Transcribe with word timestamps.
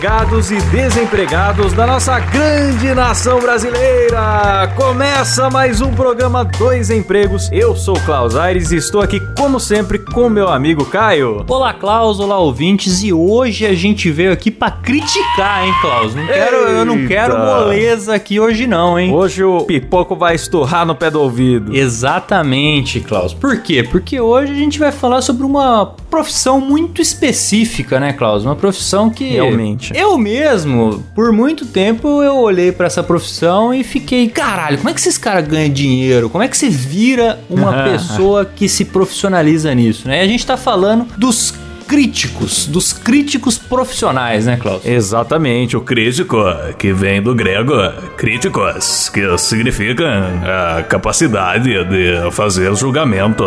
empregados 0.00 0.50
e 0.50 0.56
desempregados 0.70 1.74
da 1.74 1.86
nossa 1.86 2.18
grande 2.18 2.94
nação 2.94 3.38
brasileira! 3.38 4.72
Começa 4.74 5.50
mais 5.50 5.82
um 5.82 5.92
programa 5.92 6.42
Dois 6.42 6.88
Empregos. 6.88 7.50
Eu 7.52 7.76
sou 7.76 7.94
o 7.98 8.00
Klaus 8.00 8.34
Aires 8.34 8.72
e 8.72 8.76
estou 8.76 9.02
aqui, 9.02 9.20
como 9.36 9.60
sempre, 9.60 9.98
com 9.98 10.30
meu 10.30 10.48
amigo 10.48 10.86
Caio. 10.86 11.44
Olá, 11.46 11.74
Klaus, 11.74 12.18
olá, 12.18 12.38
ouvintes, 12.38 13.02
e 13.02 13.12
hoje 13.12 13.66
a 13.66 13.74
gente 13.74 14.10
veio 14.10 14.32
aqui 14.32 14.50
pra 14.50 14.70
criticar, 14.70 15.66
hein, 15.66 15.74
Klaus? 15.82 16.14
Não 16.14 16.26
quero, 16.26 16.56
eu 16.56 16.84
não 16.86 17.06
quero 17.06 17.38
moleza 17.38 18.14
aqui 18.14 18.40
hoje 18.40 18.66
não, 18.66 18.98
hein? 18.98 19.12
Hoje 19.12 19.44
o 19.44 19.66
pipoco 19.66 20.16
vai 20.16 20.34
esturrar 20.34 20.86
no 20.86 20.94
pé 20.94 21.10
do 21.10 21.20
ouvido. 21.20 21.76
Exatamente, 21.76 23.00
Klaus. 23.00 23.34
Por 23.34 23.58
quê? 23.58 23.82
Porque 23.82 24.18
hoje 24.18 24.50
a 24.50 24.56
gente 24.56 24.78
vai 24.78 24.92
falar 24.92 25.20
sobre 25.20 25.44
uma 25.44 25.94
profissão 26.10 26.60
muito 26.60 27.00
específica, 27.00 28.00
né, 28.00 28.12
Klaus? 28.12 28.44
Uma 28.44 28.56
profissão 28.56 29.08
que 29.08 29.24
Realmente. 29.24 29.92
eu 29.94 30.18
mesmo, 30.18 31.02
por 31.14 31.32
muito 31.32 31.64
tempo, 31.64 32.22
eu 32.22 32.36
olhei 32.36 32.72
pra 32.72 32.86
essa 32.86 33.02
profissão 33.02 33.72
e 33.72 33.84
fiquei, 33.84 34.28
caralho, 34.28 34.78
como 34.78 34.90
é 34.90 34.92
que 34.92 35.00
esses 35.00 35.16
caras 35.16 35.46
ganham 35.46 35.72
dinheiro? 35.72 36.28
Como 36.28 36.42
é 36.42 36.48
que 36.48 36.56
você 36.56 36.68
vira 36.68 37.38
uma 37.48 37.84
pessoa 37.84 38.44
que 38.44 38.68
se 38.68 38.84
profissionaliza 38.84 39.72
nisso, 39.74 40.08
né? 40.08 40.18
E 40.18 40.24
a 40.24 40.26
gente 40.26 40.44
tá 40.44 40.56
falando 40.56 41.06
dos 41.16 41.54
críticos, 41.90 42.68
dos 42.68 42.92
críticos 42.92 43.58
profissionais, 43.58 44.46
né, 44.46 44.56
Klaus? 44.56 44.86
Exatamente, 44.86 45.76
o 45.76 45.80
crítico, 45.80 46.36
que 46.78 46.92
vem 46.92 47.20
do 47.20 47.34
grego 47.34 47.74
críticos, 48.16 49.08
que 49.08 49.36
significa 49.38 50.04
a 50.78 50.84
capacidade 50.84 51.64
de 51.64 52.30
fazer 52.30 52.72
julgamento. 52.76 53.44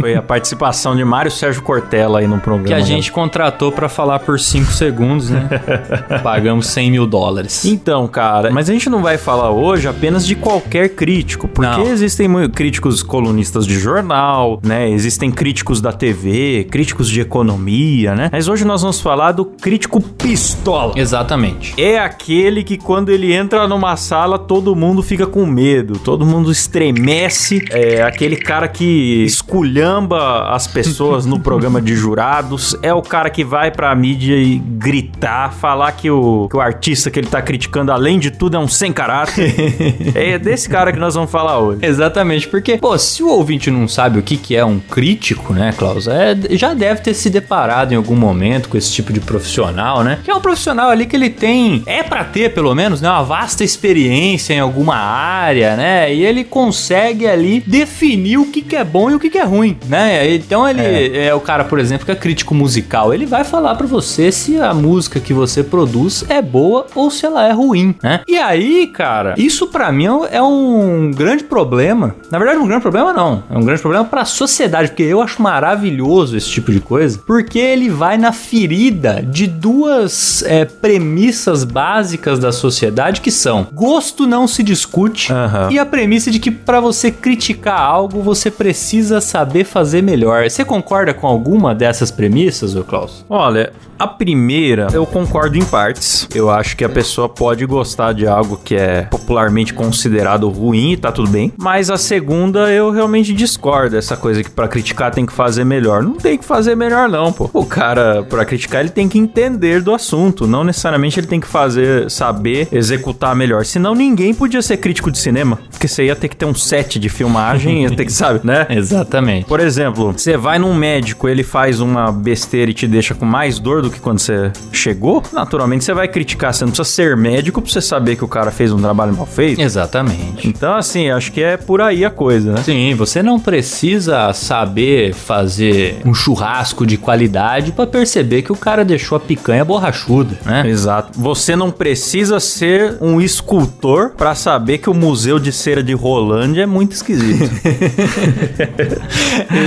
Foi 0.00 0.14
a 0.14 0.22
participação 0.22 0.94
de 0.94 1.04
Mário 1.04 1.28
Sérgio 1.28 1.60
Cortella 1.60 2.20
aí 2.20 2.28
no 2.28 2.38
programa. 2.38 2.68
Que 2.68 2.72
a 2.72 2.80
gente 2.80 3.10
contratou 3.10 3.72
pra 3.72 3.88
falar 3.88 4.20
por 4.20 4.38
5 4.38 4.70
segundos, 4.70 5.30
né? 5.30 5.48
Pagamos 6.22 6.68
100 6.68 6.90
mil 6.92 7.04
dólares. 7.04 7.64
Então, 7.64 8.06
cara, 8.06 8.48
mas 8.52 8.70
a 8.70 8.72
gente 8.72 8.88
não 8.88 9.02
vai 9.02 9.18
falar 9.18 9.50
hoje 9.50 9.88
apenas 9.88 10.24
de 10.24 10.36
qualquer 10.36 10.90
crítico, 10.90 11.48
porque 11.48 11.68
Não. 11.68 11.92
existem 11.92 12.28
críticos 12.48 13.02
colunistas 13.02 13.66
de 13.66 13.76
jornal, 13.76 14.60
né? 14.62 14.88
Existem 14.88 15.32
críticos 15.32 15.80
da 15.80 15.90
TV, 15.92 16.68
críticos 16.70 17.10
de 17.10 17.20
economia, 17.20 17.55
né? 17.58 18.28
Mas 18.32 18.48
hoje 18.48 18.64
nós 18.64 18.82
vamos 18.82 19.00
falar 19.00 19.32
do 19.32 19.44
crítico 19.44 20.00
pistola. 20.00 20.92
Exatamente. 20.96 21.74
É 21.80 21.98
aquele 21.98 22.62
que 22.62 22.76
quando 22.76 23.10
ele 23.10 23.32
entra 23.32 23.66
numa 23.66 23.96
sala, 23.96 24.38
todo 24.38 24.74
mundo 24.74 25.02
fica 25.02 25.26
com 25.26 25.46
medo, 25.46 25.98
todo 25.98 26.26
mundo 26.26 26.50
estremece. 26.50 27.64
É 27.70 28.02
aquele 28.02 28.36
cara 28.36 28.68
que 28.68 29.24
esculhamba 29.24 30.50
as 30.50 30.66
pessoas 30.66 31.26
no 31.26 31.40
programa 31.40 31.80
de 31.80 31.94
jurados. 31.94 32.76
É 32.82 32.92
o 32.92 33.02
cara 33.02 33.30
que 33.30 33.44
vai 33.44 33.70
pra 33.70 33.94
mídia 33.94 34.36
e 34.36 34.58
gritar, 34.58 35.52
falar 35.52 35.92
que 35.92 36.10
o, 36.10 36.48
que 36.48 36.56
o 36.56 36.60
artista 36.60 37.10
que 37.10 37.18
ele 37.18 37.28
tá 37.28 37.40
criticando, 37.40 37.92
além 37.92 38.18
de 38.18 38.30
tudo, 38.30 38.56
é 38.56 38.60
um 38.60 38.68
sem 38.68 38.92
caráter. 38.92 39.54
é 40.14 40.38
desse 40.38 40.68
cara 40.68 40.92
que 40.92 40.98
nós 40.98 41.14
vamos 41.14 41.30
falar 41.30 41.58
hoje. 41.58 41.80
Exatamente, 41.82 42.48
porque, 42.48 42.78
pô, 42.78 42.96
se 42.98 43.22
o 43.22 43.28
ouvinte 43.28 43.70
não 43.70 43.88
sabe 43.88 44.18
o 44.18 44.22
que, 44.22 44.36
que 44.36 44.56
é 44.56 44.64
um 44.64 44.78
crítico, 44.78 45.52
né, 45.52 45.72
Klaus? 45.76 46.06
É, 46.06 46.36
já 46.50 46.74
deve 46.74 47.00
ter 47.00 47.14
se 47.14 47.30
deparado 47.46 47.94
em 47.94 47.96
algum 47.96 48.16
momento 48.16 48.68
com 48.68 48.76
esse 48.76 48.92
tipo 48.92 49.12
de 49.12 49.20
profissional, 49.20 50.02
né? 50.02 50.18
Que 50.24 50.30
é 50.30 50.34
um 50.34 50.40
profissional 50.40 50.90
ali 50.90 51.06
que 51.06 51.14
ele 51.14 51.30
tem, 51.30 51.82
é 51.86 52.02
pra 52.02 52.24
ter 52.24 52.52
pelo 52.52 52.74
menos, 52.74 53.00
né, 53.00 53.08
uma 53.08 53.22
vasta 53.22 53.62
experiência 53.62 54.52
em 54.52 54.58
alguma 54.58 54.96
área, 54.96 55.76
né? 55.76 56.12
E 56.12 56.24
ele 56.24 56.42
consegue 56.42 57.26
ali 57.26 57.62
definir 57.64 58.38
o 58.38 58.46
que, 58.46 58.60
que 58.60 58.74
é 58.74 58.82
bom 58.82 59.10
e 59.10 59.14
o 59.14 59.20
que, 59.20 59.30
que 59.30 59.38
é 59.38 59.44
ruim, 59.44 59.78
né? 59.86 60.34
Então 60.34 60.68
ele 60.68 61.16
é. 61.16 61.32
o 61.32 61.40
cara, 61.40 61.62
por 61.62 61.78
exemplo, 61.78 62.04
que 62.04 62.10
é 62.10 62.16
crítico 62.16 62.52
musical, 62.54 63.14
ele 63.14 63.26
vai 63.26 63.44
falar 63.44 63.76
pra 63.76 63.86
você 63.86 64.32
se 64.32 64.60
a 64.60 64.74
música 64.74 65.20
que 65.20 65.32
você 65.32 65.62
produz 65.62 66.24
é 66.28 66.42
boa 66.42 66.86
ou 66.94 67.10
se 67.10 67.24
ela 67.24 67.46
é 67.46 67.52
ruim, 67.52 67.94
né? 68.02 68.20
E 68.26 68.36
aí, 68.36 68.88
cara, 68.88 69.34
isso 69.36 69.68
pra 69.68 69.92
mim 69.92 70.06
é 70.30 70.42
um 70.42 71.12
grande 71.14 71.44
problema. 71.44 72.16
Na 72.30 72.38
verdade, 72.38 72.58
um 72.58 72.66
grande 72.66 72.82
problema 72.82 73.12
não. 73.12 73.44
É 73.48 73.56
um 73.56 73.64
grande 73.64 73.80
problema 73.80 74.04
pra 74.04 74.24
sociedade, 74.24 74.88
porque 74.88 75.04
eu 75.04 75.22
acho 75.22 75.40
maravilhoso 75.40 76.36
esse 76.36 76.48
tipo 76.48 76.72
de 76.72 76.80
coisa, 76.80 77.18
porque 77.36 77.58
ele 77.58 77.90
vai 77.90 78.16
na 78.16 78.32
ferida 78.32 79.22
de 79.22 79.46
duas 79.46 80.42
é, 80.44 80.64
premissas 80.64 81.64
básicas 81.64 82.38
da 82.38 82.50
sociedade 82.50 83.20
que 83.20 83.30
são: 83.30 83.66
gosto 83.74 84.26
não 84.26 84.48
se 84.48 84.62
discute 84.62 85.30
Aham. 85.30 85.68
e 85.70 85.78
a 85.78 85.84
premissa 85.84 86.30
de 86.30 86.38
que 86.38 86.50
pra 86.50 86.80
você 86.80 87.10
criticar 87.10 87.78
algo 87.78 88.22
você 88.22 88.50
precisa 88.50 89.20
saber 89.20 89.64
fazer 89.64 90.02
melhor. 90.02 90.48
Você 90.48 90.64
concorda 90.64 91.12
com 91.12 91.26
alguma 91.26 91.74
dessas 91.74 92.10
premissas, 92.10 92.74
ô 92.74 92.82
Klaus? 92.82 93.22
Olha, 93.28 93.70
a 93.98 94.06
primeira 94.06 94.88
eu 94.92 95.06
concordo 95.06 95.56
em 95.56 95.64
partes. 95.64 96.28
Eu 96.34 96.50
acho 96.50 96.76
que 96.76 96.84
a 96.84 96.88
pessoa 96.88 97.28
pode 97.28 97.64
gostar 97.66 98.12
de 98.12 98.26
algo 98.26 98.60
que 98.62 98.74
é 98.74 99.02
popularmente 99.02 99.72
considerado 99.72 100.48
ruim 100.48 100.92
e 100.92 100.96
tá 100.96 101.10
tudo 101.10 101.30
bem. 101.30 101.52
Mas 101.56 101.90
a 101.90 101.96
segunda 101.96 102.70
eu 102.70 102.90
realmente 102.90 103.32
discordo. 103.32 103.96
Essa 103.96 104.16
coisa 104.16 104.42
que 104.42 104.50
pra 104.50 104.68
criticar 104.68 105.10
tem 105.10 105.24
que 105.24 105.32
fazer 105.32 105.64
melhor. 105.64 106.02
Não 106.02 106.16
tem 106.16 106.36
que 106.36 106.44
fazer 106.44 106.74
melhor, 106.74 107.08
não, 107.08 107.32
pô. 107.32 107.50
O 107.52 107.64
cara, 107.64 108.22
pra 108.22 108.44
criticar, 108.44 108.80
ele 108.80 108.90
tem 108.90 109.08
que 109.08 109.18
entender 109.18 109.80
do 109.80 109.94
assunto. 109.94 110.46
Não 110.46 110.64
necessariamente 110.64 111.18
ele 111.18 111.26
tem 111.26 111.40
que 111.40 111.46
fazer, 111.46 112.10
saber 112.10 112.68
executar 112.72 113.34
melhor. 113.34 113.64
Senão 113.64 113.94
ninguém 113.94 114.34
podia 114.34 114.60
ser 114.62 114.76
crítico 114.76 115.10
de 115.10 115.18
cinema. 115.18 115.58
Porque 115.70 115.88
você 115.88 116.06
ia 116.06 116.16
ter 116.16 116.28
que 116.28 116.36
ter 116.36 116.44
um 116.44 116.54
set 116.54 116.98
de 116.98 117.08
filmagem, 117.08 117.82
ia 117.84 117.90
ter 117.90 118.04
que, 118.04 118.12
sabe, 118.16 118.40
né? 118.44 118.66
Exatamente. 118.70 119.46
Por 119.46 119.60
exemplo, 119.60 120.12
você 120.12 120.36
vai 120.36 120.58
num 120.58 120.74
médico, 120.74 121.28
ele 121.28 121.42
faz 121.42 121.80
uma 121.80 122.12
besteira 122.12 122.70
e 122.70 122.74
te 122.74 122.86
deixa 122.86 123.14
com 123.14 123.24
mais 123.24 123.58
dor 123.58 123.85
do 123.86 123.90
que 123.90 124.00
quando 124.00 124.18
você 124.18 124.50
chegou, 124.72 125.22
naturalmente 125.32 125.84
você 125.84 125.94
vai 125.94 126.08
criticar. 126.08 126.52
Você 126.52 126.64
não 126.64 126.72
precisa 126.72 126.88
ser 126.88 127.16
médico 127.16 127.62
pra 127.62 127.70
você 127.70 127.80
saber 127.80 128.16
que 128.16 128.24
o 128.24 128.28
cara 128.28 128.50
fez 128.50 128.72
um 128.72 128.78
trabalho 128.78 129.14
mal 129.14 129.26
feito. 129.26 129.60
Exatamente. 129.60 130.46
Então, 130.48 130.74
assim, 130.74 131.10
acho 131.10 131.32
que 131.32 131.42
é 131.42 131.56
por 131.56 131.80
aí 131.80 132.04
a 132.04 132.10
coisa, 132.10 132.52
né? 132.52 132.62
Sim, 132.62 132.94
você 132.94 133.22
não 133.22 133.38
precisa 133.38 134.32
saber 134.32 135.14
fazer 135.14 135.98
um 136.04 136.14
churrasco 136.14 136.86
de 136.86 136.96
qualidade 136.96 137.72
pra 137.72 137.86
perceber 137.86 138.42
que 138.42 138.52
o 138.52 138.56
cara 138.56 138.84
deixou 138.84 139.16
a 139.16 139.20
picanha 139.20 139.64
borrachuda, 139.64 140.36
né? 140.44 140.68
Exato. 140.68 141.18
Você 141.18 141.54
não 141.54 141.70
precisa 141.70 142.40
ser 142.40 142.96
um 143.00 143.20
escultor 143.20 144.10
pra 144.16 144.34
saber 144.34 144.78
que 144.78 144.90
o 144.90 144.94
Museu 144.94 145.38
de 145.38 145.52
Cera 145.52 145.82
de 145.82 145.92
Rolândia 145.92 146.62
é 146.62 146.66
muito 146.66 146.92
esquisito. 146.92 147.50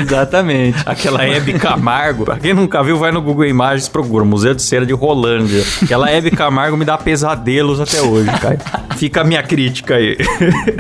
Exatamente. 0.02 0.78
Aquela 0.86 1.24
Hebe 1.24 1.54
Camargo, 1.54 2.26
pra 2.26 2.38
quem 2.38 2.54
nunca 2.54 2.84
viu, 2.84 2.98
vai 2.98 3.12
no 3.12 3.22
Google 3.22 3.46
Imagens 3.46 3.88
e 3.88 3.92
procura 4.10 4.26
Museu 4.26 4.56
de 4.56 4.62
Cera 4.64 4.86
de 4.86 4.94
Rolândia. 4.94 5.64
Aquela 5.84 6.10
Hebe 6.10 6.32
Camargo 6.32 6.76
me 6.76 6.84
dá 6.84 6.98
pesadelos 6.98 7.80
até 7.80 8.02
hoje, 8.02 8.30
cara. 8.42 8.58
Fica 8.98 9.22
a 9.22 9.24
minha 9.24 9.44
crítica 9.44 9.96
aí. 9.96 10.18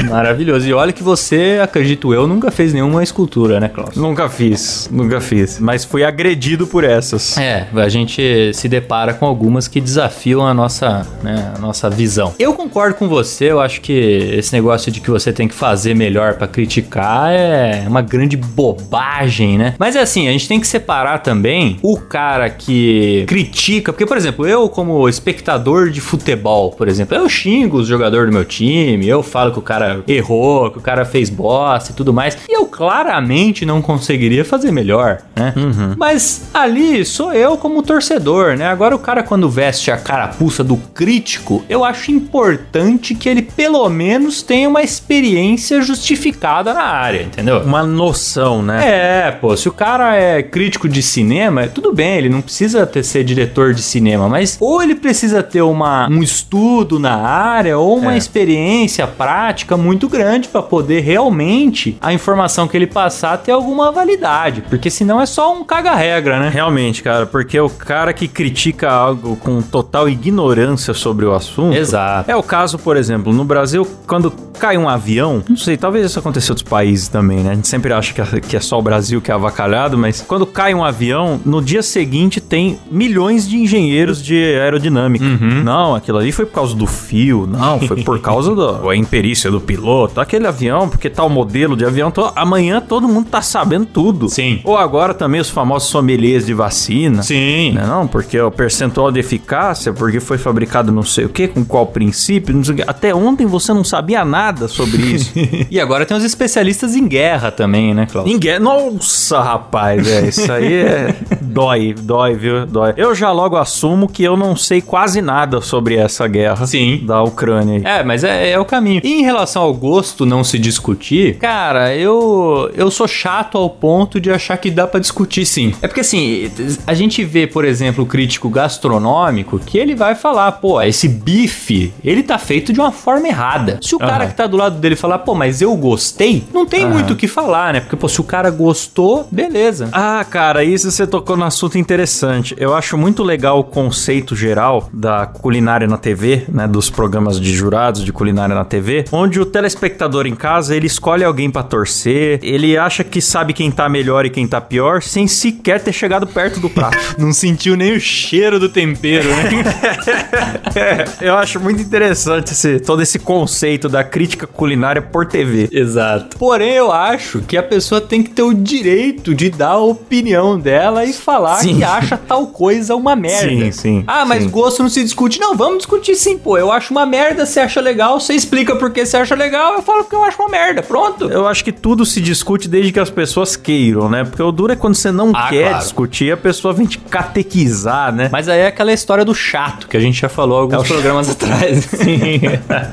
Maravilhoso. 0.09 0.67
E 0.67 0.73
olha 0.73 0.91
que 0.91 1.03
você, 1.03 1.59
acredito 1.61 2.11
eu, 2.11 2.27
nunca 2.27 2.49
fez 2.49 2.73
nenhuma 2.73 3.03
escultura, 3.03 3.59
né, 3.59 3.69
Klaus? 3.69 3.95
nunca 3.95 4.27
fiz, 4.27 4.89
nunca 4.91 5.21
fiz. 5.21 5.59
Mas 5.59 5.85
fui 5.85 6.03
agredido 6.03 6.65
por 6.65 6.83
essas. 6.83 7.37
É, 7.37 7.67
a 7.73 7.87
gente 7.87 8.51
se 8.53 8.67
depara 8.67 9.13
com 9.13 9.25
algumas 9.25 9.67
que 9.67 9.79
desafiam 9.79 10.45
a 10.45 10.53
nossa, 10.53 11.05
né, 11.21 11.53
a 11.55 11.59
nossa 11.59 11.89
visão. 11.89 12.33
Eu 12.39 12.53
concordo 12.53 12.95
com 12.95 13.07
você, 13.07 13.51
eu 13.51 13.61
acho 13.61 13.79
que 13.79 13.93
esse 13.93 14.51
negócio 14.53 14.91
de 14.91 14.99
que 14.99 15.11
você 15.11 15.31
tem 15.31 15.47
que 15.47 15.53
fazer 15.53 15.93
melhor 15.93 16.33
pra 16.33 16.47
criticar 16.47 17.31
é 17.31 17.85
uma 17.87 18.01
grande 18.01 18.35
bobagem, 18.35 19.57
né? 19.57 19.75
Mas 19.77 19.95
é 19.95 20.01
assim, 20.01 20.27
a 20.27 20.31
gente 20.31 20.47
tem 20.47 20.59
que 20.59 20.67
separar 20.67 21.19
também 21.19 21.77
o 21.81 21.97
cara 21.97 22.49
que 22.49 23.18
critica, 23.25 23.91
porque 23.91 24.05
por 24.05 24.17
exemplo, 24.17 24.47
eu 24.47 24.69
como 24.69 25.07
espectador 25.07 25.89
de 25.89 26.01
futebol, 26.01 26.71
por 26.71 26.87
exemplo, 26.87 27.15
eu 27.15 27.27
xingo 27.27 27.77
os 27.77 27.87
jogadores 27.87 28.29
do 28.29 28.33
meu 28.33 28.45
time, 28.45 29.07
eu 29.07 29.23
falo 29.23 29.51
que 29.51 29.59
o 29.59 29.63
cara 29.63 30.03
errou, 30.07 30.69
que 30.71 30.77
o 30.77 30.81
cara 30.81 31.05
fez 31.05 31.29
bosta 31.29 31.91
e 31.91 31.95
tudo 31.95 32.13
mais, 32.13 32.37
e 32.47 32.53
eu 32.53 32.65
claramente 32.65 33.65
não 33.65 33.81
conseguiria 33.81 34.43
fazer 34.45 34.71
melhor, 34.71 35.19
né? 35.35 35.53
Mas 35.97 36.19
Mas 36.19 36.49
ali 36.53 37.05
sou 37.05 37.31
eu 37.31 37.55
como 37.55 37.81
torcedor, 37.81 38.57
né? 38.57 38.67
Agora 38.67 38.95
o 38.95 38.99
cara 38.99 39.23
quando 39.23 39.49
veste 39.49 39.89
a 39.89 39.97
carapuça 39.97 40.63
do 40.63 40.75
crítico, 40.75 41.63
eu 41.69 41.85
acho 41.85 42.11
importante 42.11 43.15
que 43.15 43.29
ele 43.29 43.41
pelo 43.41 43.87
menos 43.89 44.41
tenha 44.41 44.67
uma 44.67 44.81
experiência 44.81 45.81
justificada 45.81 46.73
na 46.73 46.83
área, 46.83 47.21
entendeu? 47.21 47.59
Uma 47.61 47.83
noção, 47.83 48.61
né? 48.61 49.27
É, 49.27 49.31
pô, 49.31 49.55
se 49.55 49.69
o 49.69 49.71
cara 49.71 50.15
é 50.15 50.43
crítico 50.43 50.89
de 50.89 51.01
cinema, 51.01 51.67
tudo 51.67 51.93
bem, 51.93 52.17
ele 52.17 52.27
não 52.29 52.41
precisa 52.41 52.85
ter 52.85 53.03
ser 53.09 53.23
diretor 53.23 53.73
de 53.73 53.81
cinema, 53.81 54.29
mas 54.29 54.57
ou 54.59 54.81
ele 54.81 54.95
precisa 54.95 55.41
ter 55.43 55.61
uma, 55.61 56.07
um 56.09 56.21
estudo 56.23 56.99
na 56.99 57.15
área 57.15 57.77
ou 57.77 57.97
uma 57.97 58.13
É. 58.13 58.17
experiência 58.17 59.05
prática 59.07 59.75
muito 59.77 60.07
grande 60.07 60.47
para 60.47 60.61
poder 60.61 61.01
realmente 61.01 61.97
a 62.01 62.13
informação 62.13 62.67
que 62.67 62.75
ele 62.77 62.87
passar 62.87 63.37
ter 63.37 63.51
alguma 63.51 63.91
validade, 63.91 64.63
porque 64.69 64.89
senão 64.89 65.19
é 65.21 65.25
só 65.25 65.53
um 65.53 65.63
caga-regra, 65.63 66.39
né? 66.39 66.49
Realmente, 66.53 67.01
cara, 67.03 67.25
porque 67.25 67.59
o 67.59 67.69
cara 67.69 68.13
que 68.13 68.27
critica 68.27 68.89
algo 68.89 69.35
com 69.37 69.61
total 69.61 70.07
ignorância 70.09 70.93
sobre 70.93 71.25
o 71.25 71.33
assunto. 71.33 71.75
Exato. 71.75 72.29
É 72.29 72.35
o 72.35 72.43
caso, 72.43 72.77
por 72.77 72.95
exemplo, 72.97 73.33
no 73.33 73.43
Brasil, 73.43 73.87
quando 74.07 74.31
cai 74.59 74.77
um 74.77 74.89
avião, 74.89 75.41
não 75.47 75.55
sei, 75.55 75.77
talvez 75.77 76.05
isso 76.05 76.19
aconteça 76.19 76.47
em 76.47 76.51
outros 76.51 76.67
países 76.69 77.07
também, 77.07 77.37
né? 77.39 77.51
A 77.51 77.55
gente 77.55 77.67
sempre 77.67 77.93
acha 77.93 78.13
que 78.13 78.21
é, 78.21 78.41
que 78.41 78.57
é 78.57 78.59
só 78.59 78.77
o 78.77 78.81
Brasil 78.81 79.21
que 79.21 79.31
é 79.31 79.33
avacalhado, 79.33 79.97
mas 79.97 80.21
quando 80.21 80.45
cai 80.45 80.73
um 80.73 80.83
avião, 80.83 81.39
no 81.45 81.61
dia 81.61 81.81
seguinte 81.81 82.41
tem 82.41 82.77
milhões 82.99 83.47
de 83.47 83.55
engenheiros 83.57 84.21
de 84.21 84.35
aerodinâmica. 84.35 85.23
Não, 85.63 85.95
aquilo 85.95 86.17
ali 86.17 86.31
foi 86.33 86.45
por 86.45 86.53
causa 86.53 86.75
do 86.75 86.85
fio, 86.85 87.47
não, 87.47 87.79
foi 87.79 88.03
por 88.03 88.19
causa 88.19 88.53
da 88.55 88.79
imperícia 88.95 89.49
do 89.49 89.61
piloto. 89.61 90.19
Aquele 90.19 90.45
avião, 90.45 90.89
porque 90.89 91.09
tal 91.09 91.29
modelo 91.29 91.77
de 91.77 91.85
avião, 91.85 92.11
to- 92.11 92.31
amanhã 92.35 92.81
todo 92.81 93.07
mundo 93.07 93.27
tá 93.29 93.41
sabendo 93.41 93.85
tudo. 93.85 94.27
Sim. 94.27 94.59
Ou 94.65 94.75
agora 94.77 95.13
também 95.13 95.39
os 95.39 95.49
famosos 95.49 95.87
sommeliers 95.89 96.45
de 96.45 96.53
vacina. 96.53 97.23
Sim. 97.23 97.71
Né, 97.71 97.83
Não, 97.87 98.05
porque 98.05 98.37
o 98.39 98.51
percentual 98.51 99.11
de 99.11 99.19
eficácia, 99.19 99.93
porque 99.93 100.19
foi 100.19 100.37
fabricado 100.37 100.91
não 100.91 101.03
sei 101.03 101.23
o 101.25 101.29
que, 101.29 101.47
com 101.47 101.63
qual 101.63 101.85
princípio, 101.87 102.53
não 102.53 102.63
sei 102.63 102.73
o 102.73 102.77
quê. 102.77 102.83
Até 102.85 103.15
ontem 103.15 103.45
você 103.45 103.73
não 103.73 103.83
sabia 103.83 104.25
nada 104.25 104.67
sobre 104.67 105.01
isso. 105.01 105.31
E 105.71 105.79
agora 105.79 106.05
tem 106.05 106.17
os 106.17 106.23
especialistas 106.23 106.95
em 106.95 107.07
guerra 107.07 107.51
também, 107.51 107.93
né, 107.93 108.07
Cláudio? 108.11 108.33
Ninguém. 108.33 108.59
Nossa, 108.59 109.39
rapaz, 109.41 110.07
é, 110.07 110.27
isso 110.27 110.51
aí 110.51 110.73
é. 110.73 111.15
dói, 111.41 111.93
dói, 111.93 112.33
viu? 112.35 112.65
Dói. 112.65 112.88
Eu 112.97 113.13
já 113.15 113.31
logo 113.31 113.55
assumo 113.57 114.07
que 114.07 114.23
eu 114.23 114.35
não 114.37 114.55
sei 114.55 114.81
quase 114.81 115.21
nada 115.21 115.61
sobre 115.61 115.95
essa 115.95 116.27
guerra 116.27 116.65
Sim. 116.65 117.01
da 117.05 117.21
Ucrânia. 117.23 117.81
É, 117.87 118.03
mas 118.03 118.23
é, 118.23 118.51
é 118.51 118.59
o 118.59 118.65
caminho. 118.65 119.01
E 119.03 119.19
em 119.19 119.23
relação 119.23 119.61
ao 119.61 119.73
gosto 119.73 120.25
não 120.25 120.43
se 120.43 120.57
discutir, 120.59 121.37
cara, 121.37 121.95
eu 121.95 122.69
eu 122.75 122.89
sou 122.91 123.07
chato 123.07 123.57
ao 123.57 123.69
ponto 123.69 124.19
de 124.19 124.31
achar 124.31 124.57
que 124.57 124.69
dá 124.71 124.87
pra 124.87 124.99
discutir 124.99 125.45
sim. 125.45 125.73
É 125.81 125.87
porque 125.87 126.01
assim, 126.01 126.49
a 126.85 126.93
gente 126.93 127.23
vê, 127.23 127.47
por 127.47 127.65
exemplo, 127.65 128.03
o 128.03 128.07
crítico 128.07 128.49
gastronômico 128.49 129.59
que 129.59 129.77
ele 129.77 129.95
vai 129.95 130.15
falar, 130.15 130.51
pô, 130.53 130.81
esse 130.81 131.07
bife, 131.07 131.93
ele 132.03 132.23
tá 132.23 132.37
feito 132.37 132.71
de 132.73 132.79
uma 132.79 132.91
forma 132.91 133.27
errada. 133.27 133.79
Se 133.81 133.95
o 133.95 133.99
cara 133.99 134.27
que 134.27 134.33
tá 134.35 134.47
do 134.47 134.57
lado 134.57 134.77
dele 134.77 134.95
falar, 134.95 135.19
pô, 135.19 135.35
mas 135.35 135.61
eu 135.61 135.75
gostei, 135.75 136.43
não 136.53 136.65
tem 136.65 136.83
Aham. 136.83 136.93
muito 136.93 137.13
o 137.13 137.15
que 137.15 137.27
falar, 137.27 137.73
né? 137.73 137.79
Porque, 137.79 137.95
pô, 137.95 138.07
se 138.07 138.19
o 138.19 138.23
cara 138.23 138.49
gostou, 138.49 139.27
beleza. 139.31 139.89
Ah, 139.91 140.25
cara, 140.29 140.63
isso 140.63 140.89
você 140.89 141.05
tocou 141.05 141.37
num 141.37 141.45
assunto 141.45 141.77
interessante. 141.77 142.55
Eu 142.57 142.73
acho 142.79 142.97
muito 142.97 143.23
legal 143.23 143.59
o 143.59 143.63
conceito 143.63 144.35
geral 144.35 144.89
da 144.91 145.25
culinária 145.25 145.85
na 145.85 145.97
TV, 145.97 146.45
né, 146.47 146.67
dos 146.67 146.89
programas 146.89 147.39
de 147.39 147.53
jurados 147.53 148.03
de 148.03 148.11
culinária 148.11 148.55
na 148.55 148.65
TV, 148.65 149.05
onde 149.11 149.39
o 149.39 149.45
telespectador 149.45 150.25
em 150.25 150.35
casa, 150.35 150.75
ele 150.75 150.87
escolhe 150.87 151.23
alguém 151.23 151.51
pra 151.51 151.61
torcer, 151.61 152.39
ele 152.41 152.77
acha 152.77 153.03
que 153.03 153.21
sabe 153.21 153.53
quem 153.53 153.69
tá 153.69 153.87
melhor 153.89 154.25
e 154.25 154.29
quem 154.29 154.47
tá 154.47 154.61
pior, 154.61 155.03
sem 155.03 155.27
sequer 155.27 155.81
ter 155.83 155.91
chegado 155.91 156.25
perto 156.25 156.59
do 156.59 156.69
prato. 156.69 156.97
Não 157.19 157.33
sentiu 157.33 157.75
nem 157.75 157.95
o 157.95 157.99
cheiro 157.99 158.59
do 158.59 158.69
tempero, 158.69 159.29
né? 159.29 159.49
É, 160.75 161.27
eu 161.27 161.35
acho 161.35 161.59
muito 161.59 161.81
interessante 161.81 162.51
esse, 162.51 162.79
todo 162.79 163.01
esse 163.01 163.17
conceito 163.17 163.89
da 163.89 164.03
crítica 164.03 164.45
culinária 164.45 165.01
por 165.01 165.25
TV. 165.25 165.67
Exato. 165.71 166.37
Porém, 166.37 166.73
eu 166.73 166.91
acho 166.91 167.39
que 167.39 167.57
a 167.57 167.63
pessoa 167.63 167.99
tem 167.99 168.21
que 168.21 168.29
ter 168.29 168.43
o 168.43 168.53
direito 168.53 169.33
de 169.33 169.49
dar 169.49 169.71
a 169.71 169.77
opinião 169.77 170.59
dela 170.59 171.03
e 171.05 171.11
falar 171.11 171.57
Sim. 171.57 171.77
que 171.77 171.83
acha 171.83 172.17
tal 172.17 172.47
coisa 172.47 172.58
uma 172.95 173.15
merda. 173.15 173.47
Sim, 173.49 173.71
sim, 173.71 174.03
Ah, 174.07 174.25
mas 174.25 174.43
sim. 174.43 174.49
gosto 174.49 174.81
não 174.81 174.89
se 174.89 175.03
discute. 175.03 175.39
Não, 175.39 175.55
vamos 175.55 175.77
discutir 175.79 176.15
sim, 176.15 176.37
pô. 176.37 176.57
Eu 176.57 176.71
acho 176.71 176.91
uma 176.91 177.05
merda, 177.05 177.45
você 177.45 177.59
acha 177.59 177.79
legal, 177.81 178.19
você 178.19 178.33
explica 178.33 178.75
por 178.75 178.91
que 178.91 179.05
você 179.05 179.17
acha 179.17 179.35
legal, 179.35 179.73
eu 179.75 179.81
falo 179.81 180.03
que 180.03 180.13
eu 180.15 180.23
acho 180.23 180.41
uma 180.41 180.49
merda. 180.49 180.81
Pronto. 180.83 181.29
Eu 181.29 181.47
acho 181.47 181.63
que 181.63 181.71
tudo 181.71 182.05
se 182.05 182.19
discute 182.21 182.67
desde 182.67 182.91
que 182.91 182.99
as 182.99 183.09
pessoas 183.09 183.55
queiram, 183.55 184.09
né? 184.09 184.23
Porque 184.23 184.41
o 184.43 184.51
duro 184.51 184.73
é 184.73 184.75
quando 184.75 184.95
você 184.95 185.11
não 185.11 185.31
Ah, 185.33 185.47
quer 185.49 185.69
claro. 185.69 185.83
discutir, 185.83 186.31
a 186.33 186.37
pessoa 186.37 186.73
vem 186.73 186.85
te 186.85 186.97
catequizar, 186.97 188.13
né? 188.13 188.29
Mas 188.31 188.47
aí 188.49 188.59
é 188.59 188.67
aquela 188.67 188.91
história 188.93 189.23
do 189.23 189.33
chato 189.33 189.87
que 189.87 189.95
a 189.95 189.99
gente 189.99 190.19
já 190.21 190.29
falou 190.29 190.59
alguns 190.59 190.83
É 190.83 190.87
programas 190.87 191.29
atrás. 191.31 191.85
Sim. 191.85 192.41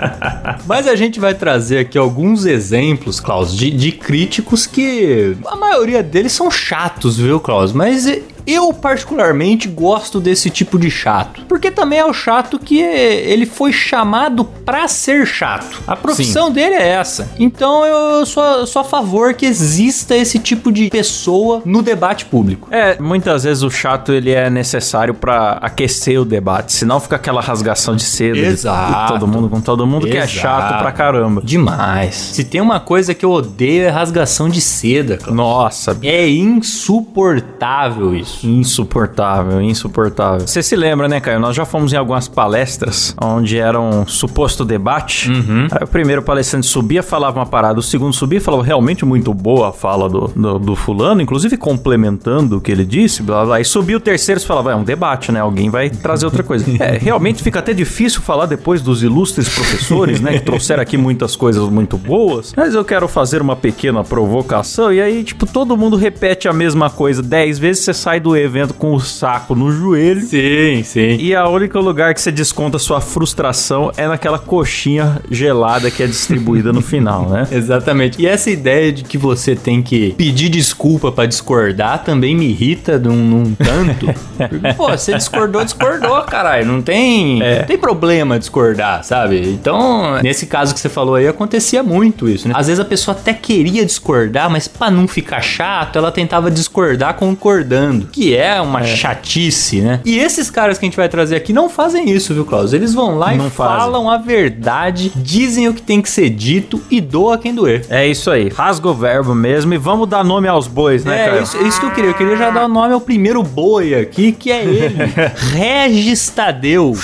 Mas 0.67 0.87
a 0.89 0.95
gente 0.97 1.19
vai 1.21 1.35
trazer 1.35 1.79
aqui 1.79 1.99
alguns 1.99 2.45
exemplos, 2.45 3.21
Klaus, 3.21 3.55
de, 3.57 3.71
de 3.71 3.93
críticos 3.93 4.67
que 4.67 5.37
a 5.47 5.57
maioria 5.57 6.03
deles 6.03 6.33
são 6.33 6.51
chatos, 6.51 7.17
viu, 7.19 7.39
Klaus? 7.41 7.73
Mas 7.73 8.07
eu 8.47 8.73
particularmente 8.73 9.69
gosto 9.69 10.21
desse 10.21 10.49
tipo 10.51 10.79
de 10.79 10.91
chato. 10.91 11.43
Porque 11.49 11.71
também 11.71 11.99
é 11.99 12.05
o 12.05 12.13
chato 12.13 12.59
que 12.59 12.79
ele 12.81 13.47
foi 13.47 13.73
chamado 13.73 14.45
pra 14.45 14.87
ser 14.89 15.27
chato. 15.27 15.83
A 15.87 15.97
profissão 15.97 16.51
dele 16.51 16.75
é 16.75 16.89
essa. 16.89 17.31
Então 17.39 17.85
eu 17.85 18.25
sou, 18.27 18.67
sou 18.67 18.83
a 18.83 18.85
favor 18.85 19.35
que 19.35 19.47
exista 19.47 20.17
esse 20.17 20.39
tipo 20.39 20.71
de 20.71 20.89
pessoa 20.91 21.63
no 21.65 21.83
debate 21.83 22.25
público. 22.27 22.69
É, 22.71 22.99
muitas 23.01 23.45
vezes 23.45 23.63
o 23.63 23.71
chato 23.71 24.13
ele 24.13 24.31
é 24.31 24.49
necessário 24.51 25.15
pra 25.15 25.59
aquecer 25.61 26.21
o 26.21 26.25
debate, 26.25 26.73
senão 26.73 27.01
fica 27.01 27.17
aquela 27.17 27.41
rasgação 27.41 27.97
de 27.97 28.03
seda. 28.05 28.35
de- 28.35 28.45
Exato. 28.47 29.03
de 29.15 29.21
todo 29.21 29.27
mundo 29.29 29.49
com 29.49 29.61
todo 29.61 29.87
mundo 29.87 30.07
que 30.07 30.13
é 30.17 30.21
Exato. 30.25 30.31
chato 30.33 30.79
pra 30.81 30.93
caramba. 30.93 31.43
Demais. 31.45 32.15
Se 32.15 32.45
tem 32.45 32.61
uma 32.61 32.79
coisa 32.81 33.15
que 33.15 33.25
eu 33.25 33.31
odeio 33.31 33.85
é 33.85 33.89
rasgação 33.89 34.49
de 34.49 34.61
seda, 34.61 35.17
Cláudio. 35.17 35.35
Nossa, 35.37 35.97
É 36.03 36.29
insuportável 36.29 38.15
isso. 38.15 38.36
Insuportável, 38.45 39.61
insuportável. 39.61 40.47
Você 40.47 40.63
se 40.63 40.77
lembra, 40.77 41.09
né, 41.09 41.21
Caio? 41.21 41.41
Nós 41.41 41.55
já 41.57 41.65
fomos 41.65 41.93
em 41.93 41.97
algumas 41.97 42.29
palestras 42.29 43.15
onde 43.21 43.59
era 43.59 43.81
um 43.81 44.07
suposto 44.07 44.65
debate. 44.65 45.31
Aí 45.71 45.85
o 45.85 45.87
primeiro 45.87 46.23
palestrante 46.23 46.67
subia, 46.67 47.03
falava 47.03 47.39
uma 47.39 47.47
parada, 47.47 47.79
o 47.79 47.83
segundo 47.83 48.13
subia 48.13 48.39
e 48.39 48.41
falava 48.41 48.63
realmente 48.63 49.05
muito 49.05 49.33
boa 49.33 49.71
a 49.71 49.73
fala 49.73 50.09
do, 50.09 50.29
do, 50.29 50.59
do 50.59 50.77
fulano, 50.77 51.21
inclusive 51.21 51.57
complementando 51.57 52.59
o 52.59 52.61
que 52.61 52.71
ele 52.71 52.85
disse, 52.85 53.23
blá 53.23 53.45
blá. 53.45 53.61
E 53.61 53.65
subia 53.65 53.97
o 53.97 54.01
terceiro 54.01 54.41
e 54.41 54.45
falava, 54.45 54.73
é 54.73 54.77
um 54.77 54.85
debate, 54.85 55.33
né? 55.33 55.41
Alguém 55.41 55.71
vai 55.71 55.91
trazer 55.91 56.25
outra 56.27 56.43
coisa. 56.43 56.67
É, 56.79 56.99
realmente 56.99 57.43
fica 57.43 57.61
até 57.61 57.73
difícil 57.73 58.21
falar 58.21 58.45
depois 58.45 58.83
dos 58.83 59.03
ilustres 59.03 59.49
professores, 59.49 60.21
né? 60.21 60.35
Que 60.35 60.41
trouxeram 60.45 60.83
aqui 60.83 60.97
muitas 60.97 61.35
coisas 61.35 61.63
muito 61.69 61.97
boas. 61.97 62.53
Mas 62.57 62.75
eu 62.75 62.85
quero 62.85 63.09
fazer 63.09 63.41
uma 63.41 63.57
pequena 63.57 64.05
provocação. 64.05 64.93
E 64.93 65.01
aí, 65.01 65.25
tipo, 65.25 65.47
todo 65.47 65.77
mundo 65.77 65.97
repete 65.97 66.49
a 66.49 66.53
mesma 66.53 66.91
coisa 66.91 67.23
dez 67.23 67.59
vezes, 67.59 67.85
você 67.85 67.95
sai 67.95 68.21
do 68.21 68.26
evento 68.35 68.73
com 68.73 68.95
o 68.95 69.01
saco 69.01 69.55
no 69.55 69.71
joelho. 69.71 70.23
Sim, 70.23 70.83
sim. 70.83 71.17
E 71.21 71.35
a 71.35 71.47
única 71.49 71.79
lugar 71.79 72.15
que 72.15 72.21
você 72.23 72.33
desconta 72.33 72.79
sua 72.79 73.01
frustração 73.03 73.93
é 73.97 74.09
naquela 74.09 74.39
coxinha 74.39 75.21
gelada 75.31 75.91
que 75.91 76.03
é 76.03 76.07
distribuída 76.07 76.73
no 76.73 76.81
final, 76.81 77.29
né? 77.29 77.47
Exatamente. 77.53 78.21
E 78.23 78.27
essa 78.27 78.51
ideia 78.51 78.91
de 78.91 79.05
que 79.05 79.19
você 79.19 79.55
tem 79.55 79.83
que 79.83 80.13
pedir 80.15 80.49
desculpa 80.49 81.13
pra 81.13 81.27
discordar 81.27 82.03
também 82.05 82.35
me 82.35 82.47
irrita 82.49 82.99
num, 82.99 83.17
num 83.17 83.55
tanto. 83.55 84.07
Pô, 84.77 84.89
você 84.89 85.13
discordou, 85.15 85.63
discordou, 85.63 86.23
caralho. 86.23 86.65
Não 86.67 86.81
tem, 86.81 87.43
É. 87.43 87.59
não 87.61 87.67
tem 87.67 87.77
problema 87.77 88.39
discordar, 88.39 89.05
sabe? 89.05 89.41
Então, 89.51 90.21
nesse 90.23 90.47
caso 90.47 90.73
que 90.73 90.81
você 90.81 90.89
falou 90.89 91.17
aí, 91.17 91.29
acontecia 91.29 91.83
muito 91.83 92.29
isso, 92.29 92.49
né? 92.49 92.55
Às 92.57 92.69
vezes 92.69 92.81
a 92.81 92.85
pessoa 92.85 93.15
até 93.17 93.35
queria 93.35 93.85
discordar, 93.85 94.49
mas 94.49 94.67
pra 94.69 94.91
não 94.91 95.07
ficar 95.07 95.41
chato, 95.43 95.97
ela 95.99 96.11
tentava 96.13 96.51
discordar 96.51 97.15
concordando. 97.15 98.07
Que 98.17 98.35
é 98.35 98.59
uma 98.63 98.83
chatice, 98.83 99.83
né? 99.83 100.01
E 100.03 100.19
esses 100.19 100.51
caras 100.51 100.79
que 100.79 100.87
a 100.87 100.89
gente 100.89 100.97
vai 100.97 101.07
trazer 101.07 101.37
aqui 101.37 101.53
não 101.53 101.69
fazem 101.69 102.09
isso, 102.11 102.33
viu, 102.33 102.47
Klaus? 102.47 102.73
Eles 102.73 102.95
vão 102.95 103.19
lá 103.19 103.35
Não 103.35 103.49
e 103.49 103.51
fazem. 103.51 103.77
falam 103.77 104.09
a 104.11 104.17
verdade, 104.17 105.13
dizem 105.15 105.69
o 105.69 105.75
que 105.75 105.83
tem 105.83 106.01
que 106.01 106.09
ser 106.09 106.31
dito 106.31 106.81
e 106.91 106.99
doa 106.99 107.37
quem 107.37 107.55
doer. 107.55 107.85
É 107.91 108.07
isso 108.07 108.31
aí. 108.31 108.49
Rasga 108.49 108.89
o 108.89 108.95
verbo 108.95 109.35
mesmo 109.35 109.75
e 109.75 109.77
vamos 109.77 110.09
dar 110.09 110.25
nome 110.25 110.49
aos 110.49 110.67
bois, 110.67 111.05
né, 111.05 111.25
É, 111.27 111.29
Caio? 111.29 111.43
isso, 111.43 111.59
isso 111.67 111.79
que 111.79 111.85
eu 111.87 111.91
queria. 111.91 112.11
Eu 112.11 112.15
queria 112.15 112.37
já 112.39 112.49
dar 112.51 112.65
o 112.65 112.69
nome 112.69 112.95
ao 112.95 113.01
primeiro 113.03 113.43
boi 113.43 113.95
aqui, 113.95 114.33
que 114.33 114.51
é 114.51 114.65
ele. 114.65 114.97
Regis 115.53 116.31
Tadeu. 116.31 116.95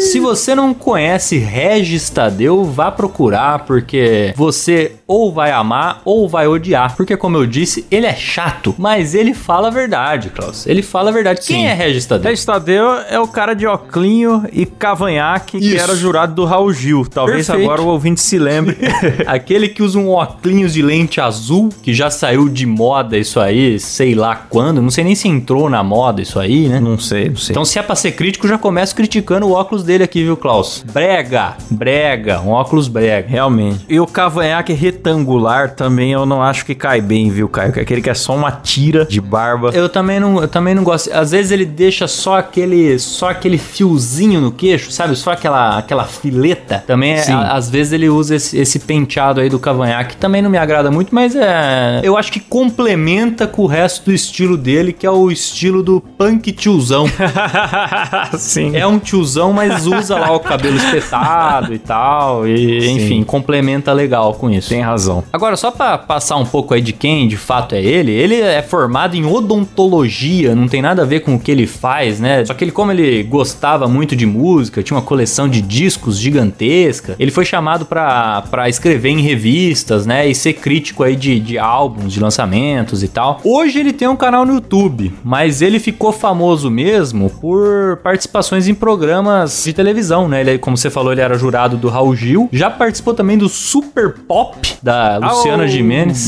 Se 0.00 0.18
você 0.18 0.54
não 0.54 0.72
conhece 0.72 1.36
Regis 1.36 2.08
Tadeu, 2.08 2.64
vá 2.64 2.90
procurar, 2.90 3.60
porque 3.66 4.32
você 4.34 4.92
ou 5.06 5.32
vai 5.32 5.50
amar 5.50 6.00
ou 6.04 6.28
vai 6.28 6.46
odiar. 6.46 6.96
Porque, 6.96 7.16
como 7.16 7.36
eu 7.36 7.46
disse, 7.46 7.86
ele 7.90 8.06
é 8.06 8.14
chato, 8.14 8.74
mas 8.78 9.14
ele 9.14 9.34
fala 9.34 9.68
a 9.68 9.70
verdade, 9.70 10.30
Klaus. 10.30 10.66
Ele 10.66 10.82
fala 10.82 11.10
a 11.10 11.12
verdade. 11.12 11.40
Quem 11.46 11.62
Sim. 11.62 11.66
é 11.66 11.74
Regis 11.74 12.06
Tadeu? 12.06 12.30
Regis 12.30 12.44
Tadeu 12.44 12.90
é 13.08 13.18
o 13.18 13.28
cara 13.28 13.54
de 13.54 13.66
oclinho 13.66 14.44
e 14.52 14.64
cavanhaque 14.64 15.58
que 15.58 15.74
Isso. 15.74 15.82
era 15.82 15.94
jurado 15.94 16.34
do 16.34 16.44
Raul 16.44 16.72
Gil. 16.72 17.06
Talvez 17.06 17.46
Perfeito. 17.46 17.70
agora 17.70 17.82
o 17.82 17.88
ouvinte 17.88 18.20
se 18.20 18.38
lembre. 18.38 18.76
Aquele 19.26 19.68
que 19.68 19.82
usa 19.82 19.98
um 19.98 20.10
óculos 20.10 20.72
de 20.72 20.82
lente 20.82 21.20
azul, 21.20 21.68
que 21.82 21.92
já 21.92 22.10
saiu 22.10 22.48
de 22.48 22.66
moda 22.66 23.16
isso 23.16 23.40
aí, 23.40 23.78
sei 23.80 24.14
lá 24.14 24.36
quando. 24.36 24.80
Não 24.80 24.90
sei 24.90 25.04
nem 25.04 25.14
se 25.14 25.28
entrou 25.28 25.68
na 25.68 25.82
moda 25.82 26.22
isso 26.22 26.38
aí, 26.38 26.68
né? 26.68 26.80
não 26.80 26.98
sei, 26.98 27.28
não 27.28 27.36
sei. 27.36 27.52
Então, 27.52 27.64
se 27.64 27.78
é 27.78 27.82
pra 27.82 27.96
ser 27.96 28.12
crítico, 28.12 28.46
já 28.46 28.58
começo 28.58 28.94
criticando 28.94 29.46
o 29.46 29.52
óculos 29.52 29.82
dele 29.82 30.04
aqui, 30.04 30.22
viu, 30.22 30.36
Klaus? 30.36 30.84
Brega, 30.92 31.56
brega, 31.70 32.40
um 32.40 32.50
óculos 32.50 32.88
brega. 32.88 33.28
Realmente. 33.28 33.84
E 33.88 33.98
o 33.98 34.06
cavanhaque 34.06 34.72
retangular 34.94 35.74
também 35.74 36.12
eu 36.12 36.24
não 36.24 36.42
acho 36.42 36.64
que 36.64 36.74
cai 36.74 37.00
bem, 37.00 37.28
viu, 37.30 37.48
Caio? 37.48 37.72
Que 37.72 37.80
é 37.80 37.82
aquele 37.82 38.00
que 38.00 38.10
é 38.10 38.14
só 38.14 38.34
uma 38.34 38.50
tira 38.50 39.04
de 39.04 39.20
barba. 39.20 39.70
Eu 39.74 39.88
também 39.88 40.18
não, 40.20 40.40
eu 40.40 40.48
também 40.48 40.74
não 40.74 40.82
gosto. 40.84 41.10
Às 41.12 41.32
vezes 41.32 41.50
ele 41.50 41.64
deixa 41.66 42.06
só 42.08 42.38
aquele, 42.38 42.98
só 42.98 43.30
aquele 43.30 43.58
fiozinho 43.58 44.40
no 44.40 44.52
queixo, 44.52 44.90
sabe? 44.90 45.14
Só 45.16 45.32
aquela, 45.32 45.78
aquela 45.78 46.04
fileta. 46.04 46.82
Também, 46.86 47.12
é, 47.14 47.30
a- 47.32 47.52
às 47.54 47.68
vezes 47.68 47.92
ele 47.92 48.08
usa 48.08 48.36
esse, 48.36 48.56
esse 48.58 48.78
penteado 48.78 49.40
aí 49.40 49.48
do 49.48 49.58
cavanhaque. 49.58 50.16
Também 50.16 50.40
não 50.40 50.50
me 50.50 50.58
agrada 50.58 50.90
muito, 50.90 51.14
mas 51.14 51.34
é, 51.34 52.00
eu 52.02 52.16
acho 52.16 52.30
que 52.32 52.40
complementa 52.40 53.46
com 53.46 53.62
o 53.62 53.66
resto 53.66 54.06
do 54.06 54.12
estilo 54.12 54.56
dele, 54.56 54.92
que 54.92 55.06
é 55.06 55.10
o 55.10 55.30
estilo 55.30 55.82
do 55.82 56.00
punk 56.00 56.52
tiozão. 56.52 57.06
Sim. 58.38 58.76
É 58.76 58.86
um 58.86 58.98
tiozão, 58.98 59.52
mas 59.52 59.86
usa 59.86 60.16
lá 60.18 60.32
o 60.32 60.40
cabelo 60.40 60.76
espetado 60.76 61.72
e 61.74 61.78
tal. 61.78 62.46
E, 62.46 62.80
Sim. 62.80 62.96
enfim, 62.96 63.22
complementa 63.24 63.92
legal 63.92 64.34
com 64.34 64.50
isso. 64.50 64.68
Tem 64.68 64.82
razão. 64.84 65.24
Agora, 65.32 65.56
só 65.56 65.70
pra 65.70 65.98
passar 65.98 66.36
um 66.36 66.46
pouco 66.46 66.74
aí 66.74 66.80
de 66.80 66.92
quem 66.92 67.26
de 67.26 67.36
fato 67.36 67.74
é 67.74 67.82
ele, 67.82 68.12
ele 68.12 68.40
é 68.40 68.62
formado 68.62 69.16
em 69.16 69.24
odontologia, 69.24 70.54
não 70.54 70.68
tem 70.68 70.82
nada 70.82 71.02
a 71.02 71.04
ver 71.04 71.20
com 71.20 71.34
o 71.34 71.40
que 71.40 71.50
ele 71.50 71.66
faz, 71.66 72.20
né? 72.20 72.44
Só 72.44 72.54
que 72.54 72.64
ele, 72.64 72.72
como 72.72 72.92
ele 72.92 73.22
gostava 73.22 73.88
muito 73.88 74.14
de 74.14 74.26
música, 74.26 74.82
tinha 74.82 74.96
uma 74.96 75.02
coleção 75.02 75.48
de 75.48 75.60
discos 75.60 76.18
gigantesca, 76.18 77.16
ele 77.18 77.30
foi 77.30 77.44
chamado 77.44 77.86
pra 77.86 78.68
escrever 78.68 79.10
em 79.10 79.20
revistas, 79.20 80.06
né? 80.06 80.28
E 80.28 80.34
ser 80.34 80.54
crítico 80.54 81.02
aí 81.02 81.16
de, 81.16 81.40
de 81.40 81.58
álbuns, 81.58 82.12
de 82.12 82.20
lançamentos 82.20 83.02
e 83.02 83.08
tal. 83.08 83.40
Hoje 83.44 83.78
ele 83.78 83.92
tem 83.92 84.08
um 84.08 84.16
canal 84.16 84.44
no 84.44 84.54
YouTube, 84.54 85.12
mas 85.24 85.62
ele 85.62 85.78
ficou 85.78 86.12
famoso 86.12 86.70
mesmo 86.70 87.30
por 87.30 87.98
participações 88.02 88.68
em 88.68 88.74
programas 88.74 89.64
de 89.64 89.72
televisão, 89.72 90.28
né? 90.28 90.40
Ele, 90.40 90.58
como 90.58 90.76
você 90.76 90.90
falou, 90.90 91.12
ele 91.12 91.20
era 91.20 91.36
jurado 91.36 91.76
do 91.76 91.88
Raul 91.88 92.14
Gil, 92.14 92.48
já 92.52 92.70
participou 92.70 93.14
também 93.14 93.38
do 93.38 93.48
Super 93.48 94.14
Pop 94.26 94.73
da 94.82 95.18
Luciana. 95.18 95.64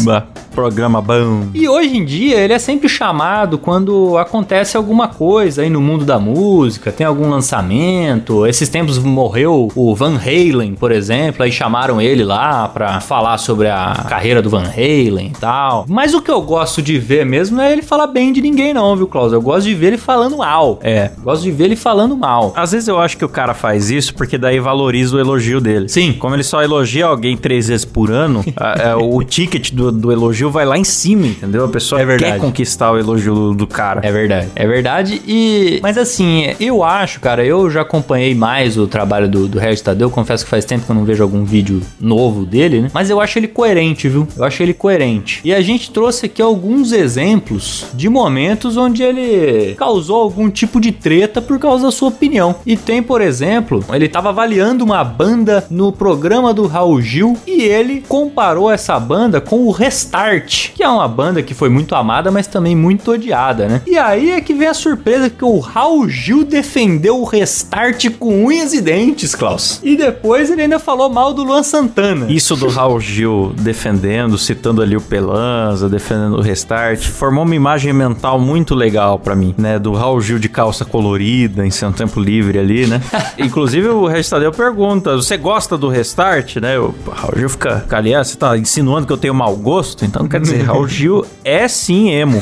Bah, 0.04 0.26
Programa 0.56 1.02
bom. 1.02 1.48
E 1.52 1.68
hoje 1.68 1.98
em 1.98 2.02
dia 2.02 2.40
ele 2.40 2.54
é 2.54 2.58
sempre 2.58 2.88
chamado 2.88 3.58
quando 3.58 4.16
acontece 4.16 4.74
alguma 4.74 5.06
coisa 5.06 5.60
aí 5.60 5.68
no 5.68 5.82
mundo 5.82 6.06
da 6.06 6.18
música, 6.18 6.90
tem 6.90 7.06
algum 7.06 7.28
lançamento. 7.28 8.46
Esses 8.46 8.66
tempos 8.70 8.98
morreu 8.98 9.70
o 9.74 9.94
Van 9.94 10.16
Halen, 10.16 10.74
por 10.74 10.90
exemplo, 10.90 11.42
aí 11.42 11.52
chamaram 11.52 12.00
ele 12.00 12.24
lá 12.24 12.68
pra 12.68 13.00
falar 13.00 13.36
sobre 13.36 13.68
a 13.68 14.06
carreira 14.08 14.40
do 14.40 14.48
Van 14.48 14.64
Halen 14.64 15.26
e 15.26 15.38
tal. 15.38 15.84
Mas 15.90 16.14
o 16.14 16.22
que 16.22 16.30
eu 16.30 16.40
gosto 16.40 16.80
de 16.80 16.98
ver 16.98 17.26
mesmo 17.26 17.58
não 17.58 17.64
é 17.64 17.72
ele 17.72 17.82
falar 17.82 18.06
bem 18.06 18.32
de 18.32 18.40
ninguém 18.40 18.72
não, 18.72 18.96
viu, 18.96 19.06
Klaus? 19.06 19.34
Eu 19.34 19.42
gosto 19.42 19.66
de 19.66 19.74
ver 19.74 19.88
ele 19.88 19.98
falando 19.98 20.38
mal. 20.38 20.78
É. 20.82 21.10
Gosto 21.22 21.42
de 21.42 21.50
ver 21.50 21.64
ele 21.64 21.76
falando 21.76 22.16
mal. 22.16 22.54
Às 22.56 22.72
vezes 22.72 22.88
eu 22.88 22.98
acho 22.98 23.18
que 23.18 23.24
o 23.26 23.28
cara 23.28 23.52
faz 23.52 23.90
isso 23.90 24.14
porque 24.14 24.38
daí 24.38 24.58
valoriza 24.58 25.16
o 25.16 25.20
elogio 25.20 25.60
dele. 25.60 25.86
Sim. 25.86 26.14
Como 26.14 26.34
ele 26.34 26.42
só 26.42 26.62
elogia 26.62 27.04
alguém 27.04 27.36
três 27.36 27.68
vezes 27.68 27.84
por 27.84 28.10
ano, 28.10 28.35
a- 28.56 28.90
a- 28.92 28.96
o 28.98 29.22
ticket 29.22 29.72
do, 29.72 29.90
do 29.92 30.12
elogio 30.12 30.50
vai 30.50 30.64
lá 30.64 30.76
em 30.78 30.84
cima, 30.84 31.26
entendeu? 31.26 31.64
A 31.64 31.68
pessoa 31.68 32.00
É 32.00 32.04
verdade. 32.04 32.32
quer 32.34 32.38
conquistar 32.40 32.92
o 32.92 32.98
elogio 32.98 33.34
do, 33.34 33.54
do 33.54 33.66
cara. 33.66 34.00
É 34.02 34.10
verdade, 34.12 34.48
é 34.54 34.66
verdade. 34.66 35.22
E. 35.26 35.78
Mas 35.82 35.98
assim, 35.98 36.54
eu 36.60 36.82
acho, 36.82 37.20
cara, 37.20 37.44
eu 37.44 37.70
já 37.70 37.82
acompanhei 37.82 38.34
mais 38.34 38.76
o 38.78 38.86
trabalho 38.86 39.28
do, 39.28 39.48
do 39.48 39.58
Regis 39.58 39.80
Tadeu. 39.80 40.10
Confesso 40.10 40.44
que 40.44 40.50
faz 40.50 40.64
tempo 40.64 40.84
que 40.86 40.90
eu 40.90 40.96
não 40.96 41.04
vejo 41.04 41.22
algum 41.22 41.44
vídeo 41.44 41.80
novo 42.00 42.44
dele, 42.44 42.82
né? 42.82 42.90
Mas 42.92 43.10
eu 43.10 43.20
acho 43.20 43.38
ele 43.38 43.48
coerente, 43.48 44.08
viu? 44.08 44.26
Eu 44.36 44.44
acho 44.44 44.62
ele 44.62 44.74
coerente. 44.74 45.40
E 45.44 45.52
a 45.54 45.60
gente 45.60 45.90
trouxe 45.90 46.26
aqui 46.26 46.40
alguns 46.42 46.92
exemplos 46.92 47.86
de 47.94 48.08
momentos 48.08 48.76
onde 48.76 49.02
ele 49.02 49.74
causou 49.74 50.16
algum 50.22 50.48
tipo 50.50 50.80
de 50.80 50.92
treta 50.92 51.40
por 51.40 51.58
causa 51.58 51.84
da 51.86 51.90
sua 51.90 52.08
opinião. 52.08 52.54
E 52.64 52.76
tem, 52.76 53.02
por 53.02 53.20
exemplo, 53.20 53.84
ele 53.92 54.08
tava 54.08 54.28
avaliando 54.28 54.84
uma 54.84 55.02
banda 55.04 55.64
no 55.70 55.92
programa 55.92 56.52
do 56.52 56.66
Raul 56.66 57.00
Gil 57.00 57.36
e 57.46 57.62
ele 57.62 58.02
comparou 58.26 58.70
essa 58.70 58.98
banda 58.98 59.40
com 59.40 59.66
o 59.66 59.70
Restart, 59.70 60.72
que 60.74 60.82
é 60.82 60.88
uma 60.88 61.06
banda 61.06 61.42
que 61.44 61.54
foi 61.54 61.68
muito 61.68 61.94
amada, 61.94 62.28
mas 62.28 62.48
também 62.48 62.74
muito 62.74 63.12
odiada, 63.12 63.68
né? 63.68 63.82
E 63.86 63.96
aí 63.96 64.32
é 64.32 64.40
que 64.40 64.52
vem 64.52 64.66
a 64.66 64.74
surpresa 64.74 65.30
que 65.30 65.44
o 65.44 65.60
Raul 65.60 66.08
Gil 66.08 66.44
defendeu 66.44 67.20
o 67.20 67.24
Restart 67.24 68.10
com 68.18 68.44
unhas 68.44 68.74
e 68.74 68.80
dentes, 68.80 69.34
Klaus. 69.34 69.80
E 69.82 69.96
depois 69.96 70.50
ele 70.50 70.62
ainda 70.62 70.80
falou 70.80 71.08
mal 71.08 71.32
do 71.32 71.44
Luan 71.44 71.62
Santana. 71.62 72.26
Isso 72.28 72.56
do 72.56 72.68
Raul 72.68 73.00
Gil 73.00 73.54
defendendo, 73.56 74.36
citando 74.36 74.82
ali 74.82 74.96
o 74.96 75.00
Pelanza, 75.00 75.88
defendendo 75.88 76.36
o 76.36 76.40
Restart, 76.40 77.06
formou 77.06 77.44
uma 77.44 77.54
imagem 77.54 77.92
mental 77.92 78.40
muito 78.40 78.74
legal 78.74 79.20
pra 79.20 79.36
mim, 79.36 79.54
né? 79.56 79.78
Do 79.78 79.92
Raul 79.92 80.20
Gil 80.20 80.40
de 80.40 80.48
calça 80.48 80.84
colorida, 80.84 81.64
em 81.64 81.70
seu 81.70 81.92
tempo 81.92 82.18
livre 82.18 82.58
ali, 82.58 82.88
né? 82.88 83.00
Inclusive 83.38 83.86
o 83.88 84.06
Regis 84.06 84.30
Tadeu 84.30 84.50
pergunta, 84.50 85.14
você 85.14 85.36
gosta 85.36 85.78
do 85.78 85.88
Restart, 85.88 86.56
né? 86.56 86.76
O 86.76 86.92
Raul 87.08 87.34
Gil 87.36 87.48
fica, 87.48 87.86
ali, 87.92 88.15
ah, 88.16 88.24
você 88.24 88.36
tá 88.36 88.56
insinuando 88.56 89.06
que 89.06 89.12
eu 89.12 89.16
tenho 89.16 89.34
mau 89.34 89.54
gosto? 89.56 90.04
Então 90.04 90.26
quer 90.26 90.40
dizer, 90.40 90.62
Raul 90.66 90.88
Gil 90.88 91.24
é 91.44 91.68
sim 91.68 92.10
emo. 92.10 92.40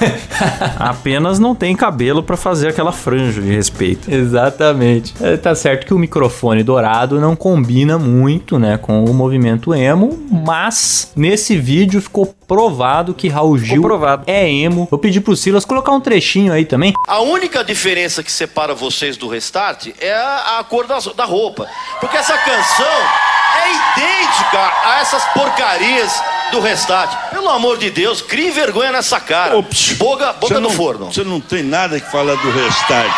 Apenas 0.79 1.39
não 1.39 1.55
tem 1.55 1.75
cabelo 1.77 2.23
pra 2.23 2.37
fazer 2.37 2.69
aquela 2.69 2.93
franja 2.93 3.41
de 3.41 3.53
respeito. 3.53 4.13
Exatamente. 4.13 5.15
É, 5.21 5.37
tá 5.37 5.55
certo 5.55 5.87
que 5.87 5.95
o 5.95 5.99
microfone 5.99 6.63
dourado 6.63 7.21
não 7.21 7.37
combina 7.37 7.99
muito, 7.99 8.59
né, 8.59 8.79
com 8.79 9.05
o 9.05 9.13
movimento 9.13 9.75
emo, 9.75 10.19
mas 10.31 11.13
nesse 11.17 11.57
vídeo 11.57 12.01
ficou 12.01 12.35
provado 12.47 13.15
que 13.15 13.29
Raul 13.29 13.59
Gil 13.59 13.83
provado. 13.83 14.25
é 14.27 14.49
emo. 14.51 14.87
Vou 14.91 14.99
pedir 14.99 15.21
pro 15.21 15.37
Silas 15.37 15.65
colocar 15.65 15.93
um 15.93 16.01
trechinho 16.01 16.53
aí 16.53 16.65
também. 16.65 16.93
A 17.09 17.21
única 17.21 17.63
diferença 17.65 18.23
que 18.23 18.31
separa 18.33 18.75
vocês 18.75 19.17
do 19.17 19.29
Restart 19.29 19.89
é 20.01 20.13
a, 20.13 20.59
a 20.61 20.65
cor 20.65 20.87
das- 20.87 21.07
da 21.15 21.25
roupa. 21.25 21.67
Porque 22.01 22.17
essa 22.17 22.37
canção 22.39 22.87
é 22.87 23.71
idêntica 23.71 24.73
a 24.85 25.01
essas 25.01 25.25
porcarias 25.33 26.23
do 26.53 26.61
Restart. 26.61 27.31
Pelo 27.31 27.49
amor 27.49 27.79
de 27.79 27.91
Deus, 27.91 28.21
crie 28.21 28.51
vergonha 28.51 28.93
nessa 28.93 29.19
cara. 29.21 29.57
Ops. 29.57 29.93
Boga, 29.95 30.33
boga 30.35 30.55
no 30.57 30.69
não- 30.69 30.71
forno. 30.71 31.07
Você 31.13 31.25
não 31.25 31.41
tem 31.41 31.63
nada 31.63 31.99
que 32.01 32.11
falar 32.11 32.35
do 32.37 32.51
restart. 32.51 33.11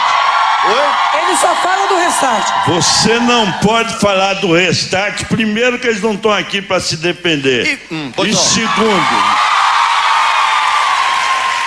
Oi? 0.68 1.06
Ele 1.26 1.37
só 1.37 1.54
fala 1.56 1.87
do 1.88 1.97
restart. 1.97 2.66
Você 2.68 3.18
não 3.21 3.50
pode 3.54 3.99
falar 4.00 4.35
do 4.35 4.52
restart. 4.54 5.25
Primeiro 5.25 5.78
que 5.78 5.87
eles 5.88 6.00
não 6.00 6.12
estão 6.14 6.33
aqui 6.33 6.62
para 6.62 6.80
se 6.80 6.97
defender. 6.97 7.66
E- 7.90 7.95
hum, 7.95 8.12
e 8.25 8.35
segundo. 8.35 9.47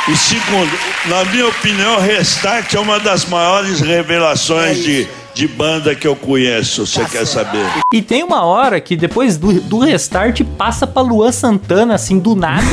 E 0.08 0.18
segundo, 0.18 0.80
na 1.06 1.24
minha 1.26 1.48
opinião, 1.48 2.00
Restart 2.00 2.74
é 2.74 2.80
uma 2.80 3.00
das 3.00 3.26
maiores 3.26 3.80
revelações 3.80 4.82
de, 4.82 5.08
de 5.40 5.48
banda 5.48 5.96
que 5.96 6.06
eu 6.06 6.18
conheço. 6.18 6.86
Você 6.86 7.06
quer 7.06 7.26
saber? 7.26 7.66
E 7.94 8.02
tem 8.02 8.24
uma 8.24 8.44
hora 8.44 8.82
que 8.82 8.98
depois 8.98 9.38
do, 9.38 9.62
do 9.62 9.80
restart 9.80 10.42
passa 10.58 10.86
pra 10.86 11.02
Luan 11.02 11.32
Santana, 11.32 11.96
assim, 11.96 12.20
do 12.20 12.36
nada. 12.36 12.66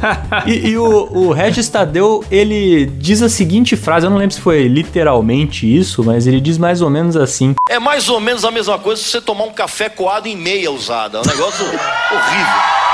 e 0.48 0.70
e 0.70 0.78
o, 0.78 0.86
o 1.12 1.32
Regis 1.32 1.68
Tadeu, 1.68 2.24
ele 2.30 2.86
diz 2.86 3.20
a 3.20 3.28
seguinte 3.28 3.76
frase, 3.76 4.06
eu 4.06 4.10
não 4.10 4.16
lembro 4.16 4.34
se 4.34 4.40
foi 4.40 4.66
literalmente 4.66 5.66
isso, 5.66 6.02
mas 6.02 6.26
ele 6.26 6.40
diz 6.40 6.56
mais 6.56 6.80
ou 6.80 6.88
menos 6.88 7.14
assim. 7.14 7.54
É 7.68 7.78
mais 7.78 8.08
ou 8.08 8.18
menos 8.18 8.42
a 8.42 8.50
mesma 8.50 8.78
coisa 8.78 9.02
se 9.02 9.10
você 9.10 9.20
tomar 9.20 9.44
um 9.44 9.52
café 9.52 9.90
coado 9.90 10.26
em 10.26 10.34
meia 10.34 10.70
usada. 10.70 11.18
É 11.18 11.20
um 11.20 11.26
negócio 11.26 11.62
horrível. 12.10 12.84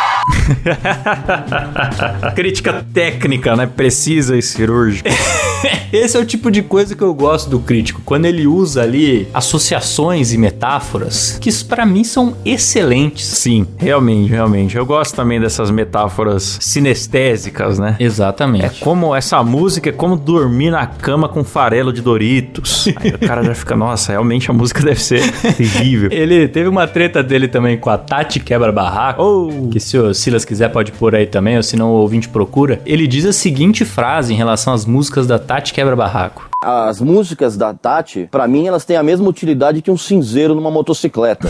Crítica 2.34 2.84
técnica, 2.92 3.54
né? 3.54 3.66
Precisa 3.68 4.36
e 4.36 4.42
cirúrgica. 4.42 5.08
Esse 5.92 6.16
é 6.16 6.20
o 6.20 6.24
tipo 6.24 6.50
de 6.50 6.62
coisa 6.62 6.94
que 6.94 7.02
eu 7.02 7.12
gosto 7.12 7.50
do 7.50 7.58
crítico, 7.58 8.00
quando 8.04 8.24
ele 8.24 8.46
usa 8.46 8.82
ali 8.82 9.28
associações 9.34 10.32
e 10.32 10.38
metáforas 10.38 11.38
que 11.40 11.50
pra 11.64 11.84
mim 11.84 12.04
são 12.04 12.36
excelentes. 12.44 13.26
Sim, 13.26 13.66
realmente, 13.76 14.30
realmente. 14.30 14.76
Eu 14.76 14.86
gosto 14.86 15.14
também 15.14 15.40
dessas 15.40 15.70
metáforas 15.70 16.58
sinestésicas, 16.60 17.78
né? 17.78 17.96
Exatamente. 17.98 18.64
É 18.64 18.68
como 18.80 19.14
essa 19.14 19.42
música 19.42 19.90
é 19.90 19.92
como 19.92 20.16
dormir 20.16 20.70
na 20.70 20.86
cama 20.86 21.28
com 21.28 21.42
farelo 21.42 21.92
de 21.92 22.00
Doritos. 22.00 22.88
Aí 22.96 23.10
o 23.10 23.18
cara 23.18 23.42
já 23.42 23.54
fica, 23.54 23.76
nossa, 23.76 24.12
realmente 24.12 24.50
a 24.50 24.54
música 24.54 24.82
deve 24.82 25.00
ser 25.00 25.22
terrível. 25.56 26.10
Ele 26.12 26.48
teve 26.48 26.68
uma 26.68 26.86
treta 26.86 27.22
dele 27.22 27.48
também 27.48 27.76
com 27.76 27.90
a 27.90 27.98
Tati 27.98 28.40
Quebra 28.40 28.72
Barraco. 28.72 29.22
Oh. 29.22 29.68
Que 29.68 29.80
se 29.80 29.98
o 29.98 30.14
Silas 30.14 30.44
quiser 30.44 30.68
pode 30.70 30.92
pôr 30.92 31.14
aí 31.14 31.26
também, 31.26 31.56
ou 31.56 31.62
se 31.62 31.76
não 31.76 31.90
o 31.90 31.94
ouvinte 31.94 32.28
procura. 32.28 32.80
Ele 32.86 33.06
diz 33.06 33.26
a 33.26 33.32
seguinte 33.32 33.84
frase 33.84 34.32
em 34.32 34.36
relação 34.36 34.72
às 34.72 34.84
músicas 34.84 35.26
da 35.26 35.38
Tati 35.50 35.72
Quebra 35.72 35.96
Barraco. 35.96 36.49
As 36.62 37.00
músicas 37.00 37.56
da 37.56 37.72
Tati, 37.72 38.28
pra 38.30 38.46
mim, 38.46 38.66
elas 38.66 38.84
têm 38.84 38.94
a 38.94 39.02
mesma 39.02 39.26
utilidade 39.26 39.80
que 39.80 39.90
um 39.90 39.96
cinzeiro 39.96 40.54
numa 40.54 40.70
motocicleta. 40.70 41.48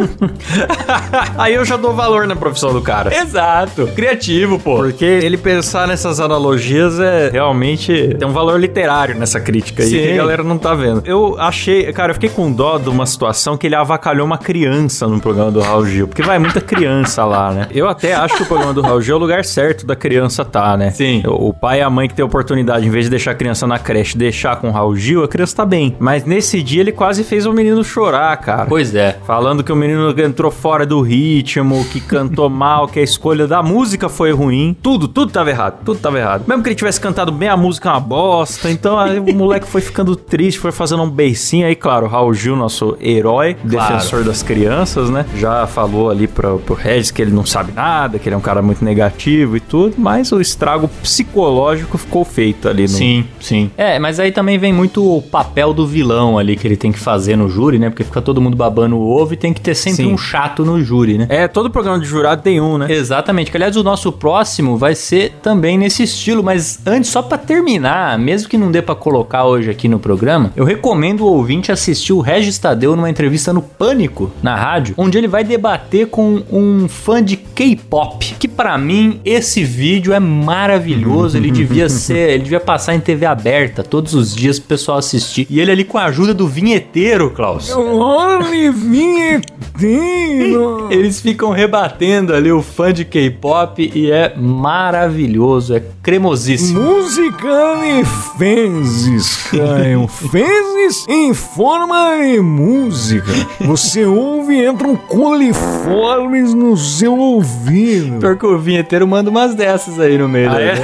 Aí 1.36 1.52
eu 1.52 1.66
já 1.66 1.76
dou 1.76 1.92
valor 1.92 2.26
na 2.26 2.34
profissão 2.34 2.72
do 2.72 2.80
cara. 2.80 3.14
Exato. 3.14 3.86
Criativo, 3.88 4.58
pô. 4.58 4.76
Porque 4.76 5.04
ele 5.04 5.36
pensar 5.36 5.86
nessas 5.86 6.18
analogias 6.18 6.98
é 6.98 7.28
realmente 7.28 8.16
tem 8.18 8.26
um 8.26 8.32
valor 8.32 8.58
literário 8.58 9.14
nessa 9.14 9.38
crítica 9.38 9.82
aí 9.82 9.90
Sim. 9.90 9.98
que 9.98 10.12
a 10.12 10.16
galera 10.16 10.42
não 10.42 10.56
tá 10.56 10.74
vendo. 10.74 11.02
Eu 11.04 11.38
achei, 11.38 11.92
cara, 11.92 12.12
eu 12.12 12.14
fiquei 12.14 12.30
com 12.30 12.50
dó 12.50 12.78
de 12.78 12.88
uma 12.88 13.04
situação 13.04 13.58
que 13.58 13.66
ele 13.66 13.76
avacalhou 13.76 14.24
uma 14.24 14.38
criança 14.38 15.06
no 15.06 15.20
programa 15.20 15.50
do 15.50 15.60
Raul 15.60 15.84
Gil, 15.84 16.08
porque 16.08 16.22
vai 16.22 16.38
muita 16.38 16.62
criança 16.62 17.22
lá, 17.26 17.52
né? 17.52 17.68
Eu 17.70 17.86
até 17.86 18.14
acho 18.14 18.36
que 18.36 18.44
o 18.44 18.46
programa 18.46 18.72
do 18.72 18.80
Raul 18.80 19.02
Gil 19.02 19.16
é 19.16 19.18
o 19.18 19.20
lugar 19.20 19.44
certo 19.44 19.84
da 19.84 19.94
criança 19.94 20.42
tá, 20.42 20.74
né? 20.74 20.90
Sim. 20.92 21.22
O 21.26 21.52
pai 21.52 21.80
e 21.80 21.82
a 21.82 21.90
mãe 21.90 22.08
que 22.08 22.14
tem 22.14 22.22
a 22.22 22.26
oportunidade, 22.26 22.86
em 22.86 22.90
vez 22.90 23.04
de 23.04 23.10
deixar 23.10 23.32
a 23.32 23.34
criança 23.34 23.66
na 23.66 23.78
creche, 23.78 24.05
deixar 24.14 24.56
com 24.56 24.68
o 24.68 24.72
Raul 24.72 24.94
Gil, 24.96 25.24
a 25.24 25.28
criança 25.28 25.56
tá 25.56 25.64
bem. 25.64 25.96
Mas 25.98 26.24
nesse 26.24 26.62
dia 26.62 26.80
ele 26.82 26.92
quase 26.92 27.24
fez 27.24 27.46
o 27.46 27.52
menino 27.52 27.82
chorar, 27.82 28.36
cara. 28.36 28.66
Pois 28.66 28.94
é. 28.94 29.18
Falando 29.26 29.64
que 29.64 29.72
o 29.72 29.76
menino 29.76 30.14
entrou 30.20 30.50
fora 30.50 30.84
do 30.84 31.00
ritmo, 31.00 31.84
que 31.86 32.00
cantou 32.00 32.48
mal, 32.50 32.86
que 32.88 32.98
a 33.00 33.02
escolha 33.02 33.46
da 33.46 33.62
música 33.62 34.08
foi 34.08 34.32
ruim. 34.32 34.76
Tudo, 34.82 35.08
tudo 35.08 35.32
tava 35.32 35.50
errado. 35.50 35.80
Tudo 35.84 35.98
tava 35.98 36.18
errado. 36.18 36.44
Mesmo 36.46 36.62
que 36.62 36.68
ele 36.68 36.76
tivesse 36.76 37.00
cantado 37.00 37.32
bem, 37.32 37.48
a 37.48 37.56
música 37.56 37.88
é 37.88 37.92
uma 37.92 38.00
bosta. 38.00 38.70
Então 38.70 38.98
aí 38.98 39.18
o 39.18 39.34
moleque 39.34 39.66
foi 39.66 39.80
ficando 39.80 40.14
triste, 40.16 40.58
foi 40.60 40.72
fazendo 40.72 41.02
um 41.02 41.10
beicinho. 41.10 41.66
Aí, 41.66 41.74
claro, 41.74 42.06
o 42.06 42.08
Raul 42.08 42.34
Gil, 42.34 42.54
nosso 42.56 42.96
herói, 43.00 43.54
Claro. 43.54 43.94
defensor 43.94 44.24
das 44.24 44.42
crianças, 44.42 45.08
né? 45.10 45.24
Já 45.36 45.66
falou 45.66 46.10
ali 46.10 46.26
pro, 46.26 46.58
pro 46.58 46.74
Regis 46.74 47.10
que 47.10 47.22
ele 47.22 47.30
não 47.32 47.44
sabe 47.46 47.72
nada, 47.72 48.18
que 48.18 48.28
ele 48.28 48.34
é 48.34 48.38
um 48.38 48.42
cara 48.42 48.60
muito 48.62 48.84
negativo 48.84 49.56
e 49.56 49.60
tudo. 49.60 49.94
Mas 49.98 50.32
o 50.32 50.40
estrago 50.40 50.88
psicológico 51.02 51.98
ficou 51.98 52.24
feito 52.24 52.68
ali 52.68 52.82
no. 52.82 52.88
Sim, 52.88 53.24
sim. 53.40 53.70
É, 53.76 53.95
mas 53.98 54.20
aí 54.20 54.32
também 54.32 54.58
vem 54.58 54.72
muito 54.72 55.16
o 55.16 55.22
papel 55.22 55.72
do 55.72 55.86
vilão 55.86 56.38
ali 56.38 56.56
que 56.56 56.66
ele 56.66 56.76
tem 56.76 56.92
que 56.92 56.98
fazer 56.98 57.36
no 57.36 57.48
júri, 57.48 57.78
né? 57.78 57.88
Porque 57.88 58.04
fica 58.04 58.20
todo 58.20 58.40
mundo 58.40 58.56
babando 58.56 58.96
o 58.96 59.08
ovo 59.08 59.34
e 59.34 59.36
tem 59.36 59.52
que 59.52 59.60
ter 59.60 59.74
sempre 59.74 60.04
Sim. 60.04 60.12
um 60.12 60.18
chato 60.18 60.64
no 60.64 60.82
júri, 60.82 61.18
né? 61.18 61.26
É, 61.28 61.48
todo 61.48 61.70
programa 61.70 61.98
de 61.98 62.06
jurado 62.06 62.42
tem 62.42 62.60
um, 62.60 62.78
né? 62.78 62.86
Exatamente. 62.90 63.50
Que, 63.50 63.56
aliás, 63.56 63.76
o 63.76 63.82
nosso 63.82 64.10
próximo 64.12 64.76
vai 64.76 64.94
ser 64.94 65.32
também 65.42 65.78
nesse 65.78 66.02
estilo, 66.02 66.42
mas 66.42 66.80
antes, 66.86 67.10
só 67.10 67.22
pra 67.22 67.38
terminar, 67.38 68.18
mesmo 68.18 68.48
que 68.48 68.58
não 68.58 68.70
dê 68.70 68.82
pra 68.82 68.94
colocar 68.94 69.44
hoje 69.44 69.70
aqui 69.70 69.88
no 69.88 69.98
programa, 69.98 70.52
eu 70.56 70.64
recomendo 70.64 71.22
o 71.22 71.32
ouvinte 71.32 71.70
assistir 71.72 72.12
o 72.12 72.20
Regis 72.20 72.58
Tadeu 72.58 72.96
numa 72.96 73.10
entrevista 73.10 73.52
no 73.52 73.62
Pânico, 73.62 74.30
na 74.42 74.56
rádio, 74.56 74.94
onde 74.96 75.18
ele 75.18 75.28
vai 75.28 75.44
debater 75.44 76.08
com 76.08 76.42
um 76.50 76.88
fã 76.88 77.22
de 77.22 77.36
K-pop, 77.36 78.36
que 78.38 78.48
pra 78.48 78.76
mim 78.78 79.20
esse 79.24 79.62
vídeo 79.64 80.12
é 80.12 80.20
maravilhoso, 80.20 81.36
ele 81.36 81.50
devia 81.50 81.88
ser, 81.90 82.30
ele 82.30 82.44
devia 82.44 82.60
passar 82.60 82.94
em 82.94 83.00
TV 83.00 83.26
aberta 83.26 83.82
todos 83.86 84.14
os 84.14 84.34
dias 84.34 84.58
pro 84.58 84.68
pessoal 84.68 84.98
assistir. 84.98 85.46
E 85.48 85.60
ele 85.60 85.70
ali 85.70 85.84
com 85.84 85.98
a 85.98 86.04
ajuda 86.04 86.34
do 86.34 86.46
vinheteiro, 86.46 87.30
Klaus. 87.30 87.70
Olha, 87.70 88.72
vinheteiro! 88.72 89.44
Eles 90.90 91.20
ficam 91.20 91.50
rebatendo 91.50 92.34
ali 92.34 92.50
o 92.50 92.62
fã 92.62 92.92
de 92.92 93.04
K-pop 93.04 93.90
e 93.94 94.10
é 94.10 94.34
maravilhoso, 94.36 95.74
é 95.74 95.82
cremosíssimo. 96.02 96.80
Música 96.80 97.48
de 97.80 98.04
fezes, 98.38 99.36
Caio. 99.50 100.06
Fezes 100.30 101.06
em 101.08 101.34
forma 101.34 102.16
de 102.22 102.40
música. 102.40 103.32
Você 103.60 104.04
ouve 104.04 104.54
e 104.54 104.66
entram 104.66 104.96
coliformes 104.96 106.54
no 106.54 106.76
seu 106.76 107.16
ouvido. 107.16 108.18
Pior 108.18 108.36
que 108.36 108.46
o 108.46 108.58
vinheteiro 108.58 109.06
manda 109.06 109.30
umas 109.30 109.54
dessas 109.54 109.98
aí 109.98 110.16
no 110.16 110.28
meio. 110.28 110.50
Ah, 110.50 110.54
né? 110.54 110.74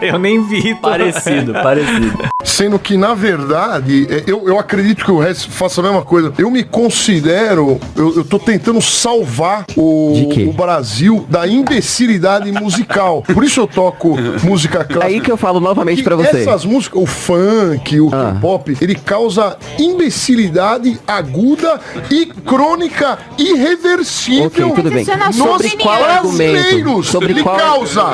é? 0.00 0.08
Eu 0.14 0.18
nem 0.18 0.42
vi. 0.42 0.74
Parecido, 0.76 1.52
parecido. 1.52 2.18
Sendo 2.44 2.78
que, 2.78 2.96
na 2.96 3.14
verdade, 3.14 4.06
é, 4.10 4.24
eu, 4.26 4.46
eu 4.46 4.58
acredito 4.58 5.04
que 5.04 5.10
o 5.10 5.18
resto 5.18 5.50
faça 5.50 5.80
a 5.80 5.84
mesma 5.84 6.02
coisa. 6.02 6.32
Eu 6.38 6.50
me 6.50 6.62
considero, 6.62 7.80
eu, 7.96 8.16
eu 8.16 8.23
tô 8.24 8.38
tentando 8.38 8.80
salvar 8.80 9.64
o, 9.76 10.12
De 10.32 10.44
o 10.48 10.52
Brasil 10.52 11.24
da 11.28 11.46
imbecilidade 11.46 12.50
musical. 12.52 13.22
Por 13.22 13.44
isso 13.44 13.60
eu 13.60 13.66
toco 13.66 14.16
música 14.42 14.84
clássica. 14.84 15.04
Aí 15.06 15.20
que 15.20 15.30
eu 15.30 15.36
falo 15.36 15.60
novamente 15.60 16.02
pra 16.02 16.16
você. 16.16 16.38
Essas 16.40 16.64
músicas, 16.64 17.00
o 17.02 17.06
funk, 17.06 18.00
o 18.00 18.08
Ah. 18.12 18.32
K-pop, 18.34 18.76
ele 18.80 18.94
causa 18.94 19.56
imbecilidade 19.78 20.98
aguda 21.06 21.80
e 22.10 22.26
crônica 22.26 23.18
irreversível. 23.38 24.46
Ok, 24.46 24.72
tudo 24.74 24.90
bem. 24.90 25.04
nos 25.04 25.36
Sobre 25.36 25.70
qual 25.76 26.02
argumento? 26.04 26.52
brasileiros. 26.52 27.06
Sobre 27.08 27.32
ele 27.32 27.42
qual- 27.42 27.56
causa. 27.58 28.04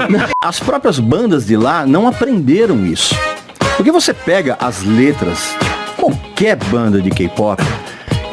As 0.42 0.58
próprias 0.60 0.98
bandas 0.98 1.46
de 1.46 1.56
lá 1.56 1.84
não 1.86 2.06
aprenderam 2.08 2.84
isso. 2.86 3.14
Porque 3.76 3.90
você 3.92 4.12
pega 4.12 4.56
as 4.60 4.82
letras, 4.82 5.54
qualquer 5.96 6.56
banda 6.56 7.00
de 7.00 7.10
K-pop, 7.10 7.62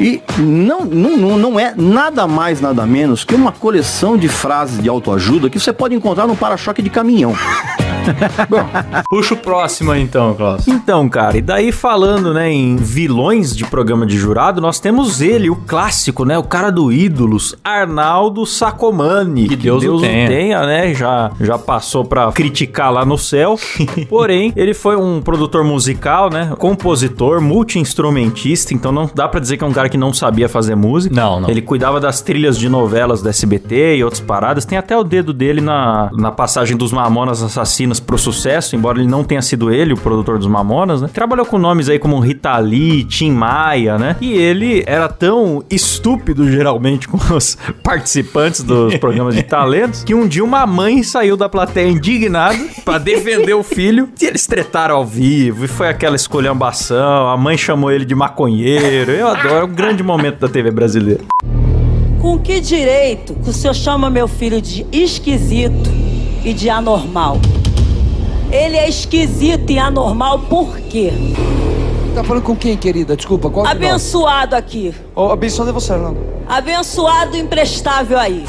e 0.00 0.22
não, 0.38 0.84
não, 0.84 1.38
não- 1.38 1.58
é 1.60 1.74
nada 1.76 2.26
mais, 2.26 2.60
nada 2.60 2.86
menos 2.86 3.24
que 3.24 3.34
uma 3.34 3.52
coleção 3.52 4.16
de 4.16 4.28
frases 4.28 4.80
de 4.82 4.88
autoajuda 4.88 5.50
que 5.50 5.58
você 5.58 5.72
pode 5.72 5.94
encontrar 5.94 6.26
no 6.26 6.36
para-choque 6.36 6.80
de 6.82 6.90
caminhão. 6.90 7.34
Puxa 9.08 9.34
o 9.34 9.36
próximo 9.36 9.92
aí 9.92 10.02
então, 10.02 10.34
Klaus. 10.34 10.66
Então, 10.66 11.08
cara, 11.08 11.36
e 11.36 11.40
daí 11.40 11.72
falando, 11.72 12.32
né, 12.32 12.50
em 12.50 12.76
vilões 12.76 13.56
de 13.56 13.64
programa 13.64 14.06
de 14.06 14.16
jurado, 14.16 14.60
nós 14.60 14.80
temos 14.80 15.20
ele, 15.20 15.50
o 15.50 15.56
clássico, 15.56 16.24
né, 16.24 16.38
o 16.38 16.42
cara 16.42 16.70
do 16.70 16.92
ídolos, 16.92 17.54
Arnaldo 17.62 18.46
Sacomani. 18.46 19.48
Que 19.48 19.56
Deus 19.56 19.84
o 19.84 20.00
tenha. 20.00 20.66
né, 20.66 20.94
já, 20.94 21.30
já 21.40 21.58
passou 21.58 22.04
pra 22.04 22.30
criticar 22.32 22.92
lá 22.92 23.04
no 23.04 23.18
céu. 23.18 23.58
Porém, 24.08 24.52
ele 24.56 24.74
foi 24.74 24.96
um 24.96 25.20
produtor 25.20 25.64
musical, 25.64 26.30
né, 26.30 26.54
compositor, 26.58 27.40
multi-instrumentista, 27.40 28.74
então 28.74 28.92
não 28.92 29.10
dá 29.12 29.28
pra 29.28 29.40
dizer 29.40 29.56
que 29.56 29.64
é 29.64 29.66
um 29.66 29.72
cara 29.72 29.88
que 29.88 29.98
não 29.98 30.12
sabia 30.12 30.48
fazer 30.48 30.74
música. 30.74 31.14
Não, 31.14 31.40
não. 31.40 31.50
Ele 31.50 31.62
cuidava 31.62 32.00
das 32.00 32.20
trilhas 32.20 32.58
de 32.58 32.68
novelas 32.68 33.22
do 33.22 33.28
SBT 33.28 33.96
e 33.96 34.04
outras 34.04 34.20
paradas. 34.20 34.64
Tem 34.64 34.78
até 34.78 34.96
o 34.96 35.04
dedo 35.04 35.32
dele 35.32 35.60
na, 35.60 36.10
na 36.12 36.30
passagem 36.30 36.76
dos 36.76 36.92
Mamonas 36.92 37.42
Assassinas 37.98 38.00
pro 38.00 38.18
sucesso, 38.18 38.76
embora 38.76 38.98
ele 38.98 39.08
não 39.08 39.24
tenha 39.24 39.42
sido 39.42 39.70
ele 39.72 39.92
o 39.92 39.96
produtor 39.96 40.38
dos 40.38 40.46
Mamonas, 40.46 41.02
né? 41.02 41.08
Trabalhou 41.12 41.44
com 41.44 41.58
nomes 41.58 41.88
aí 41.88 41.98
como 41.98 42.18
Rita 42.18 42.56
Lee, 42.58 43.04
Tim 43.04 43.32
Maia, 43.32 43.98
né? 43.98 44.16
E 44.20 44.32
ele 44.32 44.82
era 44.86 45.08
tão 45.08 45.62
estúpido, 45.70 46.50
geralmente, 46.50 47.08
com 47.08 47.18
os 47.34 47.56
participantes 47.82 48.62
dos 48.62 48.96
programas 48.96 49.34
de 49.34 49.42
talentos, 49.42 50.04
que 50.04 50.14
um 50.14 50.26
dia 50.26 50.44
uma 50.44 50.66
mãe 50.66 51.02
saiu 51.02 51.36
da 51.36 51.48
plateia 51.48 51.88
indignada 51.88 52.58
pra 52.84 52.98
defender 52.98 53.54
o 53.54 53.62
filho 53.62 54.08
e 54.20 54.24
eles 54.24 54.46
tretaram 54.46 54.96
ao 54.96 55.04
vivo 55.04 55.64
e 55.64 55.68
foi 55.68 55.88
aquela 55.88 56.16
escolhambação. 56.16 57.28
A 57.28 57.36
mãe 57.36 57.56
chamou 57.56 57.90
ele 57.90 58.04
de 58.04 58.14
maconheiro. 58.14 59.10
Eu 59.12 59.28
adoro, 59.28 59.54
é 59.54 59.64
um 59.64 59.74
grande 59.74 60.02
momento 60.02 60.38
da 60.38 60.48
TV 60.48 60.70
brasileira. 60.70 61.22
Com 62.20 62.38
que 62.38 62.60
direito 62.60 63.34
que 63.34 63.50
o 63.50 63.52
senhor 63.52 63.74
chama 63.74 64.10
meu 64.10 64.26
filho 64.26 64.60
de 64.60 64.84
esquisito 64.92 65.90
e 66.44 66.52
de 66.52 66.68
anormal? 66.68 67.38
Ele 68.50 68.76
é 68.76 68.88
esquisito 68.88 69.70
e 69.70 69.78
anormal 69.78 70.38
por 70.40 70.78
quê? 70.78 71.12
Tá 72.14 72.24
falando 72.24 72.42
com 72.42 72.56
quem, 72.56 72.76
querida? 72.76 73.14
Desculpa, 73.14 73.50
qual 73.50 73.64
que 73.66 73.74
nós? 73.74 73.84
Abençoado 73.84 74.56
aqui. 74.56 74.94
Oh, 75.14 75.26
abençoado 75.30 75.70
é 75.70 75.72
você, 75.72 75.92
Arnaldo. 75.92 76.18
Abençoado 76.48 77.36
e 77.36 77.40
imprestável 77.40 78.18
aí. 78.18 78.44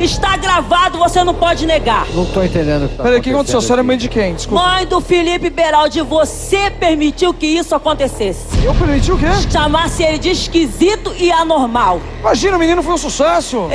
Está 0.00 0.36
gravado, 0.36 0.98
você 0.98 1.22
não 1.22 1.34
pode 1.34 1.66
negar. 1.66 2.06
Não 2.14 2.24
tô 2.24 2.42
entendendo 2.42 2.86
o 2.86 2.88
que 2.88 2.96
tá 2.96 3.02
Peraí, 3.04 3.20
o 3.20 3.22
que 3.22 3.30
aconteceu? 3.30 3.60
A 3.60 3.62
senhora 3.62 3.82
é 3.82 3.84
mãe 3.84 3.96
de 3.96 4.08
quem? 4.08 4.34
Desculpa. 4.34 4.64
Mãe 4.64 4.86
do 4.86 5.00
Felipe 5.00 5.48
Beraldi, 5.48 6.00
você 6.00 6.71
permitiu 6.86 7.32
que 7.32 7.46
isso 7.46 7.76
acontecesse. 7.76 8.44
Eu 8.64 8.74
permiti 8.74 9.12
o 9.12 9.16
quê? 9.16 9.26
Chamasse 9.48 10.02
ele 10.02 10.18
de 10.18 10.30
esquisito 10.30 11.14
e 11.16 11.30
anormal. 11.30 12.00
Imagina, 12.18 12.56
o 12.56 12.58
menino 12.58 12.82
foi 12.82 12.94
um 12.94 12.98
sucesso. 12.98 13.68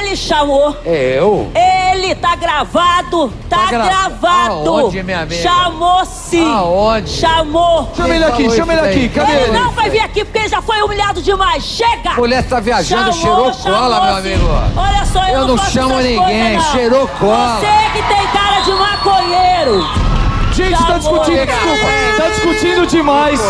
Ele 0.00 0.16
chamou. 0.16 0.76
Eu? 0.84 1.52
Ele 1.54 2.16
tá 2.16 2.34
gravado. 2.34 3.32
Tá, 3.48 3.58
Tá 3.58 3.66
gra- 3.70 3.84
gravado. 3.84 4.68
Aonde, 4.70 5.02
minha 5.04 5.20
amiga? 5.20 5.40
Chamou 5.40 6.04
sim. 6.04 6.44
Aonde? 6.52 7.10
Chamou. 7.10 7.92
Chama 7.96 8.14
ele 8.16 8.24
aqui, 8.24 8.50
chama 8.50 8.72
ele 8.74 8.88
aqui. 8.88 9.08
Cadê 9.08 9.32
Ele 9.32 9.42
ele? 9.44 9.52
não 9.58 9.70
vai 9.70 9.88
vir 9.88 10.00
aqui 10.00 10.24
porque 10.24 10.38
ele 10.40 10.48
já 10.48 10.60
foi 10.60 10.82
humilhado 10.82 11.22
demais. 11.22 11.62
Chega! 11.62 12.10
A 12.10 12.14
mulher 12.16 12.42
tá 12.48 12.58
viajando, 12.58 13.12
cheirou 13.12 13.52
cola, 13.52 14.00
meu 14.00 14.22
sim. 14.22 14.32
amigo. 14.34 14.48
Olha 14.76 15.04
só, 15.04 15.24
eu, 15.28 15.40
Eu 15.42 15.46
não 15.46 15.56
faço 15.56 15.70
chamo 15.70 15.96
ninguém, 16.00 16.18
coisas, 16.18 16.52
não. 16.64 16.72
cheirou 16.72 17.08
cola. 17.20 17.60
Você 17.60 17.98
que 18.00 18.08
tem 18.08 18.26
cara 18.28 18.60
de 18.62 18.72
maconheiro. 18.72 20.07
Gente, 20.58 20.70
Chamou. 20.76 20.86
tá 20.88 20.98
discutindo, 20.98 21.46
desculpa. 21.46 21.86
Tá 22.16 22.28
discutindo 22.30 22.86
demais. 22.86 23.40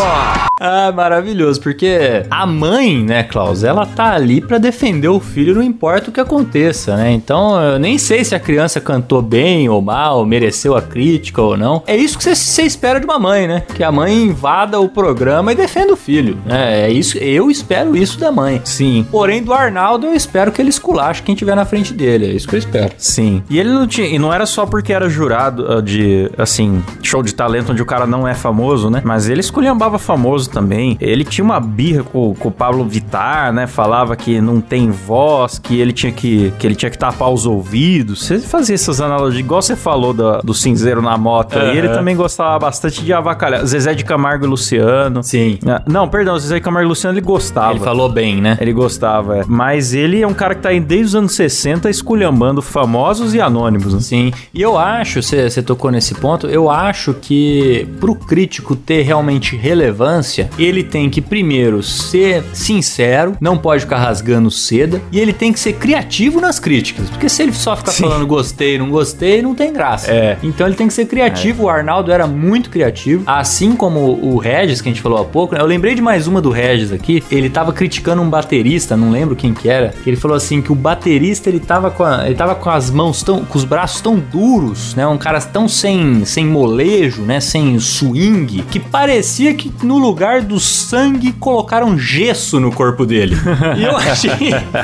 Ah, 0.61 0.93
maravilhoso, 0.93 1.61
porque 1.61 2.25
a 2.29 2.45
mãe, 2.45 3.03
né, 3.03 3.23
Klaus, 3.23 3.63
ela 3.63 3.87
tá 3.87 4.13
ali 4.13 4.41
pra 4.41 4.59
defender 4.59 5.07
o 5.09 5.21
filho, 5.21 5.55
não 5.55 5.63
importa 5.63 6.11
o 6.11 6.13
que 6.13 6.19
aconteça, 6.21 6.97
né? 6.97 7.13
Então, 7.13 7.59
eu 7.63 7.79
nem 7.79 7.97
sei 7.97 8.25
se 8.25 8.35
a 8.35 8.41
criança 8.41 8.81
cantou 8.81 9.23
bem 9.23 9.69
ou 9.69 9.81
mal, 9.81 10.27
mereceu 10.27 10.77
a 10.77 10.83
crítica 10.83 11.41
ou 11.41 11.57
não. 11.57 11.83
É 11.87 11.97
isso 11.97 12.19
que 12.19 12.25
você- 12.25 12.63
espera 12.65 12.99
de 12.99 13.07
uma 13.07 13.19
mãe, 13.21 13.47
né? 13.47 13.63
Que 13.75 13.85
a 13.85 13.93
mãe 13.93 14.13
invada 14.25 14.81
o 14.81 14.89
programa 14.89 15.53
e 15.53 15.55
defenda 15.55 15.93
o 15.93 15.97
filho, 15.97 16.37
né? 16.45 16.83
É 16.89 16.91
isso, 16.91 17.17
eu 17.19 17.51
espero 17.51 17.97
isso 17.97 18.19
da 18.19 18.33
mãe. 18.33 18.61
Sim. 18.65 19.07
Porém, 19.11 19.43
do 19.43 19.53
Arnaldo, 19.55 20.07
eu 20.09 20.13
espero 20.15 20.51
que 20.53 20.61
ele 20.61 20.71
esculache 20.71 21.23
quem 21.23 21.37
tiver 21.37 21.55
na 21.55 21.65
frente 21.65 21.95
dele. 21.95 22.27
É 22.27 22.31
isso 22.31 22.49
que 22.49 22.57
eu 22.57 22.59
espero. 22.59 22.93
Sim. 22.99 23.43
E 23.49 23.59
ele 23.61 23.71
não 23.71 23.87
tinha. 23.87 24.09
E 24.09 24.19
não 24.19 24.33
era 24.35 24.45
só 24.45 24.67
porque 24.67 24.93
era 24.93 25.09
jurado 25.09 25.73
ah, 25.73 25.81
de, 25.81 26.29
assim, 26.37 26.83
show 27.03 27.23
de 27.23 27.35
talento 27.35 27.73
onde 27.73 27.83
o 27.83 27.87
cara 27.87 28.07
não 28.07 28.27
é 28.27 28.35
famoso 28.35 28.89
né? 28.91 29.03
Mas 29.05 29.29
ele 29.29 29.41
esculhambava 29.41 29.99
famoso 29.99 30.51
também. 30.51 30.97
Ele 31.01 31.25
tinha 31.25 31.45
uma 31.45 31.61
birra 31.61 32.03
com, 32.03 32.35
com 32.35 32.49
o 32.49 32.53
Pablo 32.53 32.85
Vittar, 32.85 33.53
né? 33.53 33.67
Falava 33.67 34.17
que 34.17 34.41
não 34.41 34.61
tem 34.61 34.91
voz, 34.91 35.59
que 35.59 35.81
ele 35.81 35.93
tinha 35.93 36.13
que, 36.13 36.53
que 36.59 36.67
ele 36.67 36.75
tinha 36.75 36.91
que 36.91 36.99
tapar 36.99 37.31
os 37.31 37.47
ouvidos. 37.47 38.25
Você 38.25 38.39
fazia 38.39 38.75
essas 38.75 39.01
analogias, 39.01 39.41
igual 39.45 39.63
você 39.63 39.77
falou 39.77 40.13
do, 40.13 40.39
do 40.39 40.55
cinzeiro 40.55 41.01
na 41.03 41.17
moto. 41.17 41.59
aí. 41.59 41.77
ele 41.77 41.89
também 41.89 42.17
gostava 42.17 42.59
bastante 42.59 43.05
de 43.05 43.13
avacalhar. 43.13 43.65
Zezé 43.65 43.95
de 43.95 44.05
Camargo 44.05 44.45
e 44.45 44.49
Luciano. 44.49 45.23
Sim. 45.23 45.59
Ah, 45.67 45.83
Não, 45.87 46.09
perdão, 46.09 46.39
Zezé 46.39 46.57
de 46.57 46.61
Camargo 46.61 46.87
e 46.87 46.91
Luciano 46.91 47.17
ele 47.17 47.25
gostava. 47.25 47.73
Ele 47.73 47.81
falou 47.81 48.09
bem, 48.09 48.41
né? 48.41 48.57
Ele 48.61 48.73
gostava, 48.73 49.39
é. 49.39 49.45
Mas 49.47 49.95
ele 49.95 50.21
é 50.21 50.27
um 50.27 50.35
cara 50.35 50.55
que 50.55 50.63
tá 50.63 50.71
aí 50.71 50.81
desde 50.81 51.07
os 51.07 51.15
anos 51.15 51.33
60 51.33 51.89
esculhambando 51.91 52.61
famosos 52.63 53.35
e 53.35 53.41
anônimos. 53.41 53.95
né? 53.95 54.01
Sim, 54.01 54.33
e 54.53 54.61
eu 54.63 54.77
acho, 54.77 55.23
você 55.23 55.63
tocou 55.63 55.91
nesse 55.91 56.15
ponto, 56.15 56.47
eu 56.47 56.71
acho 56.71 56.88
que 57.15 57.87
pro 58.01 58.15
crítico 58.15 58.75
ter 58.77 59.03
realmente 59.03 59.57
relevância, 59.57 60.51
ele 60.59 60.83
tem 60.83 61.09
que 61.11 61.21
primeiro 61.21 61.83
ser 61.83 62.43
sincero, 62.53 63.37
não 63.41 63.57
pode 63.57 63.83
ficar 63.83 63.99
rasgando 63.99 64.51
seda, 64.51 65.01
e 65.11 65.19
ele 65.19 65.33
tem 65.33 65.53
que 65.53 65.61
ser 65.61 65.75
criativo 65.75 66.41
nas 66.41 66.59
críticas, 66.59 67.09
porque 67.11 67.29
se 67.29 67.43
ele 67.43 67.53
só 67.53 67.77
ficar 67.77 67.93
Sim. 67.93 68.03
falando 68.05 68.27
gostei, 68.27 68.79
não 68.79 68.91
gostei, 68.91 69.41
não 69.43 69.55
tem 69.55 69.73
graça. 69.73 70.11
É. 70.11 70.37
Então 70.43 70.67
ele 70.67 70.77
tem 70.77 70.87
que 70.87 70.93
ser 70.95 71.07
criativo, 71.07 71.65
o 71.65 71.69
Arnaldo 71.69 72.13
era 72.13 72.27
muito 72.27 72.71
criativo, 72.71 73.23
assim 73.27 73.73
como 73.75 74.01
o 74.23 74.37
Regis, 74.39 74.81
que 74.81 74.89
a 74.89 74.93
gente 74.93 75.03
falou 75.03 75.19
há 75.21 75.25
pouco, 75.25 75.55
né? 75.55 75.61
eu 75.61 75.67
lembrei 75.67 75.95
de 75.95 76.03
mais 76.03 76.27
uma 76.27 76.41
do 76.41 76.51
Regis 76.51 76.93
aqui, 76.93 77.23
ele 77.31 77.49
tava 77.51 77.73
criticando 77.73 78.23
um 78.23 78.29
baterista, 78.29 78.97
não 78.97 79.11
lembro 79.11 79.35
quem 79.37 79.55
que 79.55 79.69
era, 79.69 79.89
que 80.03 80.09
ele 80.11 80.17
falou 80.17 80.37
assim 80.37 80.61
que 80.61 80.73
o 80.73 80.75
baterista 80.75 81.49
ele 81.49 81.61
tava 81.61 81.91
com, 81.91 82.05
a- 82.05 82.27
ele 82.27 82.35
tava 82.35 82.55
com 82.55 82.71
as 82.71 82.91
mãos 82.91 83.23
tão, 83.23 83.45
com 83.45 83.59
os 83.59 83.65
braços 83.65 84.01
tão 84.01 84.17
duros, 84.19 84.95
né, 84.95 85.07
um 85.07 85.19
cara 85.19 85.41
tão 85.41 85.69
sem, 85.69 86.25
sem 86.25 86.45
molejo, 86.69 87.23
né, 87.23 87.41
sem 87.41 87.79
swing, 87.81 88.63
que 88.71 88.79
parecia 88.79 89.55
que 89.55 89.73
no 89.83 89.97
lugar 89.97 90.43
do 90.43 90.61
sangue 90.61 91.33
colocaram 91.33 91.99
gesso 91.99 92.61
no 92.61 92.71
corpo 92.71 93.07
dele. 93.07 93.37
E 93.77 93.85
eu 93.85 93.97
achei 93.97 94.31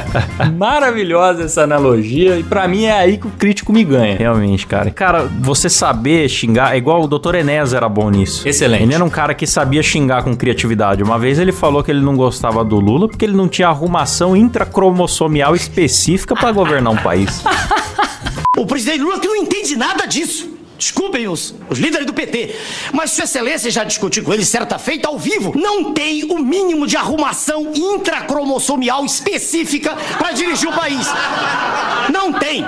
maravilhosa 0.57 1.45
essa 1.45 1.63
analogia, 1.63 2.39
e 2.39 2.43
pra 2.43 2.67
mim 2.67 2.85
é 2.85 2.93
aí 2.93 3.19
que 3.19 3.27
o 3.27 3.31
crítico 3.31 3.71
me 3.71 3.85
ganha. 3.85 4.17
Realmente, 4.17 4.67
cara. 4.67 4.91
Cara, 4.91 5.31
você 5.41 5.69
saber 5.69 6.27
xingar, 6.29 6.75
é 6.75 6.79
igual 6.79 7.03
o 7.03 7.07
Dr. 7.07 7.35
Enéas 7.35 7.75
era 7.75 7.89
bom 7.89 8.09
nisso. 8.09 8.49
Excelente. 8.49 8.85
Ele 8.85 8.95
era 8.95 9.05
um 9.05 9.11
cara 9.11 9.35
que 9.35 9.47
sabia 9.47 9.83
xingar 9.83 10.23
com 10.23 10.35
criatividade. 10.35 11.03
Uma 11.03 11.19
vez 11.19 11.39
ele 11.39 11.53
falou 11.53 11.83
que 11.83 11.91
ele 11.91 12.01
não 12.01 12.17
gostava 12.17 12.65
do 12.65 12.81
Lula 12.81 13.09
porque 13.09 13.27
ele 13.27 13.37
não 13.37 13.47
tinha 13.47 13.69
arrumação 13.69 14.35
intracromossomial 14.35 15.55
específica 15.55 16.35
pra 16.35 16.51
governar 16.51 16.93
um 16.93 16.97
país. 16.97 17.45
O 18.57 18.65
presidente 18.65 19.01
Lula 19.01 19.19
que 19.19 19.27
não 19.27 19.35
entende 19.35 19.75
nada 19.75 20.07
disso. 20.07 20.54
Desculpem 20.85 21.27
os, 21.29 21.55
os 21.71 21.79
líderes 21.79 22.07
do 22.07 22.13
PT, 22.13 22.55
mas 22.93 23.11
Sua 23.13 23.25
Excelência 23.25 23.71
já 23.71 23.85
discutiu 23.85 24.23
com 24.23 24.35
ele 24.35 24.45
certa 24.45 24.79
feita 24.79 25.09
ao 25.09 25.19
vivo. 25.19 25.55
Não 25.57 25.95
tem 25.95 26.25
o 26.25 26.39
mínimo 26.39 26.87
de 26.87 26.95
arrumação 26.95 27.73
intracromossomial 27.75 29.03
específica 29.07 29.97
para 30.19 30.33
dirigir 30.33 30.69
o 30.69 30.73
país. 30.75 31.09
Não 32.13 32.35
tem. 32.35 32.63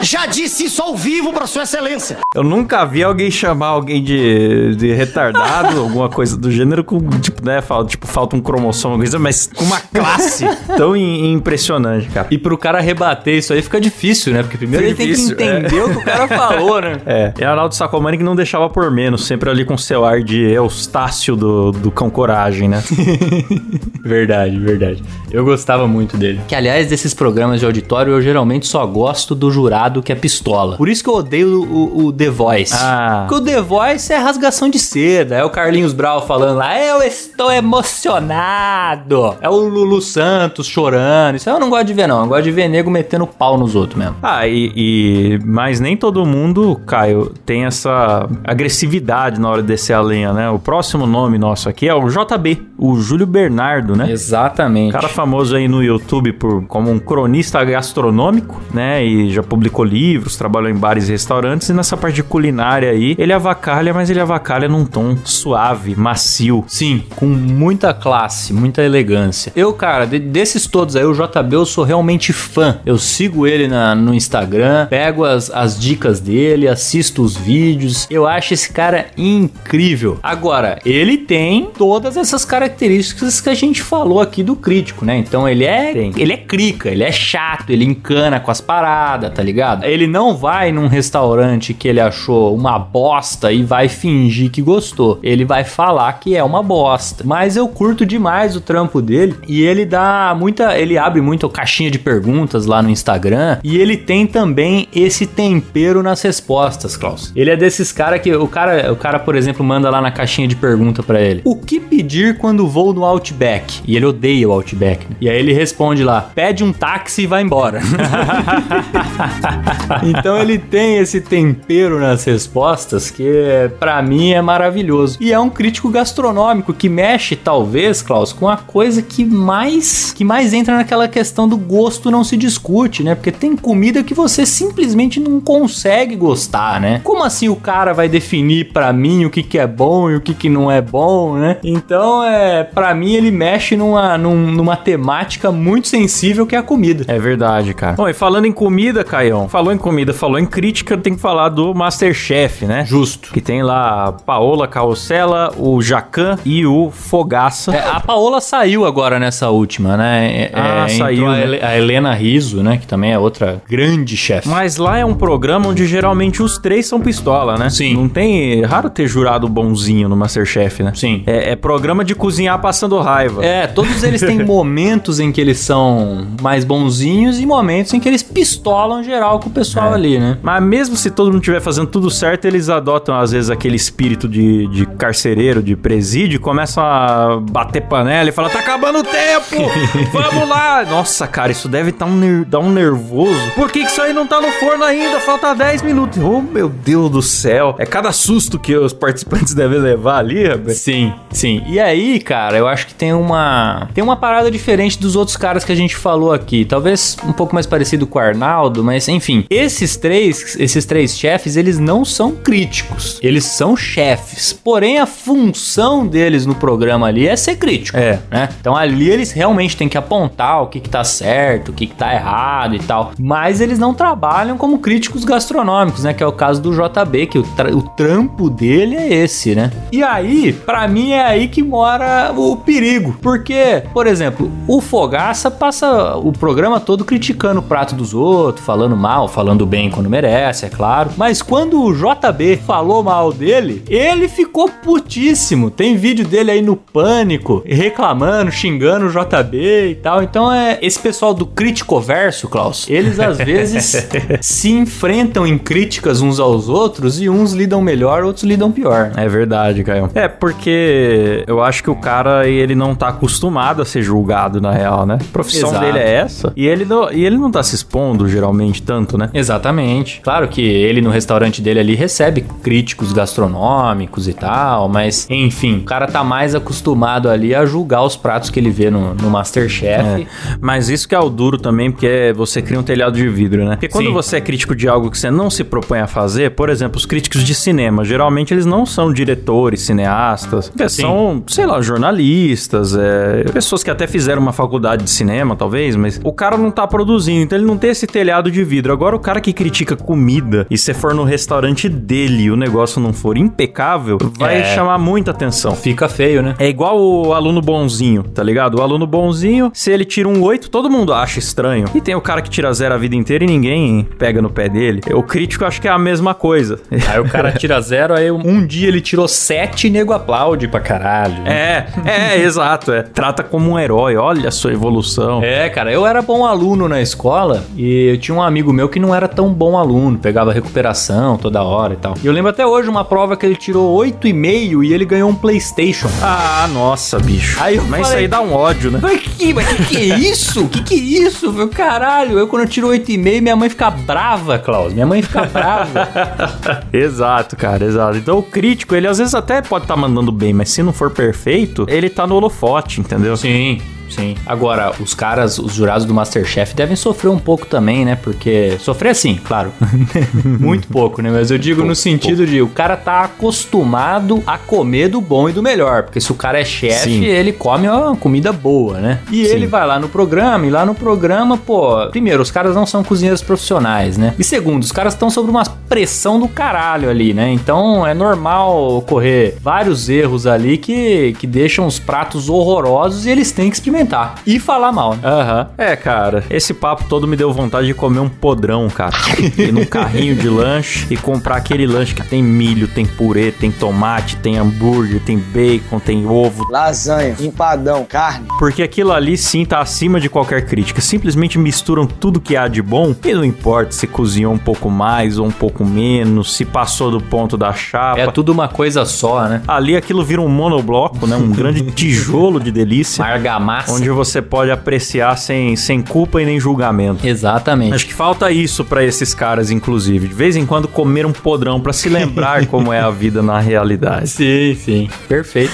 Já 0.00 0.24
disse 0.24 0.64
isso 0.64 0.80
ao 0.82 0.96
vivo 0.96 1.34
para 1.34 1.46
Sua 1.46 1.64
Excelência. 1.64 2.16
Eu 2.34 2.42
nunca 2.42 2.82
vi 2.86 3.02
alguém 3.02 3.30
chamar 3.30 3.66
alguém 3.66 4.02
de, 4.02 4.74
de 4.76 4.92
retardado, 4.94 5.78
alguma 5.80 6.08
coisa 6.08 6.38
do 6.38 6.50
gênero, 6.50 6.82
com, 6.82 6.98
tipo, 7.20 7.44
né, 7.44 7.60
fala, 7.60 7.84
tipo, 7.84 8.06
falta 8.06 8.34
um 8.36 8.40
cromossomo, 8.40 8.94
alguma 8.94 9.04
coisa, 9.04 9.18
mas 9.18 9.50
com 9.54 9.64
uma 9.64 9.80
classe 9.80 10.46
tão 10.78 10.96
im- 10.96 11.34
impressionante, 11.34 12.08
cara. 12.08 12.28
E 12.30 12.38
pro 12.38 12.56
cara 12.56 12.80
rebater 12.80 13.34
isso 13.36 13.52
aí 13.52 13.60
fica 13.60 13.78
difícil, 13.78 14.32
né? 14.32 14.42
Porque 14.42 14.56
primeiro 14.56 14.86
Fica 14.88 15.02
ele 15.02 15.12
difícil, 15.12 15.36
tem 15.36 15.46
que 15.50 15.56
entender 15.66 15.82
o 15.82 15.90
que 15.90 15.98
o 15.98 16.04
cara 16.04 16.26
falou, 16.26 16.80
né? 16.80 16.96
É, 17.10 17.32
Arnaldo 17.50 17.74
Sacomani 17.74 18.16
que 18.18 18.24
não 18.24 18.34
deixava 18.36 18.68
por 18.68 18.90
menos, 18.90 19.24
sempre 19.26 19.50
ali 19.50 19.64
com 19.64 19.76
seu 19.76 20.04
ar 20.04 20.22
de 20.22 20.40
Eustácio 20.50 21.36
do, 21.36 21.72
do 21.72 21.90
Cão 21.90 22.08
Coragem, 22.10 22.68
né? 22.68 22.82
Verdade, 24.02 24.58
verdade. 24.58 25.02
Eu 25.30 25.44
gostava 25.44 25.86
muito 25.86 26.16
dele. 26.16 26.40
Que, 26.48 26.54
aliás, 26.54 26.88
desses 26.88 27.12
programas 27.14 27.60
de 27.60 27.66
auditório, 27.66 28.12
eu 28.14 28.22
geralmente 28.22 28.66
só 28.66 28.84
gosto 28.86 29.34
do 29.34 29.50
jurado 29.50 30.02
que 30.02 30.10
é 30.10 30.14
pistola. 30.14 30.76
Por 30.76 30.88
isso 30.88 31.04
que 31.04 31.10
eu 31.10 31.14
odeio 31.14 31.62
o, 31.62 32.06
o 32.06 32.12
The 32.12 32.30
Voice. 32.30 32.74
Ah. 32.76 33.26
Porque 33.28 33.42
o 33.42 33.44
The 33.44 33.60
Voice 33.60 34.12
é 34.12 34.16
rasgação 34.16 34.68
de 34.70 34.78
seda. 34.78 35.36
É 35.36 35.44
o 35.44 35.50
Carlinhos 35.50 35.92
Brau 35.92 36.26
falando 36.26 36.56
lá, 36.58 36.76
eu 36.82 37.02
estou 37.02 37.52
emocionado. 37.52 39.36
É 39.40 39.48
o 39.48 39.56
Lulu 39.56 40.00
Santos 40.00 40.66
chorando. 40.66 41.36
Isso 41.36 41.48
eu 41.48 41.60
não 41.60 41.70
gosto 41.70 41.86
de 41.86 41.94
ver, 41.94 42.06
não. 42.06 42.22
Eu 42.22 42.28
gosto 42.28 42.44
de 42.44 42.50
ver 42.52 42.68
nego 42.68 42.90
metendo 42.90 43.26
pau 43.26 43.56
nos 43.58 43.74
outros 43.74 43.98
mesmo. 43.98 44.16
Ah, 44.22 44.46
e, 44.46 44.72
e- 44.74 45.38
Mas 45.44 45.78
nem 45.78 45.96
todo 45.96 46.24
mundo, 46.26 46.80
Caio, 46.86 47.32
tem 47.44 47.64
essa 47.64 48.28
agressividade 48.44 49.40
na 49.40 49.48
hora 49.48 49.62
de 49.62 49.68
descer 49.68 49.92
a 49.94 50.00
lenha, 50.00 50.32
né? 50.32 50.50
O 50.50 50.58
próximo 50.58 51.06
nome 51.06 51.38
nosso 51.38 51.68
aqui 51.68 51.88
é 51.88 51.94
o 51.94 52.08
JB, 52.08 52.62
o 52.78 52.96
Júlio 53.00 53.26
Bernardo, 53.26 53.96
né? 53.96 54.10
Exatamente. 54.10 54.92
Cara 54.92 55.08
famoso 55.08 55.56
aí 55.56 55.66
no 55.68 55.82
YouTube 55.82 56.32
por, 56.34 56.64
como 56.66 56.90
um 56.90 56.98
cronista 56.98 57.62
gastronômico, 57.64 58.60
né? 58.72 59.04
E 59.04 59.30
já 59.32 59.42
publicou 59.42 59.84
livros, 59.84 60.36
trabalhou 60.36 60.70
em 60.70 60.74
bares 60.74 61.08
e 61.08 61.12
restaurantes. 61.12 61.68
E 61.68 61.72
nessa 61.72 61.96
parte 61.96 62.16
de 62.16 62.22
culinária 62.22 62.90
aí, 62.90 63.14
ele 63.18 63.32
avacalha, 63.32 63.92
mas 63.92 64.10
ele 64.10 64.20
avacalha 64.20 64.68
num 64.68 64.84
tom 64.84 65.16
suave, 65.24 65.94
macio. 65.96 66.64
Sim, 66.68 67.02
com 67.16 67.26
muita 67.26 67.92
classe, 67.92 68.52
muita 68.52 68.82
elegância. 68.82 69.52
Eu, 69.56 69.72
cara, 69.72 70.04
de- 70.06 70.18
desses 70.18 70.66
todos 70.66 70.96
aí, 70.96 71.04
o 71.04 71.12
JB, 71.14 71.54
eu 71.56 71.66
sou 71.66 71.84
realmente 71.84 72.32
fã. 72.32 72.78
Eu 72.84 72.98
sigo 72.98 73.46
ele 73.46 73.66
na- 73.68 73.94
no 73.94 74.14
Instagram, 74.14 74.86
pego 74.88 75.24
as, 75.24 75.50
as 75.50 75.78
dicas 75.78 76.20
dele, 76.20 76.68
assisto 76.68 77.19
os 77.20 77.36
vídeos. 77.36 78.06
Eu 78.10 78.26
acho 78.26 78.54
esse 78.54 78.72
cara 78.72 79.06
incrível. 79.16 80.18
Agora, 80.22 80.78
ele 80.84 81.18
tem 81.18 81.68
todas 81.76 82.16
essas 82.16 82.44
características 82.44 83.40
que 83.40 83.48
a 83.48 83.54
gente 83.54 83.82
falou 83.82 84.20
aqui 84.20 84.42
do 84.42 84.56
crítico, 84.56 85.04
né? 85.04 85.16
Então 85.16 85.48
ele 85.48 85.64
é, 85.64 85.92
ele 85.96 86.32
é 86.32 86.36
crica, 86.36 86.88
ele 86.88 87.04
é 87.04 87.12
chato, 87.12 87.70
ele 87.70 87.84
encana 87.84 88.40
com 88.40 88.50
as 88.50 88.60
paradas, 88.60 89.32
tá 89.32 89.42
ligado? 89.42 89.84
Ele 89.84 90.06
não 90.06 90.36
vai 90.36 90.72
num 90.72 90.86
restaurante 90.86 91.74
que 91.74 91.88
ele 91.88 92.00
achou 92.00 92.54
uma 92.54 92.78
bosta 92.78 93.52
e 93.52 93.62
vai 93.62 93.88
fingir 93.88 94.50
que 94.50 94.62
gostou. 94.62 95.18
Ele 95.22 95.44
vai 95.44 95.64
falar 95.64 96.12
que 96.14 96.36
é 96.36 96.42
uma 96.42 96.62
bosta. 96.62 97.24
Mas 97.24 97.56
eu 97.56 97.68
curto 97.68 98.04
demais 98.06 98.56
o 98.56 98.60
trampo 98.60 99.00
dele 99.00 99.36
e 99.46 99.62
ele 99.62 99.84
dá 99.84 100.34
muita, 100.38 100.78
ele 100.78 100.96
abre 100.96 101.20
muito 101.20 101.48
caixinha 101.48 101.90
de 101.90 101.98
perguntas 101.98 102.66
lá 102.66 102.82
no 102.82 102.90
Instagram 102.90 103.58
e 103.62 103.76
ele 103.76 103.96
tem 103.96 104.26
também 104.26 104.88
esse 104.94 105.26
tempero 105.26 106.02
nas 106.02 106.22
respostas, 106.22 106.96
Klaus. 107.10 107.32
Ele 107.34 107.50
é 107.50 107.56
desses 107.56 107.92
cara 107.92 108.18
que 108.18 108.34
o 108.34 108.46
cara, 108.46 108.92
o 108.92 108.96
cara, 108.96 109.18
por 109.18 109.36
exemplo, 109.36 109.64
manda 109.64 109.90
lá 109.90 110.00
na 110.00 110.10
caixinha 110.10 110.46
de 110.46 110.56
pergunta 110.56 111.02
pra 111.02 111.20
ele: 111.20 111.42
"O 111.44 111.56
que 111.56 111.80
pedir 111.80 112.38
quando 112.38 112.68
vou 112.68 112.92
no 112.92 113.04
Outback?" 113.04 113.80
E 113.86 113.96
ele 113.96 114.06
odeia 114.06 114.48
o 114.48 114.52
Outback. 114.52 115.06
né? 115.08 115.16
E 115.20 115.28
aí 115.28 115.38
ele 115.38 115.52
responde 115.52 116.04
lá: 116.04 116.30
"Pede 116.34 116.64
um 116.64 116.72
táxi 116.72 117.22
e 117.22 117.26
vai 117.26 117.42
embora." 117.42 117.80
então 120.04 120.38
ele 120.38 120.58
tem 120.58 120.98
esse 120.98 121.20
tempero 121.20 121.98
nas 121.98 122.24
respostas 122.24 123.10
que 123.10 123.70
pra 123.78 124.00
mim 124.02 124.32
é 124.32 124.42
maravilhoso. 124.42 125.18
E 125.20 125.32
é 125.32 125.38
um 125.38 125.50
crítico 125.50 125.88
gastronômico 125.88 126.72
que 126.72 126.88
mexe 126.88 127.36
talvez, 127.36 128.02
Klaus, 128.02 128.32
com 128.32 128.48
a 128.48 128.56
coisa 128.56 129.02
que 129.02 129.24
mais 129.24 130.12
que 130.12 130.24
mais 130.24 130.52
entra 130.52 130.76
naquela 130.76 131.08
questão 131.08 131.48
do 131.48 131.56
gosto 131.56 132.10
não 132.10 132.22
se 132.22 132.36
discute, 132.36 133.02
né? 133.02 133.14
Porque 133.14 133.32
tem 133.32 133.56
comida 133.56 134.02
que 134.02 134.14
você 134.14 134.46
simplesmente 134.46 135.18
não 135.18 135.40
consegue 135.40 136.16
gostar, 136.16 136.80
né? 136.80 136.99
Como 137.02 137.24
assim 137.24 137.48
o 137.48 137.56
cara 137.56 137.92
vai 137.92 138.08
definir 138.08 138.72
pra 138.72 138.92
mim 138.92 139.24
o 139.24 139.30
que 139.30 139.42
que 139.42 139.58
é 139.58 139.66
bom 139.66 140.10
e 140.10 140.16
o 140.16 140.20
que 140.20 140.34
que 140.34 140.48
não 140.48 140.70
é 140.70 140.80
bom, 140.80 141.34
né? 141.36 141.56
Então, 141.62 142.22
é, 142.24 142.64
para 142.64 142.94
mim 142.94 143.14
ele 143.14 143.30
mexe 143.30 143.76
numa, 143.76 144.16
num- 144.18 144.50
numa 144.52 144.76
temática 144.76 145.50
muito 145.50 145.88
sensível 145.88 146.46
que 146.46 146.54
é 146.54 146.58
a 146.58 146.62
comida. 146.62 147.04
É 147.08 147.18
verdade, 147.18 147.74
cara. 147.74 147.94
Bom, 147.94 148.08
e 148.08 148.12
falando 148.14 148.46
em 148.46 148.52
comida, 148.52 149.02
Caião, 149.04 149.48
falou 149.48 149.72
em 149.72 149.78
comida, 149.78 150.12
falou 150.12 150.38
em 150.38 150.46
crítica, 150.46 150.96
tem 150.96 151.14
que 151.14 151.20
falar 151.20 151.48
do 151.48 151.74
Masterchef, 151.74 152.66
né? 152.66 152.84
Justo. 152.86 153.32
Que 153.32 153.40
tem 153.40 153.62
lá 153.62 154.06
a 154.08 154.12
Paola 154.12 154.66
Carosella, 154.66 155.52
o 155.56 155.80
Jacan 155.80 156.38
e 156.44 156.66
o 156.66 156.90
Fogaça. 156.90 157.74
É, 157.74 157.88
a 157.90 158.00
Paola 158.00 158.40
saiu 158.40 158.84
agora 158.84 159.18
nessa 159.18 159.50
última, 159.50 159.96
né? 159.96 160.44
É, 160.44 160.50
Ah, 160.54 160.84
é, 160.86 160.88
saiu, 160.88 161.28
A, 161.28 161.36
né? 161.36 161.58
A 161.62 161.76
Helena 161.76 162.12
Riso, 162.14 162.62
né? 162.62 162.76
Que 162.78 162.86
também 162.86 163.12
é 163.12 163.18
outra 163.18 163.62
grande 163.68 164.16
chefe. 164.16 164.48
Mas 164.48 164.76
lá 164.76 164.98
é 164.98 165.04
um 165.04 165.14
programa 165.14 165.68
onde 165.68 165.86
geralmente 165.86 166.42
os 166.42 166.58
três 166.58 166.86
são 166.90 167.00
pistola, 167.00 167.56
né? 167.56 167.70
Sim. 167.70 167.94
Não 167.94 168.08
tem. 168.08 168.62
É 168.62 168.66
raro 168.66 168.90
ter 168.90 169.06
jurado 169.06 169.48
bonzinho 169.48 170.08
no 170.08 170.16
Masterchef, 170.16 170.82
né? 170.82 170.92
Sim. 170.94 171.22
É, 171.26 171.52
é 171.52 171.56
programa 171.56 172.04
de 172.04 172.14
cozinhar 172.14 172.60
passando 172.60 172.98
raiva. 172.98 173.44
É, 173.44 173.66
todos 173.66 174.02
eles 174.02 174.20
têm 174.20 174.42
momentos 174.44 175.20
em 175.20 175.30
que 175.32 175.40
eles 175.40 175.58
são 175.60 176.26
mais 176.42 176.64
bonzinhos 176.64 177.40
e 177.40 177.46
momentos 177.46 177.94
em 177.94 178.00
que 178.00 178.08
eles 178.08 178.22
pistolam 178.22 179.02
geral 179.02 179.38
com 179.40 179.48
o 179.48 179.52
pessoal 179.52 179.92
É. 179.92 179.94
ali, 179.94 180.18
né? 180.18 180.38
Mas 180.42 180.62
mesmo 180.62 180.96
se 180.96 181.10
todo 181.10 181.26
mundo 181.26 181.38
estiver 181.38 181.60
fazendo 181.60 181.86
tudo 181.86 182.10
certo, 182.10 182.44
eles 182.44 182.68
adotam 182.68 183.14
às 183.18 183.30
vezes 183.32 183.50
aquele 183.50 183.76
espírito 183.76 184.28
de, 184.28 184.66
de 184.68 184.86
carcereiro, 184.86 185.62
de 185.62 185.76
presídio, 185.76 186.36
e 186.36 186.38
começam 186.38 186.82
a 186.82 187.38
bater 187.40 187.82
panela 187.82 188.28
e 188.28 188.32
falam: 188.32 188.50
tá 188.50 188.58
acabando 188.58 188.98
o 188.98 189.04
tempo! 189.04 189.70
Vamos 190.12 190.48
lá! 190.48 190.84
Nossa, 190.84 191.26
cara, 191.26 191.52
isso 191.52 191.68
deve 191.68 191.92
tá 191.92 192.04
um 192.04 192.44
dar 192.46 192.58
um 192.58 192.70
nervoso. 192.70 193.38
Por 193.54 193.70
que, 193.70 193.80
que 193.84 193.90
isso 193.90 194.02
aí 194.02 194.12
não 194.12 194.26
tá 194.26 194.40
no 194.40 194.50
forno 194.52 194.84
ainda? 194.84 195.20
Falta 195.20 195.54
10 195.54 195.82
minutos. 195.82 196.18
Oh, 196.22 196.40
meu 196.40 196.68
Deus 196.84 197.10
do 197.10 197.22
céu. 197.22 197.74
É 197.78 197.86
cada 197.86 198.12
susto 198.12 198.58
que 198.58 198.76
os 198.76 198.92
participantes 198.92 199.54
devem 199.54 199.78
levar 199.78 200.18
ali, 200.18 200.46
rapaz. 200.46 200.78
Sim, 200.78 201.12
sim. 201.30 201.62
E 201.66 201.78
aí, 201.78 202.20
cara, 202.20 202.56
eu 202.56 202.66
acho 202.66 202.86
que 202.86 202.94
tem 202.94 203.12
uma 203.12 203.88
tem 203.94 204.02
uma 204.02 204.16
parada 204.16 204.50
diferente 204.50 204.98
dos 204.98 205.16
outros 205.16 205.36
caras 205.36 205.64
que 205.64 205.72
a 205.72 205.76
gente 205.76 205.96
falou 205.96 206.32
aqui. 206.32 206.64
Talvez 206.64 207.16
um 207.26 207.32
pouco 207.32 207.54
mais 207.54 207.66
parecido 207.66 208.06
com 208.06 208.18
o 208.18 208.22
Arnaldo, 208.22 208.82
mas 208.82 209.08
enfim. 209.08 209.44
Esses 209.50 209.96
três, 209.96 210.56
esses 210.58 210.84
três 210.84 211.16
chefes, 211.16 211.56
eles 211.56 211.78
não 211.78 212.04
são 212.04 212.32
críticos. 212.32 213.18
Eles 213.22 213.44
são 213.44 213.76
chefes. 213.76 214.52
Porém, 214.52 214.98
a 214.98 215.06
função 215.06 216.06
deles 216.06 216.46
no 216.46 216.54
programa 216.54 217.06
ali 217.06 217.26
é 217.26 217.36
ser 217.36 217.56
crítico. 217.56 217.98
É. 217.98 218.20
Né? 218.30 218.48
Então 218.60 218.76
ali 218.76 219.10
eles 219.10 219.32
realmente 219.32 219.76
têm 219.76 219.88
que 219.88 219.98
apontar 219.98 220.62
o 220.62 220.66
que, 220.66 220.80
que 220.80 220.88
tá 220.88 221.04
certo, 221.04 221.70
o 221.70 221.72
que, 221.72 221.86
que 221.86 221.94
tá 221.94 222.14
errado 222.14 222.74
e 222.74 222.78
tal. 222.78 223.12
Mas 223.18 223.60
eles 223.60 223.78
não 223.78 223.94
trabalham 223.94 224.56
como 224.56 224.78
críticos 224.78 225.24
gastronômicos, 225.24 226.04
né? 226.04 226.14
Que 226.14 226.22
é 226.22 226.26
o 226.26 226.32
caso 226.32 226.60
do 226.60 226.69
JB, 226.72 227.26
que 227.26 227.38
o, 227.38 227.42
tra- 227.42 227.74
o 227.74 227.82
trampo 227.82 228.48
dele 228.50 228.96
é 228.96 229.12
esse, 229.14 229.54
né? 229.54 229.70
E 229.92 230.02
aí, 230.02 230.52
pra 230.52 230.86
mim, 230.88 231.10
é 231.12 231.24
aí 231.24 231.48
que 231.48 231.62
mora 231.62 232.32
o 232.36 232.56
perigo. 232.56 233.16
Porque, 233.20 233.82
por 233.92 234.06
exemplo, 234.06 234.50
o 234.66 234.80
Fogaça 234.80 235.50
passa 235.50 236.16
o 236.16 236.32
programa 236.32 236.80
todo 236.80 237.04
criticando 237.04 237.60
o 237.60 237.62
prato 237.62 237.94
dos 237.94 238.14
outros, 238.14 238.64
falando 238.64 238.96
mal, 238.96 239.28
falando 239.28 239.66
bem 239.66 239.90
quando 239.90 240.08
merece, 240.10 240.66
é 240.66 240.68
claro. 240.68 241.10
Mas 241.16 241.42
quando 241.42 241.82
o 241.82 241.92
JB 241.94 242.56
falou 242.66 243.02
mal 243.02 243.32
dele, 243.32 243.82
ele 243.88 244.28
ficou 244.28 244.68
putíssimo. 244.68 245.70
Tem 245.70 245.96
vídeo 245.96 246.26
dele 246.26 246.50
aí 246.50 246.62
no 246.62 246.76
pânico, 246.76 247.62
reclamando, 247.66 248.50
xingando 248.52 249.06
o 249.06 249.10
JB 249.10 249.90
e 249.90 249.94
tal. 249.96 250.22
Então 250.22 250.52
é 250.52 250.78
esse 250.82 250.98
pessoal 250.98 251.32
do 251.34 251.46
Criticoverso, 251.46 252.48
Klaus, 252.48 252.86
eles 252.88 253.18
às 253.18 253.38
vezes 253.42 254.06
se 254.40 254.70
enfrentam 254.70 255.46
em 255.46 255.56
críticas 255.58 256.20
uns 256.20 256.38
aos 256.40 256.59
outros 256.68 257.20
e 257.20 257.28
uns 257.28 257.52
lidam 257.52 257.80
melhor, 257.80 258.24
outros 258.24 258.44
lidam 258.44 258.70
pior. 258.70 259.12
É 259.16 259.28
verdade, 259.28 259.82
Caio. 259.82 260.10
É, 260.14 260.28
porque 260.28 261.44
eu 261.46 261.62
acho 261.62 261.82
que 261.82 261.90
o 261.90 261.96
cara, 261.96 262.46
ele 262.48 262.74
não 262.74 262.94
tá 262.94 263.08
acostumado 263.08 263.82
a 263.82 263.84
ser 263.84 264.02
julgado, 264.02 264.60
na 264.60 264.72
real, 264.72 265.06
né? 265.06 265.18
A 265.20 265.32
profissão 265.32 265.70
Exato. 265.70 265.84
dele 265.84 265.98
é 265.98 266.12
essa. 266.14 266.52
E 266.56 266.66
ele, 266.66 266.84
não, 266.84 267.12
e 267.12 267.24
ele 267.24 267.36
não 267.36 267.50
tá 267.50 267.62
se 267.62 267.74
expondo, 267.74 268.28
geralmente, 268.28 268.82
tanto, 268.82 269.16
né? 269.16 269.30
Exatamente. 269.32 270.20
Claro 270.22 270.48
que 270.48 270.60
ele 270.60 271.00
no 271.00 271.10
restaurante 271.10 271.62
dele 271.62 271.80
ali 271.80 271.94
recebe 271.94 272.44
críticos 272.62 273.12
gastronômicos 273.12 274.28
e 274.28 274.32
tal, 274.32 274.88
mas 274.88 275.26
enfim, 275.30 275.78
o 275.78 275.84
cara 275.84 276.06
tá 276.06 276.22
mais 276.22 276.54
acostumado 276.54 277.28
ali 277.28 277.54
a 277.54 277.64
julgar 277.64 278.02
os 278.02 278.16
pratos 278.16 278.50
que 278.50 278.58
ele 278.58 278.70
vê 278.70 278.90
no, 278.90 279.14
no 279.14 279.30
Masterchef. 279.30 280.22
É. 280.22 280.26
Mas 280.60 280.88
isso 280.88 281.08
que 281.08 281.14
é 281.14 281.18
o 281.18 281.28
duro 281.28 281.58
também, 281.58 281.90
porque 281.90 282.32
você 282.36 282.60
cria 282.60 282.78
um 282.78 282.82
telhado 282.82 283.16
de 283.16 283.28
vidro, 283.28 283.64
né? 283.64 283.72
Porque 283.76 283.88
quando 283.88 284.06
Sim. 284.06 284.12
você 284.12 284.36
é 284.36 284.40
crítico 284.40 284.74
de 284.74 284.88
algo 284.88 285.10
que 285.10 285.18
você 285.18 285.30
não 285.30 285.50
se 285.50 285.64
propõe 285.64 286.00
a 286.00 286.06
fazer, 286.06 286.49
por 286.50 286.68
exemplo, 286.68 286.98
os 286.98 287.06
críticos 287.06 287.42
de 287.44 287.54
cinema, 287.54 288.04
geralmente 288.04 288.52
eles 288.52 288.66
não 288.66 288.84
são 288.84 289.12
diretores, 289.12 289.80
cineastas, 289.82 290.70
Sim. 290.88 291.02
são, 291.02 291.44
sei 291.46 291.66
lá, 291.66 291.80
jornalistas, 291.80 292.94
é, 292.96 293.44
pessoas 293.52 293.82
que 293.82 293.90
até 293.90 294.06
fizeram 294.06 294.42
uma 294.42 294.52
faculdade 294.52 295.04
de 295.04 295.10
cinema, 295.10 295.56
talvez, 295.56 295.96
mas 295.96 296.20
o 296.22 296.32
cara 296.32 296.56
não 296.56 296.70
tá 296.70 296.86
produzindo, 296.86 297.42
então 297.42 297.58
ele 297.58 297.66
não 297.66 297.76
tem 297.78 297.90
esse 297.90 298.06
telhado 298.06 298.50
de 298.50 298.62
vidro. 298.64 298.92
Agora, 298.92 299.16
o 299.16 299.18
cara 299.18 299.40
que 299.40 299.52
critica 299.52 299.96
comida 299.96 300.66
e 300.70 300.76
você 300.76 300.92
for 300.94 301.14
no 301.14 301.24
restaurante 301.24 301.88
dele 301.88 302.44
e 302.44 302.50
o 302.50 302.56
negócio 302.56 303.00
não 303.00 303.12
for 303.12 303.36
impecável, 303.36 304.18
vai 304.38 304.60
É. 304.60 304.74
chamar 304.74 304.98
muita 304.98 305.30
atenção. 305.30 305.74
Fica 305.74 306.08
feio, 306.08 306.42
né? 306.42 306.54
É 306.58 306.68
igual 306.68 307.00
o 307.00 307.32
aluno 307.32 307.60
bonzinho, 307.60 308.22
tá 308.22 308.42
ligado? 308.42 308.78
O 308.78 308.82
aluno 308.82 309.06
bonzinho, 309.06 309.70
se 309.74 309.90
ele 309.90 310.04
tira 310.04 310.28
um 310.28 310.42
8, 310.42 310.70
todo 310.70 310.90
mundo 310.90 311.12
acha 311.12 311.38
estranho. 311.38 311.86
E 311.94 312.00
tem 312.00 312.14
o 312.14 312.20
cara 312.20 312.42
que 312.42 312.50
tira 312.50 312.72
zero 312.72 312.94
a 312.94 312.98
vida 312.98 313.14
inteira 313.16 313.44
e 313.44 313.46
ninguém 313.46 314.06
pega 314.18 314.40
no 314.42 314.50
pé 314.50 314.68
dele. 314.68 315.00
O 315.14 315.22
crítico 315.22 315.64
acho 315.64 315.80
que 315.80 315.88
é 315.88 315.90
a 315.90 315.98
mesma 315.98 316.29
coisa. 316.34 316.78
Aí 317.08 317.18
o 317.20 317.28
cara 317.28 317.52
tira 317.52 317.80
zero, 317.80 318.14
aí 318.14 318.30
um 318.30 318.64
dia 318.66 318.88
ele 318.88 319.00
tirou 319.00 319.26
sete 319.28 319.86
e 319.86 319.90
nego 319.90 320.12
aplaude 320.12 320.68
pra 320.68 320.80
caralho. 320.80 321.46
É, 321.46 321.86
é, 322.04 322.38
exato. 322.40 322.92
É. 322.92 323.02
Trata 323.02 323.42
como 323.42 323.70
um 323.72 323.78
herói, 323.78 324.16
olha 324.16 324.48
a 324.48 324.52
sua 324.52 324.72
evolução. 324.72 325.42
É, 325.42 325.68
cara, 325.68 325.92
eu 325.92 326.06
era 326.06 326.22
bom 326.22 326.44
aluno 326.44 326.88
na 326.88 327.00
escola 327.00 327.64
e 327.76 328.10
eu 328.12 328.18
tinha 328.18 328.34
um 328.36 328.42
amigo 328.42 328.72
meu 328.72 328.88
que 328.88 328.98
não 329.00 329.14
era 329.14 329.28
tão 329.28 329.52
bom 329.52 329.76
aluno, 329.76 330.18
pegava 330.18 330.52
recuperação 330.52 331.36
toda 331.36 331.62
hora 331.62 331.94
e 331.94 331.96
tal. 331.96 332.14
E 332.22 332.26
eu 332.26 332.32
lembro 332.32 332.50
até 332.50 332.66
hoje 332.66 332.88
uma 332.88 333.04
prova 333.04 333.36
que 333.36 333.44
ele 333.46 333.56
tirou 333.56 333.96
8,5 333.98 334.84
e 334.84 334.92
ele 334.92 335.04
ganhou 335.04 335.28
um 335.30 335.34
PlayStation. 335.34 336.08
Ah, 336.22 336.68
nossa, 336.72 337.18
bicho. 337.18 337.58
Aí 337.62 337.76
eu 337.76 337.84
Mas 337.84 338.00
isso 338.02 338.10
falei- 338.10 338.24
aí 338.24 338.28
dá 338.28 338.40
um 338.40 338.52
ódio, 338.52 338.90
né? 338.90 338.98
Mas 339.02 339.20
que, 339.20 339.52
mas 339.54 339.66
que 339.68 339.84
que 339.84 339.96
é 340.12 340.18
isso? 340.18 340.68
Que 340.68 340.82
que 340.82 340.94
é 340.94 340.98
isso? 341.26 341.52
Meu 341.52 341.68
caralho, 341.68 342.38
eu 342.38 342.46
quando 342.46 342.62
eu 342.62 342.68
tiro 342.68 342.88
8,5, 342.88 343.40
minha 343.40 343.56
mãe 343.56 343.68
fica 343.68 343.90
brava, 343.90 344.58
Klaus. 344.58 344.92
Minha 344.92 345.06
mãe 345.06 345.22
fica 345.22 345.42
brava. 345.44 346.08
exato, 346.92 347.56
cara, 347.56 347.84
exato. 347.84 348.18
Então 348.18 348.38
o 348.38 348.42
crítico, 348.42 348.94
ele 348.94 349.06
às 349.06 349.18
vezes 349.18 349.34
até 349.34 349.62
pode 349.62 349.84
estar 349.84 349.96
mandando 349.96 350.32
bem, 350.32 350.52
mas 350.52 350.70
se 350.70 350.82
não 350.82 350.92
for 350.92 351.10
perfeito, 351.10 351.86
ele 351.88 352.08
tá 352.08 352.26
no 352.26 352.34
holofote, 352.34 353.00
entendeu? 353.00 353.36
Sim. 353.36 353.80
Sim. 354.10 354.34
Agora, 354.44 354.92
os 355.00 355.14
caras, 355.14 355.58
os 355.58 355.74
jurados 355.74 356.04
do 356.04 356.12
Masterchef 356.12 356.74
devem 356.74 356.96
sofrer 356.96 357.30
um 357.30 357.38
pouco 357.38 357.66
também, 357.66 358.04
né? 358.04 358.16
Porque. 358.16 358.76
Sofrer 358.78 359.10
assim, 359.10 359.40
claro. 359.42 359.72
Muito 360.44 360.88
pouco, 360.88 361.22
né? 361.22 361.30
Mas 361.30 361.50
eu 361.50 361.58
digo 361.58 361.84
no 361.84 361.94
sentido 361.94 362.46
de 362.46 362.60
o 362.60 362.68
cara 362.68 362.96
tá 362.96 363.22
acostumado 363.22 364.42
a 364.46 364.58
comer 364.58 365.08
do 365.08 365.20
bom 365.20 365.48
e 365.48 365.52
do 365.52 365.62
melhor. 365.62 366.04
Porque 366.04 366.20
se 366.20 366.30
o 366.32 366.34
cara 366.34 366.60
é 366.60 366.64
chefe, 366.64 367.24
ele 367.24 367.52
come 367.52 367.88
uma 367.88 368.16
comida 368.16 368.52
boa, 368.52 368.98
né? 368.98 369.20
E 369.30 369.44
Sim. 369.46 369.52
ele 369.52 369.66
vai 369.66 369.86
lá 369.86 369.98
no 369.98 370.08
programa, 370.08 370.66
e 370.66 370.70
lá 370.70 370.84
no 370.84 370.94
programa, 370.94 371.56
pô, 371.56 372.06
primeiro, 372.10 372.42
os 372.42 372.50
caras 372.50 372.74
não 372.74 372.86
são 372.86 373.02
cozinheiros 373.02 373.42
profissionais, 373.42 374.16
né? 374.16 374.34
E 374.38 374.44
segundo, 374.44 374.82
os 374.82 374.92
caras 374.92 375.14
estão 375.14 375.30
sob 375.30 375.48
uma 375.50 375.64
pressão 375.88 376.38
do 376.38 376.48
caralho 376.48 377.08
ali, 377.08 377.32
né? 377.34 377.50
Então 377.52 378.06
é 378.06 378.14
normal 378.14 378.96
ocorrer 378.96 379.56
vários 379.60 380.08
erros 380.08 380.46
ali 380.46 380.78
que, 380.78 381.34
que 381.38 381.46
deixam 381.46 381.86
os 381.86 381.98
pratos 381.98 382.48
horrorosos 382.48 383.26
e 383.26 383.30
eles 383.30 383.52
têm 383.52 383.68
que 383.68 383.76
experimentar. 383.76 383.99
E 384.46 384.58
falar 384.58 384.92
mal, 384.92 385.14
né? 385.14 385.20
Aham. 385.24 385.68
É, 385.76 385.96
cara, 385.96 386.44
esse 386.50 386.72
papo 386.74 387.04
todo 387.08 387.26
me 387.26 387.36
deu 387.36 387.52
vontade 387.52 387.86
de 387.86 387.94
comer 387.94 388.20
um 388.20 388.28
podrão, 388.28 388.88
cara. 388.88 389.14
Ir 389.58 389.72
num 389.72 389.84
carrinho 389.84 390.34
de 390.34 390.48
lanche 390.48 391.06
e 391.10 391.16
comprar 391.16 391.56
aquele 391.56 391.86
lanche 391.86 392.14
que 392.14 392.22
tem 392.22 392.42
milho, 392.42 392.88
tem 392.88 393.06
purê, 393.06 393.50
tem 393.50 393.70
tomate, 393.70 394.36
tem 394.36 394.58
hambúrguer, 394.58 395.20
tem 395.20 395.38
bacon, 395.38 395.98
tem 395.98 396.26
ovo. 396.26 396.66
Lasanha, 396.70 397.36
empadão, 397.40 398.04
carne. 398.04 398.46
Porque 398.58 398.82
aquilo 398.82 399.12
ali 399.12 399.36
sim 399.36 399.64
tá 399.64 399.80
acima 399.80 400.20
de 400.20 400.28
qualquer 400.28 400.66
crítica. 400.66 401.00
Simplesmente 401.00 401.58
misturam 401.58 402.06
tudo 402.06 402.40
que 402.40 402.56
há 402.56 402.68
de 402.68 402.82
bom 402.82 403.14
e 403.24 403.34
não 403.34 403.44
importa 403.44 403.92
se 403.92 404.06
cozinhou 404.06 404.52
um 404.52 404.58
pouco 404.58 404.90
mais 404.90 405.38
ou 405.38 405.46
um 405.46 405.50
pouco 405.50 405.84
menos, 405.84 406.54
se 406.54 406.64
passou 406.64 407.10
do 407.10 407.20
ponto 407.20 407.56
da 407.56 407.72
chapa. 407.72 408.20
É 408.20 408.26
tudo 408.26 408.52
uma 408.52 408.68
coisa 408.68 409.04
só, 409.04 409.48
né? 409.48 409.62
Ali 409.66 409.96
aquilo 409.96 410.24
vira 410.24 410.40
um 410.40 410.48
monobloco, 410.48 411.26
né? 411.26 411.36
Um 411.36 411.50
grande 411.50 411.82
tijolo 411.92 412.60
de 412.60 412.70
delícia. 412.70 413.24
Uma 413.24 413.32
argamassa. 413.32 413.89
Onde 413.92 414.10
você 414.10 414.40
pode 414.40 414.70
apreciar 414.70 415.36
sem, 415.36 415.76
sem 415.76 416.02
culpa 416.02 416.40
e 416.40 416.44
nem 416.44 416.60
julgamento. 416.60 417.26
Exatamente. 417.26 417.94
Acho 417.94 418.06
que 418.06 418.14
falta 418.14 418.50
isso 418.50 418.84
pra 418.84 419.04
esses 419.04 419.34
caras, 419.34 419.70
inclusive. 419.70 420.28
De 420.28 420.34
vez 420.34 420.56
em 420.56 420.66
quando 420.66 420.88
comer 420.88 421.26
um 421.26 421.32
podrão 421.32 421.80
pra 421.80 421.92
se 421.92 422.08
lembrar 422.08 422.66
como 422.68 422.92
é 422.92 423.00
a 423.00 423.10
vida 423.10 423.42
na 423.42 423.58
realidade. 423.60 424.28
Sim, 424.28 424.74
sim. 424.74 425.08
Perfeito. 425.28 425.72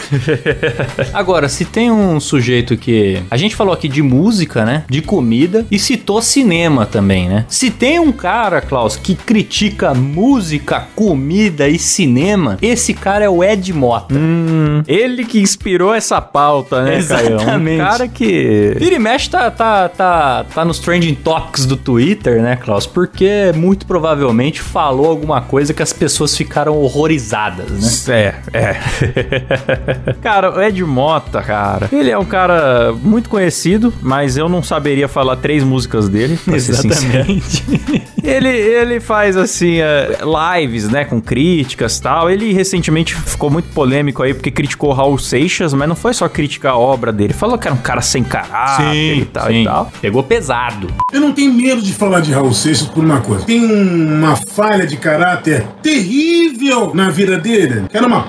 Agora, 1.12 1.48
se 1.48 1.64
tem 1.64 1.90
um 1.90 2.18
sujeito 2.20 2.76
que. 2.76 3.22
A 3.31 3.37
gente 3.37 3.55
falou 3.55 3.72
aqui 3.72 3.88
de 3.88 4.02
música, 4.02 4.64
né? 4.64 4.85
De 4.88 5.02
comida 5.02 5.66
e 5.70 5.79
citou 5.79 6.20
cinema 6.22 6.87
também, 6.87 7.29
né? 7.29 7.44
Se 7.48 7.70
tem 7.70 7.98
um 7.98 8.12
cara, 8.12 8.61
Klaus, 8.61 8.96
que 8.96 9.14
critica 9.14 9.94
música, 9.94 10.87
comida 10.94 11.68
e 11.68 11.79
cinema, 11.79 12.59
esse 12.62 12.94
cara 12.94 13.24
é 13.24 13.29
o 13.29 13.42
Ed 13.42 13.72
Mota. 13.72 14.14
Hum, 14.14 14.83
ele 14.87 15.24
que 15.24 15.40
inspirou 15.40 15.94
essa 15.94 16.20
pauta, 16.20 16.83
né? 16.83 16.96
Exatamente. 16.96 17.81
Um 17.81 17.85
cara 17.85 18.06
que. 18.09 18.75
Vira 18.79 18.97
e 18.97 18.99
mexe 18.99 19.31
tá, 19.31 19.51
tá, 19.51 19.88
tá, 19.88 20.45
tá 20.45 20.64
nos 20.64 20.79
trending 20.79 21.14
topics 21.14 21.66
do 21.66 21.77
Twitter, 21.77 22.42
né, 22.42 22.57
Klaus? 22.57 22.87
Porque 22.87 23.53
muito 23.55 23.87
provavelmente 23.87 24.61
falou 24.61 25.07
alguma 25.07 25.40
coisa 25.40 25.73
que 25.73 25.83
as 25.83 25.92
pessoas 25.92 26.37
ficaram 26.37 26.77
horrorizadas, 26.77 28.07
né? 28.07 28.35
É, 28.53 28.59
é. 28.59 30.12
cara, 30.23 30.57
o 30.57 30.62
Ed 30.62 30.83
Mota, 30.85 31.42
cara, 31.42 31.88
ele 31.92 32.11
é 32.11 32.19
um 32.19 32.25
cara 32.25 32.92
muito 32.92 33.29
conhecido, 33.29 33.92
mas 34.01 34.37
eu 34.37 34.49
não 34.49 34.62
saberia 34.62 35.09
falar 35.09 35.37
três 35.37 35.62
músicas 35.62 36.09
dele, 36.09 36.38
pra 36.45 36.59
ser 36.59 36.75
sincero. 36.75 37.27
Ele, 38.27 38.49
ele 38.49 38.99
faz, 38.99 39.37
assim, 39.37 39.79
é, 39.79 40.19
lives, 40.61 40.88
né, 40.88 41.05
com 41.05 41.21
críticas 41.21 41.97
e 41.97 42.03
tal. 42.03 42.29
Ele 42.29 42.53
recentemente 42.53 43.14
ficou 43.14 43.49
muito 43.49 43.69
polêmico 43.69 44.21
aí, 44.21 44.35
porque 44.35 44.51
criticou 44.51 44.92
Raul 44.92 45.16
Seixas, 45.16 45.73
mas 45.73 45.88
não 45.88 45.95
foi 45.95 46.12
só 46.12 46.29
criticar 46.29 46.73
a 46.73 46.77
obra 46.77 47.12
dele. 47.12 47.33
Falou 47.33 47.57
que 47.57 47.69
era 47.69 47.75
um 47.75 47.81
cara 47.81 47.96
sem 48.03 48.23
caráter 48.23 49.19
e 49.19 49.25
tal 49.25 49.51
e 49.51 49.65
tal. 49.65 49.93
Pegou 50.01 50.23
pesado. 50.23 50.89
Eu 51.13 51.21
não 51.21 51.33
tenho 51.33 51.53
medo 51.53 51.83
de 51.83 51.93
falar 51.93 52.21
de 52.21 52.33
Raul 52.33 52.53
Seixas 52.53 52.89
por 52.89 53.05
uma 53.05 53.21
coisa. 53.21 53.45
Tem 53.45 53.65
uma 53.65 54.37
falha 54.37 54.87
de 54.87 54.97
caráter 54.97 55.67
terrível 55.83 56.95
na 56.95 57.11
vida 57.11 57.39
dele. 57.39 57.85
Que 57.89 57.97
era 57.97 58.07
uma 58.07 58.25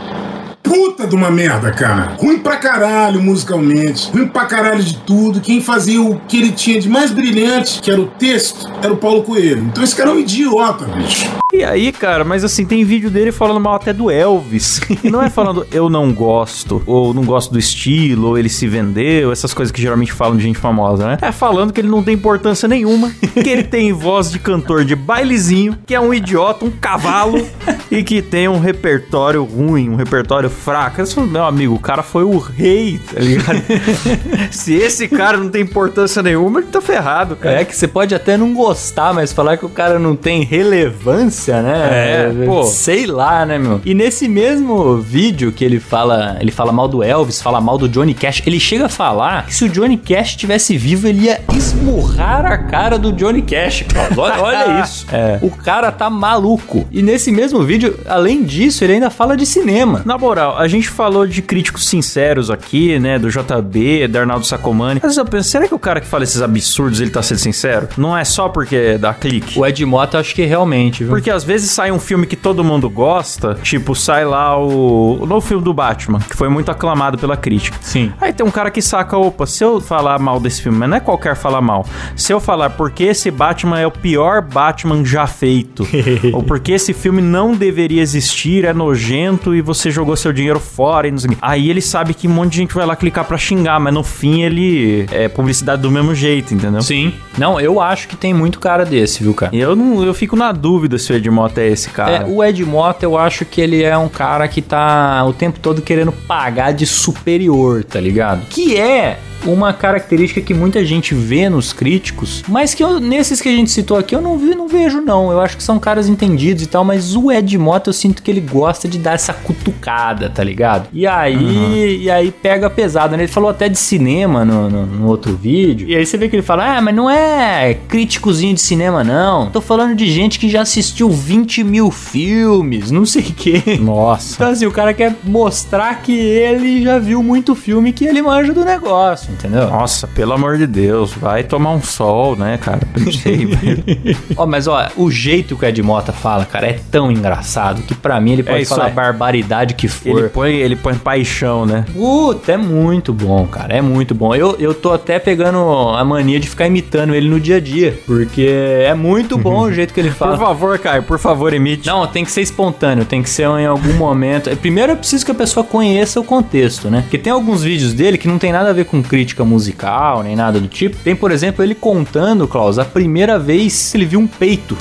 puta 0.62 1.08
de 1.08 1.16
uma 1.16 1.32
merda, 1.32 1.72
cara. 1.72 2.16
Ruim 2.20 2.40
pra 2.40 2.58
caralho 2.58 3.22
musicalmente. 3.22 4.12
Ruim 4.12 4.28
pra 4.28 4.46
caralho 4.46 4.84
de 4.84 4.98
tudo. 4.98 5.40
Quem 5.40 5.62
fazia 5.62 6.02
o 6.02 6.20
que 6.28 6.38
ele 6.38 6.52
tinha 6.52 6.80
de 6.80 6.90
mais 6.90 7.12
brilhante, 7.12 7.82
que 7.82 7.90
era 7.90 8.02
o 8.02 8.08
texto, 8.08 8.70
era 8.82 8.92
o 8.92 8.98
Paulo 8.98 9.24
Coelho. 9.24 9.64
Então 9.64 9.84
esse 9.84 9.96
cara 9.96 10.10
é 10.10 10.14
um 10.14 10.20
idiota, 10.20 10.86
bicho. 10.86 11.30
E 11.58 11.63
aí, 11.63 11.91
cara, 11.91 12.24
mas 12.24 12.43
assim, 12.43 12.67
tem 12.67 12.86
vídeo 12.86 13.10
dele 13.10 13.32
falando 13.32 13.60
mal 13.60 13.74
até 13.74 13.91
do 13.91 14.12
Elvis. 14.12 14.80
E 15.04 15.10
não 15.10 15.24
é 15.24 15.28
falando 15.28 15.65
eu 15.72 15.89
não 15.89 16.13
gosto, 16.13 16.84
ou 16.86 17.15
não 17.15 17.24
gosto 17.24 17.52
do 17.52 17.58
estilo, 17.58 18.28
ou 18.28 18.38
ele 18.38 18.48
se 18.48 18.67
vendeu, 18.67 19.32
essas 19.32 19.56
coisas 19.56 19.72
que 19.72 19.82
geralmente 19.82 20.13
falam 20.13 20.38
de 20.38 20.43
gente 20.43 20.60
famosa, 20.60 21.08
né? 21.08 21.17
É 21.20 21.32
falando 21.32 21.74
que 21.74 21.82
ele 21.82 21.88
não 21.88 22.04
tem 22.04 22.13
importância 22.13 22.67
nenhuma, 22.67 23.12
que 23.34 23.50
ele 23.50 23.63
tem 23.63 23.91
voz 23.91 24.32
de 24.32 24.38
cantor 24.38 24.86
de 24.86 24.96
bailezinho, 24.96 25.76
que 25.84 25.96
é 25.96 26.00
um 26.00 26.13
idiota, 26.13 26.63
um 26.63 26.70
cavalo, 26.70 27.43
e 27.89 28.04
que 28.04 28.22
tem 28.22 28.48
um 28.48 28.60
repertório 28.60 29.43
ruim, 29.43 29.89
um 29.89 29.96
repertório 29.96 30.52
fraco. 30.52 31.04
Falo, 31.08 31.26
meu 31.26 31.43
amigo, 31.43 31.74
o 31.74 31.80
cara 31.80 32.04
foi 32.04 32.24
o 32.24 32.38
rei, 32.38 33.00
tá 33.12 33.20
ligado? 33.20 33.63
Se 34.52 34.76
esse 34.76 35.08
cara 35.08 35.38
não 35.38 35.50
tem 35.50 35.63
importância 35.63 36.22
nenhuma, 36.22 36.60
ele 36.60 36.67
tá 36.67 36.82
ferrado, 36.82 37.36
cara. 37.36 37.62
É 37.62 37.65
que 37.65 37.76
você 37.76 37.88
pode 37.88 38.13
até 38.13 38.38
não 38.38 38.54
gostar, 38.54 39.12
mas 39.12 39.34
falar 39.34 39.58
que 39.58 39.65
o 39.65 39.70
cara 39.70 39.98
não 39.98 40.15
tem 40.15 40.43
relevância, 40.43 41.47
né? 41.52 41.90
É, 41.92 42.46
pô. 42.46 42.64
Sei 42.64 43.06
lá, 43.06 43.46
né, 43.46 43.58
meu? 43.58 43.82
E 43.86 43.94
nesse 43.94 44.28
mesmo 44.28 44.98
vídeo 44.98 45.52
que 45.52 45.64
ele 45.64 45.80
fala, 45.80 46.38
ele 46.40 46.52
fala 46.52 46.72
mal 46.72 46.88
do 46.88 47.04
Elvis, 47.04 47.42
fala 47.42 47.60
mal 47.62 47.78
do 47.78 47.88
Johnny 47.90 48.14
Cash, 48.14 48.44
ele 48.46 48.60
chega 48.60 48.86
a 48.86 48.90
falar 48.90 49.46
que 49.46 49.54
se 49.56 49.66
o 49.66 49.70
Johnny 49.70 49.98
Cash 49.98 50.30
estivesse 50.32 50.78
vivo, 50.78 51.08
ele 51.08 51.26
ia 51.26 51.42
esmurrar 51.56 52.46
a 52.46 52.58
cara 52.58 52.98
do 52.98 53.12
Johnny 53.12 53.42
Cash. 53.42 53.86
Olha, 54.16 54.42
olha 54.42 54.82
isso. 54.84 55.06
É. 55.12 55.40
O 55.42 55.50
cara 55.50 55.92
tá 55.92 56.10
maluco. 56.10 56.88
E 56.92 57.02
nesse 57.02 57.32
mesmo 57.32 57.64
vídeo, 57.64 58.00
além 58.08 58.44
disso, 58.44 58.84
ele 58.84 58.94
ainda 58.94 59.10
fala 59.10 59.36
de 59.36 59.46
cinema. 59.46 60.02
Na 60.06 60.18
moral, 60.18 60.58
a 60.58 60.68
gente 60.68 60.90
falou 60.90 61.26
de 61.28 61.42
críticos 61.42 61.88
sinceros 61.88 62.50
aqui, 62.50 63.00
né? 63.00 63.20
Do 63.20 63.30
JB, 63.30 64.08
do 64.08 64.18
Arnaldo 64.18 64.46
Sacomani. 64.46 65.00
Mas 65.04 65.18
eu 65.18 65.26
penso, 65.26 65.50
será 65.50 65.68
que 65.68 65.74
o 65.76 65.80
cara 65.80 66.02
que 66.02 66.08
fala 66.08 66.24
esses 66.24 66.42
absurdos, 66.42 67.00
ele 67.00 67.10
tá 67.10 67.22
sendo 67.22 67.40
sincero? 67.40 67.88
Não 67.98 68.18
é 68.18 68.24
só 68.26 68.50
porque 68.50 68.98
dá 68.98 69.14
clique? 69.14 69.58
O 69.60 69.66
Ed 69.66 69.84
Mota, 69.86 70.20
acho 70.20 70.34
que 70.34 70.46
realmente, 70.46 71.04
viu? 71.04 71.14
Porque 71.14 71.30
às 71.38 71.43
vezes 71.43 71.69
sai 71.69 71.91
um 71.91 72.00
filme 72.00 72.26
que 72.26 72.36
todo 72.36 72.63
mundo 72.63 72.89
gosta, 72.89 73.54
tipo, 73.62 73.95
sai 73.95 74.26
lá 74.26 74.58
o, 74.58 75.21
o 75.21 75.26
novo 75.26 75.45
filme 75.45 75.63
do 75.63 75.71
Batman, 75.71 76.19
que 76.19 76.36
foi 76.36 76.50
muito 76.50 76.71
aclamado 76.71 77.17
pela 77.17 77.38
crítica. 77.38 77.78
Sim. 77.80 78.12
Aí 78.19 78.34
tem 78.34 78.45
um 78.45 78.50
cara 78.50 78.71
que 78.71 78.82
saca, 78.82 79.15
opa, 79.17 79.45
se 79.45 79.63
eu 79.63 79.80
falar 79.80 80.19
mal 80.19 80.39
desse 80.39 80.62
filme, 80.63 80.80
mas 80.80 80.89
não 80.89 80.97
é 80.97 81.00
qualquer 81.00 81.36
falar 81.36 81.62
mal. 81.62 81.86
Se 82.15 82.34
eu 82.34 82.39
falar 82.39 82.71
porque 82.71 83.04
esse 83.04 83.30
Batman 83.30 83.80
é 83.80 83.86
o 83.86 83.91
pior 83.91 84.41
Batman 84.41 85.06
já 85.06 85.28
feito, 85.28 85.88
ou 86.34 86.41
porque 86.41 86.71
esse 86.71 86.91
filme 86.91 87.21
não 87.21 87.54
deveria 87.54 88.02
existir, 88.02 88.65
é 88.65 88.73
nojento 88.73 89.54
e 89.54 89.62
você 89.62 89.91
jogou 89.91 90.15
seu 90.15 90.34
dinheiro 90.34 90.60
fora 90.60 91.08
e 91.08 91.12
não 91.12 91.19
sei. 91.19 91.38
Aí 91.39 91.69
ele 91.69 91.82
sabe 91.82 92.15
que 92.15 92.28
um 92.28 92.32
monte 92.32 92.54
de 92.54 92.58
gente 92.58 92.73
vai 92.73 92.86
lá 92.86 92.95
clicar 92.95 93.26
pra 93.26 93.38
xingar, 93.38 93.80
mas 93.80 93.93
no 93.93 94.04
fim 94.04 94.41
ele 94.41 95.06
é 95.12 95.28
publicidade 95.28 95.84
do 95.84 95.91
mesmo 95.91 96.15
jeito, 96.15 96.54
entendeu? 96.54 96.82
Sim. 96.82 97.13
Não, 97.38 97.60
eu 97.60 97.80
acho 97.80 98.08
que 98.08 98.15
tem 98.15 98.34
muito 98.34 98.60
cara 98.60 98.84
desse, 98.84 99.21
viu, 99.21 99.36
cara? 99.36 99.56
Eu 99.56 99.76
não, 99.76 100.04
eu 100.04 100.13
fico 100.15 100.36
na 100.36 100.52
dúvida 100.52 100.97
se 100.97 101.13
o 101.18 101.20
Ed 101.20 101.30
Mota 101.30 101.62
é 101.62 101.68
esse 101.68 101.90
cara. 101.90 102.12
É, 102.18 102.26
o 102.26 102.44
Ed 102.44 102.64
Mota, 102.64 103.06
eu 103.06 103.18
acho 103.18 103.46
que 103.46 103.60
ele 103.60 103.84
é 103.84 103.98
um 103.98 104.08
cara 104.10 104.48
que 104.48 104.62
tá 104.62 105.24
o 105.26 105.34
tempo 105.34 105.60
todo 105.60 105.82
querendo 105.82 106.12
pagar 106.12 106.72
de 106.72 106.86
superior, 106.86 107.84
tá 107.84 108.00
ligado? 108.00 108.46
Que 108.50 108.78
é 108.78 109.18
uma 109.45 109.73
característica 109.73 110.41
que 110.41 110.54
muita 110.54 110.84
gente 110.86 111.13
vê 111.13 111.50
nos 111.50 111.73
críticos, 111.73 112.43
mas 112.47 112.73
que 112.73 112.84
eu, 112.84 113.00
nesses 113.00 113.41
que 113.41 113.50
a 113.50 113.52
gente 113.52 113.71
citou 113.71 113.97
aqui 113.97 114.15
eu 114.15 114.21
não, 114.21 114.38
vi, 114.38 114.56
não 114.56 114.67
vejo 114.67 115.02
não. 115.02 115.32
Eu 115.32 115.39
acho 115.39 115.58
que 115.58 115.63
são 115.63 115.80
caras 115.80 116.08
entendidos 116.08 116.63
e 116.63 116.67
tal, 116.67 116.84
mas 116.84 117.15
o 117.15 117.32
Ed 117.32 117.58
Mota 117.58 117.89
eu 117.89 117.93
sinto 117.93 118.21
que 118.21 118.32
ele 118.32 118.41
gosta 118.41 118.88
de 118.88 118.97
dar 118.97 119.13
essa 119.13 119.34
cutucada, 119.34 120.30
tá 120.30 120.43
ligado? 120.43 120.88
E 120.91 121.06
aí, 121.06 122.04
e 122.04 122.12
aí 122.12 122.32
pega 122.32 122.69
pesado, 122.69 123.15
né? 123.15 123.23
Ele 123.23 123.32
falou 123.32 123.50
até 123.50 123.69
de 123.69 123.78
cinema 123.78 124.43
no, 124.43 124.69
no, 124.69 124.86
no 124.86 125.08
outro 125.08 125.36
vídeo. 125.36 125.88
E 125.88 125.95
aí 125.95 126.06
você 126.06 126.17
vê 126.17 126.30
que 126.30 126.36
ele 126.36 126.43
fala: 126.43 126.78
Ah, 126.78 126.82
mas 126.82 126.95
não 126.95 127.10
é 127.10 127.78
críticozinho 127.88 128.54
de 128.54 128.62
cinema, 128.62 129.04
não. 129.04 129.50
Tô 129.50 129.62
falando 129.62 129.95
de 129.95 130.10
gente 130.12 130.39
que 130.39 130.50
já 130.50 130.62
assistiu 130.62 131.10
20 131.10 131.63
mil 131.63 131.91
filmes, 131.91 132.91
não 132.91 133.06
sei 133.06 133.23
o 133.23 133.34
quê. 133.34 133.63
Nossa. 133.80 134.36
Então, 134.36 134.50
assim, 134.50 134.65
o 134.65 134.71
cara 134.71 134.93
quer 134.93 135.15
mostrar 135.23 136.02
que 136.02 136.13
ele 136.13 136.84
já 136.84 137.00
viu 137.00 137.21
muito 137.23 137.56
filme 137.56 137.91
que 137.91 138.06
ele 138.06 138.21
manja 138.21 138.54
do 138.54 138.63
negócio, 138.63 139.27
entendeu? 139.30 139.68
Nossa, 139.70 140.08
pelo 140.08 140.34
amor 140.34 140.58
de 140.58 140.68
Deus, 140.68 141.12
vai 141.13 141.44
tomar 141.44 141.72
um 141.72 141.82
sol, 141.82 142.36
né, 142.36 142.58
cara? 142.58 142.82
Pensei. 142.94 143.48
Ó, 144.36 144.46
mas 144.46 144.68
ó, 144.68 144.88
o 144.96 145.10
jeito 145.10 145.56
que 145.56 145.66
o 145.66 145.68
Ed 145.68 145.82
Mota 145.82 146.12
fala, 146.13 146.46
cara, 146.46 146.68
é 146.68 146.80
tão 146.92 147.12
engraçado 147.12 147.82
que 147.84 147.96
pra 147.96 148.20
mim 148.20 148.34
ele 148.34 148.44
pode 148.44 148.62
isso 148.63 148.74
falar 148.74 148.86
aí. 148.86 148.92
a 148.92 148.96
barbaridade 148.96 149.74
que 149.74 149.88
for. 149.88 150.20
Ele 150.20 150.30
põe, 150.30 150.56
ele 150.56 150.76
põe 150.76 150.96
paixão, 150.96 151.66
né? 151.66 151.86
Puta, 151.94 152.52
é 152.54 152.58
muito 152.58 153.13
bom, 153.13 153.46
cara. 153.48 153.74
É 153.76 153.82
muito 153.82 154.13
bom. 154.13 154.34
Eu, 154.36 154.56
eu 154.60 154.74
tô 154.74 154.92
até 154.94 155.20
pegando 155.20 155.58
a 155.96 156.04
mania 156.04 156.40
de 156.40 156.50
ficar 156.50 156.68
imitando 156.68 157.13
ele 157.16 157.30
no 157.30 157.40
dia 157.40 157.58
a 157.58 157.60
dia. 157.60 157.98
Porque 158.06 158.48
é 158.48 158.94
muito 158.94 159.38
bom 159.38 159.62
o 159.62 159.72
jeito 159.74 159.94
que 159.94 160.00
ele 160.00 160.10
Por 160.18 160.18
fala. 160.18 160.38
favor, 160.38 160.80
Caio, 160.80 161.04
por 161.04 161.20
favor, 161.20 161.54
imite. 161.54 161.88
Não, 161.88 162.06
tem 162.08 162.24
que 162.24 162.32
ser 162.32 162.42
espontâneo, 162.42 163.06
tem 163.06 163.22
que 163.22 163.30
ser 163.30 163.44
em 163.48 163.66
algum 163.66 163.94
momento. 163.94 164.56
Primeiro 164.58 164.94
eu 164.94 164.98
preciso 164.98 165.26
que 165.26 165.32
a 165.32 165.36
pessoa 165.36 165.63
conheça 165.63 166.20
o 166.20 166.24
contexto, 166.24 166.90
né? 166.90 167.02
Porque 167.02 167.18
tem 167.18 167.32
alguns 167.32 167.63
vídeos 167.63 167.94
dele 167.94 168.18
que 168.18 168.28
não 168.28 168.38
tem 168.38 168.52
nada 168.52 168.70
a 168.70 168.74
ver 168.74 168.86
com 168.86 169.02
crítica 169.18 169.44
musical, 169.44 170.22
nem 170.22 170.36
nada 170.36 170.60
do 170.60 170.68
tipo. 170.68 170.96
Tem, 170.98 171.16
por 171.16 171.32
exemplo, 171.32 171.64
ele 171.64 171.74
contando, 171.74 172.48
Klaus, 172.48 172.78
a 172.78 172.86
primeira 172.86 173.40
vez 173.40 173.90
que 173.92 173.98
ele 173.98 174.06
viu 174.06 174.20
um 174.20 174.28
peito. 174.28 174.78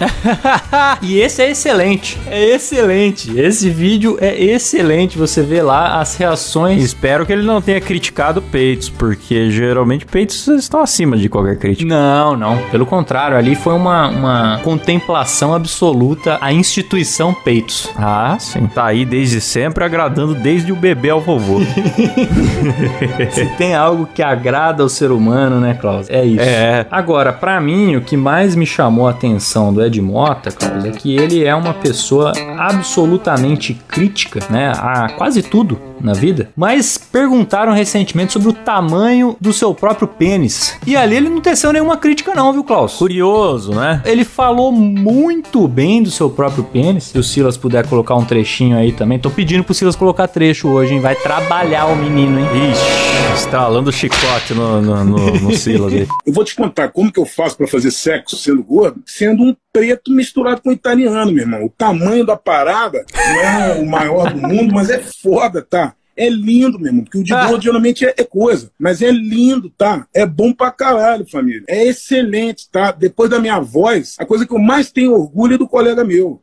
e 1.01 1.19
esse 1.19 1.41
é 1.41 1.51
excelente. 1.51 2.19
É 2.27 2.55
excelente. 2.55 3.39
Esse 3.39 3.71
vídeo 3.71 4.19
é 4.21 4.39
excelente. 4.39 5.17
Você 5.17 5.41
vê 5.41 5.63
lá 5.63 5.99
as 6.03 6.17
reações. 6.17 6.83
Espero 6.83 7.25
que 7.25 7.33
ele 7.33 7.45
não 7.45 7.63
tenha 7.63 7.81
criticado 7.81 8.43
peitos, 8.43 8.91
porque 8.91 9.51
geralmente 9.51 10.05
peitos 10.05 10.47
estão 10.49 10.81
acima 10.81 11.17
de 11.17 11.31
qualquer 11.31 11.59
crítica. 11.59 11.89
Não, 11.89 12.37
não. 12.37 12.59
Pelo 12.71 12.85
contrário, 12.85 13.39
ali 13.39 13.55
foi 13.55 13.73
uma, 13.73 14.09
uma 14.09 14.61
contemplação 14.63 15.55
absoluta 15.55 16.37
à 16.43 16.53
instituição 16.53 17.33
peitos. 17.33 17.89
Ah, 17.97 18.37
sim. 18.39 18.67
Tá 18.67 18.85
aí 18.85 19.07
desde 19.07 19.41
sempre, 19.41 19.83
agradando 19.83 20.35
desde 20.35 20.73
o 20.73 20.77
bebê 20.77 21.09
ao 21.09 21.23
vovô. 21.23 21.61
Se 23.33 23.47
tem 23.57 23.75
algo 23.75 24.07
que 24.15 24.26
agrada 24.29 24.83
ao 24.83 24.89
ser 24.89 25.11
humano, 25.11 25.61
né, 25.61 25.75
Klaus? 25.75 26.09
É 26.11 26.25
isso. 26.25 26.43
É. 26.43 26.87
Agora, 26.91 27.33
pra 27.33 27.61
mim, 27.61 27.97
o 27.97 28.01
que 28.01 28.17
mais 28.17 28.55
me 28.55 28.67
chamou 28.67 29.07
a 29.07 29.11
atenção 29.11 29.73
do 29.73 29.85
Ed 29.85 30.01
Mota, 30.01 30.51
Klaus, 30.51 30.85
é 30.85 30.91
que 30.91 31.17
ele 31.17 31.45
é 31.45 31.55
uma 31.55 31.75
pessoa 31.75 32.33
absolutamente 32.59 33.75
crítica, 33.89 34.41
né, 34.51 34.73
a 34.77 35.09
quase 35.17 35.43
tudo 35.43 35.79
na 36.01 36.13
vida. 36.13 36.51
Mas 36.57 36.99
perguntaram 36.99 37.73
recentemente 37.73 38.33
sobre 38.33 38.49
o 38.49 38.53
tamanho 38.53 39.37
do 39.41 39.53
seu 39.53 39.75
próprio 39.75 40.09
pênis. 40.09 40.77
E 40.87 40.97
ali 40.97 41.17
ele 41.17 41.29
não 41.29 41.41
teceu 41.41 41.73
nenhuma 41.73 41.97
crítica 41.97 42.35
não, 42.35 42.53
viu, 42.53 42.65
Klaus? 42.65 42.95
Curioso, 42.95 43.73
né? 43.73 44.03
Ele 44.05 44.25
falou 44.25 44.73
muito 44.73 45.67
bem 45.69 46.03
do 46.03 46.11
seu 46.11 46.31
próprio 46.31 46.65
pênis. 46.65 47.05
Se 47.05 47.19
o 47.19 47.23
Silas 47.23 47.57
puder 47.57 47.87
colocar 47.87 48.15
um 48.15 48.25
trechinho 48.25 48.77
aí 48.77 48.93
também. 48.93 49.19
Tô 49.19 49.31
pedindo 49.31 49.65
pro 49.65 49.75
Silas 49.75 49.97
colocar 49.97 50.29
trecho 50.29 50.69
hoje, 50.69 50.95
hein? 50.95 51.01
Vai 51.01 51.15
trabalhar 51.15 51.87
o 51.87 51.97
menino, 51.97 52.39
hein? 52.39 52.47
Ixi, 52.71 53.35
estralando 53.35 53.91
o 53.91 53.93
chicote 53.93 54.55
no, 54.55 54.81
no, 54.81 55.05
no, 55.05 55.17
no 55.41 55.57
Silas 55.57 55.93
aí. 55.93 56.07
Eu 56.27 56.33
vou 56.33 56.45
te 56.45 56.55
contar 56.55 56.89
como 56.89 57.13
que 57.13 57.21
eu 57.21 57.27
faço 57.27 57.57
pra 57.57 57.67
fazer 57.67 57.91
sexo 57.91 58.37
sendo 58.37 58.63
gordo, 58.63 59.03
sendo 59.07 59.43
um 59.43 59.57
preto 59.77 60.11
misturado 60.11 60.63
com 60.63 60.73
italiano, 60.73 61.31
meu 61.31 61.43
irmão. 61.43 61.67
O 61.67 61.69
tamanho 61.69 62.25
da 62.25 62.35
parada 62.35 63.05
não 63.15 63.41
é 63.43 63.79
o 63.79 63.87
maior 63.87 64.33
do 64.33 64.41
mundo, 64.41 64.75
mas 64.75 64.89
é 64.89 64.99
foda, 64.99 65.61
tá? 65.61 65.95
É 66.17 66.31
lindo, 66.31 66.79
meu 66.79 66.87
irmão, 66.87 67.05
porque 67.05 67.19
o 67.19 67.23
de 67.23 67.35
gordo 67.35 67.61
geralmente 67.61 68.07
é, 68.07 68.15
é 68.17 68.25
coisa. 68.25 68.71
Mas 68.79 69.03
é 69.03 69.11
lindo, 69.11 69.69
tá? 69.69 70.07
É 70.15 70.25
bom 70.25 70.51
pra 70.51 70.71
caralho, 70.71 71.29
família. 71.31 71.65
É 71.69 71.85
excelente, 71.85 72.71
tá? 72.71 72.91
Depois 72.91 73.29
da 73.29 73.39
minha 73.39 73.61
voz, 73.61 74.17
a 74.19 74.25
coisa 74.25 74.47
que 74.47 74.55
eu 74.55 74.59
mais 74.59 74.91
tenho 74.91 75.13
orgulho 75.13 75.57
é 75.57 75.59
do 75.59 75.69
colega 75.69 76.03
meu. 76.03 76.41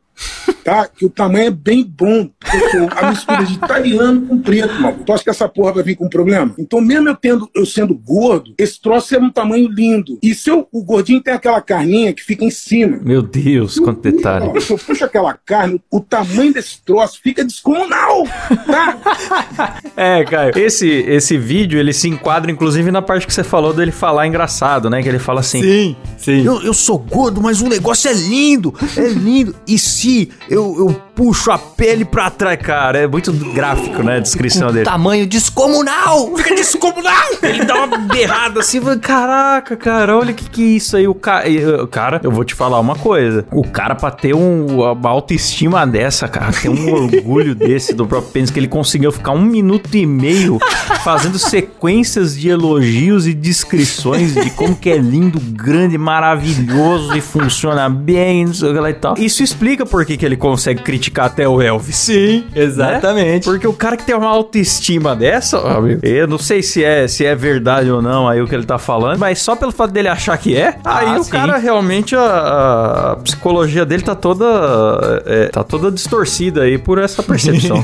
Tá? 0.64 0.88
Que 0.88 1.04
o 1.04 1.10
tamanho 1.10 1.48
é 1.48 1.50
bem 1.50 1.84
bom. 1.84 2.30
porque 2.40 2.56
Eu 2.56 2.70
sou 2.70 2.88
a 2.96 3.10
mistura 3.10 3.44
de 3.44 3.54
italiano 3.54 4.22
com 4.22 4.40
preto, 4.40 4.72
mano. 4.80 5.02
Tu 5.04 5.12
acha 5.12 5.22
que 5.24 5.30
essa 5.30 5.48
porra 5.48 5.72
vai 5.72 5.82
vir 5.82 5.96
com 5.96 6.08
problema? 6.08 6.54
Então, 6.58 6.80
mesmo 6.80 7.08
eu, 7.08 7.16
tendo, 7.16 7.50
eu 7.54 7.66
sendo 7.66 7.94
gordo, 7.94 8.54
esse 8.56 8.80
troço 8.80 9.14
é 9.14 9.18
um 9.18 9.30
tamanho 9.30 9.68
lindo. 9.68 10.18
E 10.22 10.34
se 10.34 10.50
eu, 10.50 10.66
o 10.72 10.82
gordinho 10.82 11.20
tem 11.22 11.34
aquela 11.34 11.60
carninha 11.60 12.14
que 12.14 12.22
fica 12.22 12.44
em 12.44 12.50
cima. 12.50 12.98
Meu 13.02 13.20
Deus, 13.20 13.78
quanto 13.78 14.00
detalhe. 14.00 14.58
Se 14.60 14.72
eu 14.72 14.78
puxo 14.78 15.04
aquela 15.04 15.34
carne, 15.44 15.80
o 15.90 16.00
tamanho 16.00 16.54
desse 16.54 16.82
troço 16.82 17.20
fica 17.22 17.44
descomunal. 17.44 18.24
Tá? 18.66 19.80
É, 19.96 20.24
Caio, 20.24 20.52
esse, 20.56 20.88
esse 20.88 21.38
vídeo, 21.38 21.78
ele 21.78 21.92
se 21.92 22.08
enquadra 22.08 22.50
inclusive 22.50 22.90
na 22.90 23.00
parte 23.00 23.26
que 23.26 23.32
você 23.32 23.44
falou 23.44 23.72
dele 23.72 23.92
falar 23.92 24.26
engraçado, 24.26 24.90
né? 24.90 25.02
Que 25.02 25.08
ele 25.08 25.20
fala 25.20 25.40
assim... 25.40 25.62
Sim, 25.62 25.96
sim. 26.18 26.44
Eu, 26.44 26.60
eu 26.62 26.74
sou 26.74 26.98
gordo, 26.98 27.40
mas 27.40 27.60
o 27.60 27.68
negócio 27.68 28.10
é 28.10 28.12
lindo, 28.12 28.74
é 28.96 29.08
lindo. 29.08 29.54
E 29.68 29.78
se 29.78 30.03
eu, 30.48 30.76
eu 30.78 31.02
puxo 31.14 31.50
a 31.50 31.58
pele 31.58 32.04
pra 32.04 32.30
trás? 32.30 32.58
Cara, 32.60 32.98
é 32.98 33.06
muito 33.06 33.32
gráfico, 33.32 34.02
né? 34.02 34.16
A 34.16 34.20
descrição 34.20 34.72
dele. 34.72 34.84
Tamanho 34.84 35.26
descomunal! 35.26 36.36
Fica 36.36 36.54
descomunal! 36.54 37.14
Ele 37.42 37.64
dá 37.64 37.84
uma 37.84 37.98
berrada 37.98 38.60
assim, 38.60 38.80
caraca, 38.98 39.76
cara, 39.76 40.16
olha 40.16 40.32
o 40.32 40.34
que 40.34 40.48
que 40.48 40.62
é 40.62 40.76
isso 40.76 40.96
aí. 40.96 41.06
O 41.06 41.14
cara, 41.14 41.44
cara, 41.90 42.20
eu 42.22 42.30
vou 42.30 42.44
te 42.44 42.54
falar 42.54 42.80
uma 42.80 42.96
coisa. 42.96 43.46
O 43.50 43.62
cara, 43.62 43.94
pra 43.94 44.10
ter 44.10 44.34
um, 44.34 44.80
uma 44.80 45.10
autoestima 45.10 45.86
dessa, 45.86 46.28
cara, 46.28 46.52
ter 46.52 46.68
um 46.68 46.92
orgulho 46.92 47.54
desse 47.56 47.94
do 47.94 48.06
próprio 48.06 48.32
pênis, 48.32 48.50
que 48.50 48.58
ele 48.58 48.68
conseguiu 48.68 49.12
ficar 49.12 49.32
um 49.32 49.42
minuto 49.42 49.94
e 49.96 50.06
meio 50.06 50.58
fazendo 51.02 51.38
sequências 51.38 52.36
de 52.36 52.48
elogios 52.48 53.26
e 53.26 53.34
descrições 53.34 54.34
de 54.34 54.50
como 54.50 54.74
que 54.74 54.90
é 54.90 54.96
lindo, 54.96 55.38
grande, 55.40 55.96
maravilhoso 55.98 57.16
e 57.16 57.20
funciona 57.20 57.88
bem, 57.88 58.46
não 58.46 58.54
sei 58.54 58.70
o 58.70 58.74
que 58.74 58.80
lá 58.80 58.90
e 58.90 58.94
tal. 58.94 59.14
Isso 59.18 59.42
explica 59.42 59.86
por 59.94 60.04
que 60.04 60.16
que 60.16 60.26
ele 60.26 60.36
consegue 60.36 60.82
criticar 60.82 61.26
até 61.26 61.48
o 61.48 61.62
Elvis. 61.62 61.94
Sim, 61.94 62.46
exatamente. 62.52 63.44
Porque 63.44 63.64
o 63.64 63.72
cara 63.72 63.96
que 63.96 64.04
tem 64.04 64.12
uma 64.12 64.28
autoestima 64.28 65.14
dessa, 65.14 65.56
amigo, 65.60 66.00
eu 66.04 66.26
não 66.26 66.36
sei 66.36 66.64
se 66.64 66.82
é, 66.82 67.06
se 67.06 67.24
é 67.24 67.32
verdade 67.32 67.88
ou 67.92 68.02
não 68.02 68.28
aí 68.28 68.42
o 68.42 68.48
que 68.48 68.56
ele 68.56 68.64
tá 68.64 68.76
falando, 68.76 69.20
mas 69.20 69.38
só 69.38 69.54
pelo 69.54 69.70
fato 69.70 69.92
dele 69.92 70.08
achar 70.08 70.36
que 70.36 70.56
é, 70.56 70.76
aí 70.84 71.16
o 71.16 71.22
sim. 71.22 71.30
cara 71.30 71.58
realmente, 71.58 72.16
a, 72.16 73.12
a 73.12 73.16
psicologia 73.22 73.86
dele 73.86 74.02
tá 74.02 74.16
toda, 74.16 75.22
é, 75.26 75.46
tá 75.46 75.62
toda 75.62 75.92
distorcida 75.92 76.62
aí 76.62 76.76
por 76.76 76.98
essa 76.98 77.22
percepção. 77.22 77.76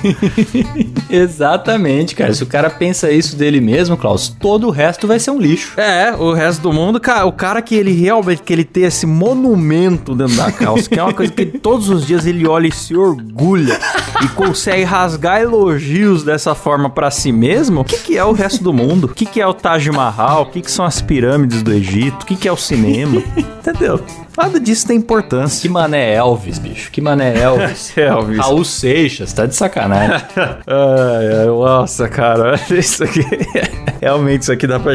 Exatamente, 1.11 2.15
cara. 2.15 2.33
Se 2.35 2.43
o 2.43 2.47
cara 2.47 2.69
pensa 2.69 3.11
isso 3.11 3.37
dele 3.37 3.61
mesmo, 3.61 3.97
Klaus, 3.97 4.29
todo 4.29 4.67
o 4.67 4.71
resto 4.71 5.07
vai 5.07 5.19
ser 5.19 5.31
um 5.31 5.39
lixo. 5.39 5.79
É, 5.81 6.13
o 6.13 6.33
resto 6.33 6.63
do 6.63 6.73
mundo, 6.73 7.01
cara, 7.01 7.25
o 7.27 7.33
cara 7.33 7.63
que 7.63 7.75
ele 7.75 7.93
realmente, 7.93 8.43
que 8.43 8.53
ele 8.53 8.65
tem 8.65 8.85
esse 8.85 9.07
monumento 9.07 10.15
dentro 10.15 10.37
da 10.37 10.51
calça, 10.53 10.89
que 10.89 10.99
é 10.99 11.03
uma 11.03 11.15
coisa 11.15 11.33
que 11.33 11.47
todos 11.47 11.89
os 11.89 12.07
dias 12.07 12.27
ele 12.27 12.47
olha 12.47 12.67
e 12.67 12.73
se 12.73 12.97
orgulha 12.97 13.79
e 14.23 14.29
consegue 14.29 14.85
rasgar 14.85 15.41
elogios 15.41 16.23
dessa 16.23 16.55
forma 16.55 16.91
pra 16.91 17.11
si 17.11 17.33
mesmo, 17.33 17.81
o 17.81 17.85
que 17.85 17.99
que 17.99 18.19
é 18.19 18.25
o 18.25 18.33
resto 18.33 18.63
do 18.63 18.73
mundo? 18.73 19.05
O 19.05 19.09
que 19.09 19.27
que 19.27 19.41
é 19.41 19.47
o 19.47 19.55
Taj 19.55 19.91
Mahal? 19.91 20.43
O 20.43 20.47
que 20.47 20.61
que 20.61 20.71
são 20.71 20.85
as 20.85 21.01
pirâmides 21.01 21.63
do 21.63 21.73
Egito? 21.73 22.23
O 22.23 22.27
que 22.27 22.37
que 22.37 22.49
é 22.49 22.53
o 22.53 22.57
cinema? 22.57 23.23
Entendeu? 23.61 24.01
Nada 24.37 24.59
disso 24.59 24.87
tem 24.87 24.97
importância. 24.97 25.61
Que 25.61 25.69
mané 25.69 26.15
Elvis, 26.15 26.59
bicho. 26.59 26.91
Que 26.91 27.01
mané 27.01 27.39
Elvis. 27.39 27.93
Elvis. 27.99 28.39
Raul 28.39 28.65
Seixas, 28.65 29.33
tá 29.33 29.45
de 29.45 29.55
sacanagem. 29.55 30.17
Ai, 30.67 31.41
ai, 31.41 31.47
nossa, 31.47 32.09
cara, 32.09 32.59
isso 32.71 33.05
aqui. 33.05 33.25
Realmente, 34.01 34.43
isso 34.43 34.53
aqui 34.53 34.67
dá 34.67 34.81
pra. 34.81 34.95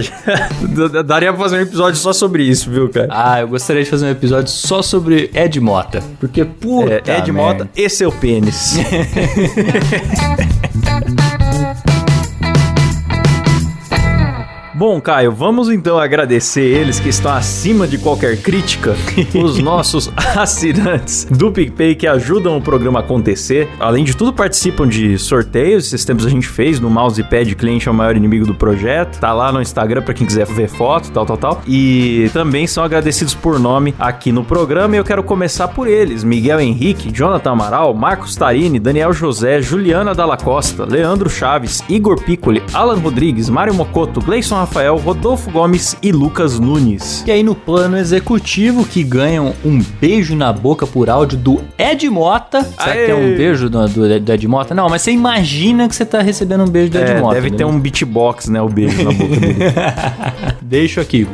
Daria 1.04 1.32
pra 1.32 1.42
fazer 1.42 1.58
um 1.58 1.62
episódio 1.62 2.00
só 2.00 2.12
sobre 2.12 2.44
isso, 2.44 2.70
viu, 2.72 2.90
cara? 2.90 3.08
ah, 3.12 3.42
eu 3.42 3.48
gostaria 3.48 3.84
de 3.84 3.90
fazer 3.90 4.08
um 4.08 4.12
episódio 4.12 4.50
só 4.50 4.82
sobre 4.82 5.30
Ed 5.34 5.60
Mota. 5.60 6.02
Porque, 6.20 6.44
puta. 6.44 7.04
É, 7.06 7.18
Ed 7.20 7.32
merda. 7.32 7.66
Mota, 7.66 7.70
esse 7.76 8.04
é 8.04 8.08
o 8.08 8.12
pênis. 8.12 8.76
Bom, 14.78 15.00
Caio, 15.00 15.32
vamos 15.32 15.70
então 15.70 15.98
agradecer 15.98 16.60
eles 16.60 17.00
que 17.00 17.08
estão 17.08 17.32
acima 17.32 17.88
de 17.88 17.98
qualquer 17.98 18.42
crítica, 18.42 18.94
os 19.42 19.58
nossos 19.58 20.12
assinantes 20.36 21.24
do 21.32 21.50
PicPay 21.50 21.96
que 21.96 22.06
ajudam 22.06 22.58
o 22.58 22.62
programa 22.62 23.00
a 23.00 23.02
acontecer. 23.02 23.70
Além 23.80 24.04
de 24.04 24.18
tudo, 24.18 24.34
participam 24.34 24.86
de 24.86 25.18
sorteios. 25.18 25.86
Esses 25.86 26.04
tempos 26.04 26.26
a 26.26 26.30
gente 26.30 26.46
fez 26.46 26.82
no 26.82 26.90
Mousepad 26.90 27.56
Cliente 27.56 27.88
é 27.88 27.92
o 27.92 27.94
maior 27.94 28.18
inimigo 28.18 28.46
do 28.46 28.54
projeto. 28.54 29.18
Tá 29.18 29.32
lá 29.32 29.50
no 29.50 29.62
Instagram 29.62 30.02
pra 30.02 30.14
quem 30.14 30.28
quiser 30.28 30.46
ver 30.46 30.68
foto, 30.68 31.10
tal, 31.10 31.26
tal, 31.26 31.38
tal. 31.38 31.62
E 31.66 32.30
também 32.34 32.68
são 32.68 32.84
agradecidos 32.84 33.34
por 33.34 33.58
nome 33.58 33.96
aqui 33.98 34.30
no 34.30 34.44
programa. 34.44 34.94
E 34.94 35.00
eu 35.00 35.06
quero 35.06 35.24
começar 35.24 35.70
por 35.70 35.88
eles: 35.88 36.22
Miguel 36.22 36.60
Henrique, 36.60 37.14
Jonathan 37.14 37.52
Amaral, 37.52 37.94
Marcos 37.94 38.36
Tarini, 38.36 38.78
Daniel 38.78 39.14
José, 39.14 39.62
Juliana 39.62 40.14
Dalla 40.14 40.36
Costa, 40.36 40.84
Leandro 40.84 41.30
Chaves, 41.30 41.82
Igor 41.88 42.22
Piccoli, 42.22 42.62
Alan 42.74 43.00
Rodrigues, 43.00 43.50
Mário 43.50 43.74
Mocoto, 43.74 44.20
Gleison 44.20 44.65
Rafael, 44.66 44.98
Rodolfo 44.98 45.52
Gomes 45.52 45.96
e 46.02 46.12
Lucas 46.12 46.60
Nunes. 46.60 47.24
E 47.28 47.32
aí 47.32 47.44
no 47.44 47.54
plano 47.54 47.98
executivo 47.98 48.84
que 48.84 49.04
ganham 49.04 49.54
um 49.64 49.80
beijo 50.02 50.36
na 50.36 50.52
boca 50.52 50.88
por 50.88 51.08
áudio 51.08 51.38
do 51.38 51.62
Ed 51.78 52.10
Mota. 52.10 52.64
Será 52.64 52.92
que 52.94 52.98
Aê! 52.98 53.06
tem 53.06 53.14
um 53.16 53.38
beijo 53.38 53.70
do, 53.70 53.88
do, 53.88 54.20
do 54.20 54.32
Ed 54.34 54.48
Mota? 54.48 54.74
Não, 54.74 54.90
mas 54.90 55.04
você 55.04 55.12
imagina 55.12 55.88
que 55.88 55.96
você 55.96 56.04
tá 56.04 56.20
recebendo 56.20 56.64
um 56.64 56.68
beijo 56.68 56.90
do 56.92 56.98
Ed 56.98 57.12
É, 57.12 57.22
Mota. 57.22 57.36
deve 57.36 57.52
né? 57.52 57.58
ter 57.58 57.64
um 57.66 57.80
beatbox, 57.80 58.48
né? 58.48 58.60
O 58.60 58.68
beijo 58.68 59.04
na 59.04 59.12
boca 59.12 59.36
dele. 59.40 59.56
Deixo 60.64 61.00
aqui. 61.00 61.28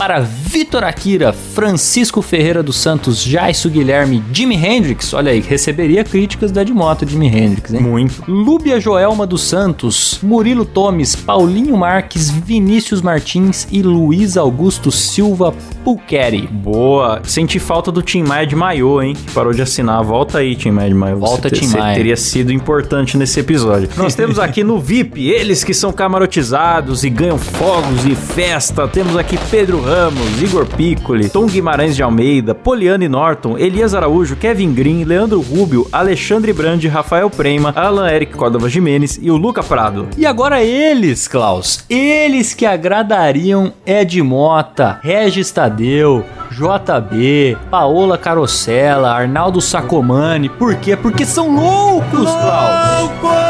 Para 0.00 0.18
Vitor 0.18 0.82
Akira, 0.82 1.30
Francisco 1.30 2.22
Ferreira 2.22 2.62
dos 2.62 2.78
Santos, 2.78 3.22
Jaisso 3.22 3.68
Guilherme, 3.68 4.24
Jimi 4.32 4.56
Hendrix, 4.56 5.12
olha 5.12 5.30
aí, 5.30 5.40
receberia 5.40 6.02
críticas 6.02 6.50
da 6.50 6.62
Edmota 6.62 7.06
Jimi 7.06 7.26
Hendrix, 7.28 7.74
hein? 7.74 7.82
Muito. 7.82 8.24
Lúbia 8.26 8.80
Joelma 8.80 9.26
dos 9.26 9.42
Santos, 9.42 10.18
Murilo 10.22 10.64
Tomes, 10.64 11.14
Paulinho 11.14 11.76
Marques, 11.76 12.30
Vinícius 12.30 13.02
Martins 13.02 13.68
e 13.70 13.82
Luiz 13.82 14.38
Augusto 14.38 14.90
Silva 14.90 15.52
Pulqueri. 15.84 16.46
Boa. 16.50 17.20
Senti 17.22 17.58
falta 17.58 17.92
do 17.92 18.00
Tim 18.00 18.22
Maia 18.22 18.46
de 18.46 18.56
Maiô, 18.56 19.02
hein? 19.02 19.12
Que 19.14 19.30
parou 19.32 19.52
de 19.52 19.60
assinar. 19.60 20.02
Volta 20.02 20.38
aí, 20.38 20.56
Tim 20.56 20.70
Maia 20.70 20.88
de 20.88 20.94
Maiô. 20.94 21.18
Volta, 21.18 21.50
te- 21.50 21.60
Tim 21.60 21.76
Maia. 21.76 21.94
teria 21.94 22.16
sido 22.16 22.50
importante 22.50 23.18
nesse 23.18 23.38
episódio. 23.38 23.90
Nós 23.98 24.14
temos 24.14 24.38
aqui 24.38 24.64
no 24.64 24.78
VIP, 24.80 25.28
eles 25.28 25.62
que 25.62 25.74
são 25.74 25.92
camarotizados 25.92 27.04
e 27.04 27.10
ganham 27.10 27.36
fogos 27.36 28.06
e 28.06 28.14
festa. 28.14 28.88
Temos 28.88 29.14
aqui 29.14 29.38
Pedro 29.50 29.89
Ramos, 29.90 30.40
Igor 30.40 30.66
Piccoli, 30.66 31.28
Tom 31.28 31.46
Guimarães 31.46 31.96
de 31.96 32.02
Almeida, 32.04 32.54
Poliane 32.54 33.08
Norton, 33.08 33.58
Elias 33.58 33.92
Araújo, 33.92 34.36
Kevin 34.36 34.72
Green, 34.72 35.02
Leandro 35.02 35.40
Rubio, 35.40 35.84
Alexandre 35.90 36.52
Brandi, 36.52 36.86
Rafael 36.86 37.28
Prema, 37.28 37.72
Alan 37.74 38.08
Eric 38.08 38.36
Córdova 38.36 38.68
Jimenez 38.68 39.18
e 39.20 39.32
o 39.32 39.36
Luca 39.36 39.64
Prado. 39.64 40.06
E 40.16 40.24
agora 40.24 40.62
eles, 40.62 41.26
Klaus, 41.26 41.84
eles 41.90 42.54
que 42.54 42.64
agradariam 42.64 43.72
Ed 43.84 44.22
Mota, 44.22 45.00
Regis 45.02 45.50
Tadeu, 45.50 46.24
JB, 46.52 47.58
Paola 47.68 48.16
Carosella, 48.16 49.10
Arnaldo 49.10 49.60
Sacomani. 49.60 50.48
Por 50.50 50.76
quê? 50.76 50.94
Porque 50.94 51.26
são 51.26 51.52
loucos, 51.52 52.30
Klaus! 52.30 53.49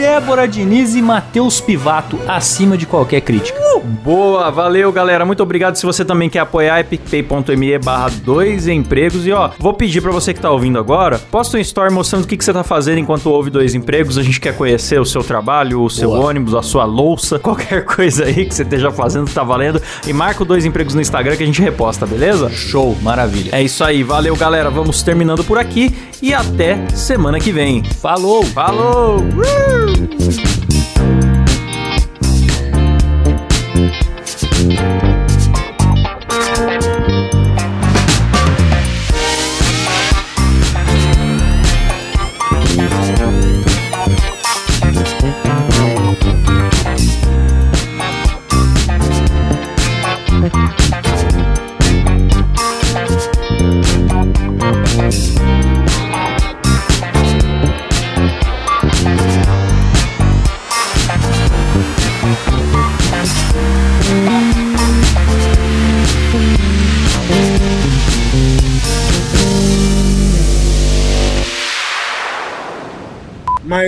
Débora 0.00 0.48
Diniz 0.48 0.94
e 0.94 1.02
Matheus 1.02 1.60
Pivato 1.60 2.18
acima 2.26 2.74
de 2.74 2.86
qualquer 2.86 3.20
crítica. 3.20 3.60
Boa, 4.02 4.50
valeu 4.50 4.90
galera, 4.90 5.26
muito 5.26 5.42
obrigado. 5.42 5.76
Se 5.76 5.84
você 5.84 6.06
também 6.06 6.30
quer 6.30 6.38
apoiar, 6.38 6.78
é 6.78 6.82
picpay.me 6.82 7.78
barra 7.78 8.08
dois 8.24 8.66
empregos. 8.66 9.26
E 9.26 9.32
ó, 9.32 9.50
vou 9.58 9.74
pedir 9.74 10.00
pra 10.00 10.10
você 10.10 10.32
que 10.32 10.40
tá 10.40 10.50
ouvindo 10.50 10.78
agora, 10.78 11.18
posta 11.18 11.58
um 11.58 11.60
story 11.60 11.92
mostrando 11.92 12.24
o 12.24 12.26
que, 12.26 12.34
que 12.34 12.42
você 12.42 12.50
tá 12.50 12.64
fazendo 12.64 12.96
enquanto 12.96 13.26
ouve 13.26 13.50
dois 13.50 13.74
empregos. 13.74 14.16
A 14.16 14.22
gente 14.22 14.40
quer 14.40 14.56
conhecer 14.56 14.98
o 14.98 15.04
seu 15.04 15.22
trabalho, 15.22 15.82
o 15.82 15.90
seu 15.90 16.12
Boa. 16.12 16.28
ônibus, 16.28 16.54
a 16.54 16.62
sua 16.62 16.86
louça, 16.86 17.36
qualquer 17.40 17.84
coisa 17.84 18.24
aí 18.24 18.46
que 18.46 18.54
você 18.54 18.62
esteja 18.62 18.90
fazendo, 18.90 19.30
tá 19.30 19.44
valendo. 19.44 19.82
E 20.06 20.14
marca 20.14 20.42
o 20.42 20.46
dois 20.46 20.64
empregos 20.64 20.94
no 20.94 21.02
Instagram 21.02 21.36
que 21.36 21.42
a 21.42 21.46
gente 21.46 21.60
reposta, 21.60 22.06
beleza? 22.06 22.48
Show, 22.48 22.96
maravilha. 23.02 23.50
É 23.54 23.62
isso 23.62 23.84
aí, 23.84 24.02
valeu 24.02 24.34
galera, 24.34 24.70
vamos 24.70 25.02
terminando 25.02 25.44
por 25.44 25.58
aqui 25.58 25.94
e 26.22 26.32
até 26.32 26.88
semana 26.88 27.38
que 27.38 27.52
vem. 27.52 27.84
Falou! 27.84 28.42
Falou! 28.44 29.18
Uh! 29.18 29.89
Thank 29.96 30.44
you. 30.44 30.49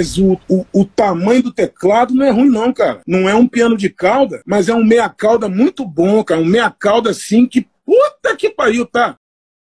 Mas 0.03 0.19
o, 0.19 0.37
o, 0.49 0.67
o 0.73 0.85
tamanho 0.85 1.45
do 1.45 1.53
teclado 1.53 2.13
não 2.13 2.27
é 2.27 2.31
ruim, 2.31 2.49
não, 2.49 2.73
cara. 2.73 3.03
Não 3.07 3.29
é 3.29 3.37
um 3.37 3.47
piano 3.47 3.77
de 3.77 3.89
cauda, 3.89 4.43
mas 4.45 4.69
é 4.69 4.75
um 4.75 4.85
meia 4.85 5.09
cauda 5.09 5.49
muito 5.49 5.87
bom, 5.87 6.25
cara. 6.25 6.41
Um 6.41 6.45
meia 6.45 6.69
cauda 6.71 7.11
assim 7.11 7.47
que. 7.47 7.69
Puta 7.87 8.37
que 8.37 8.51
pariu, 8.51 8.85
tá? 8.85 9.17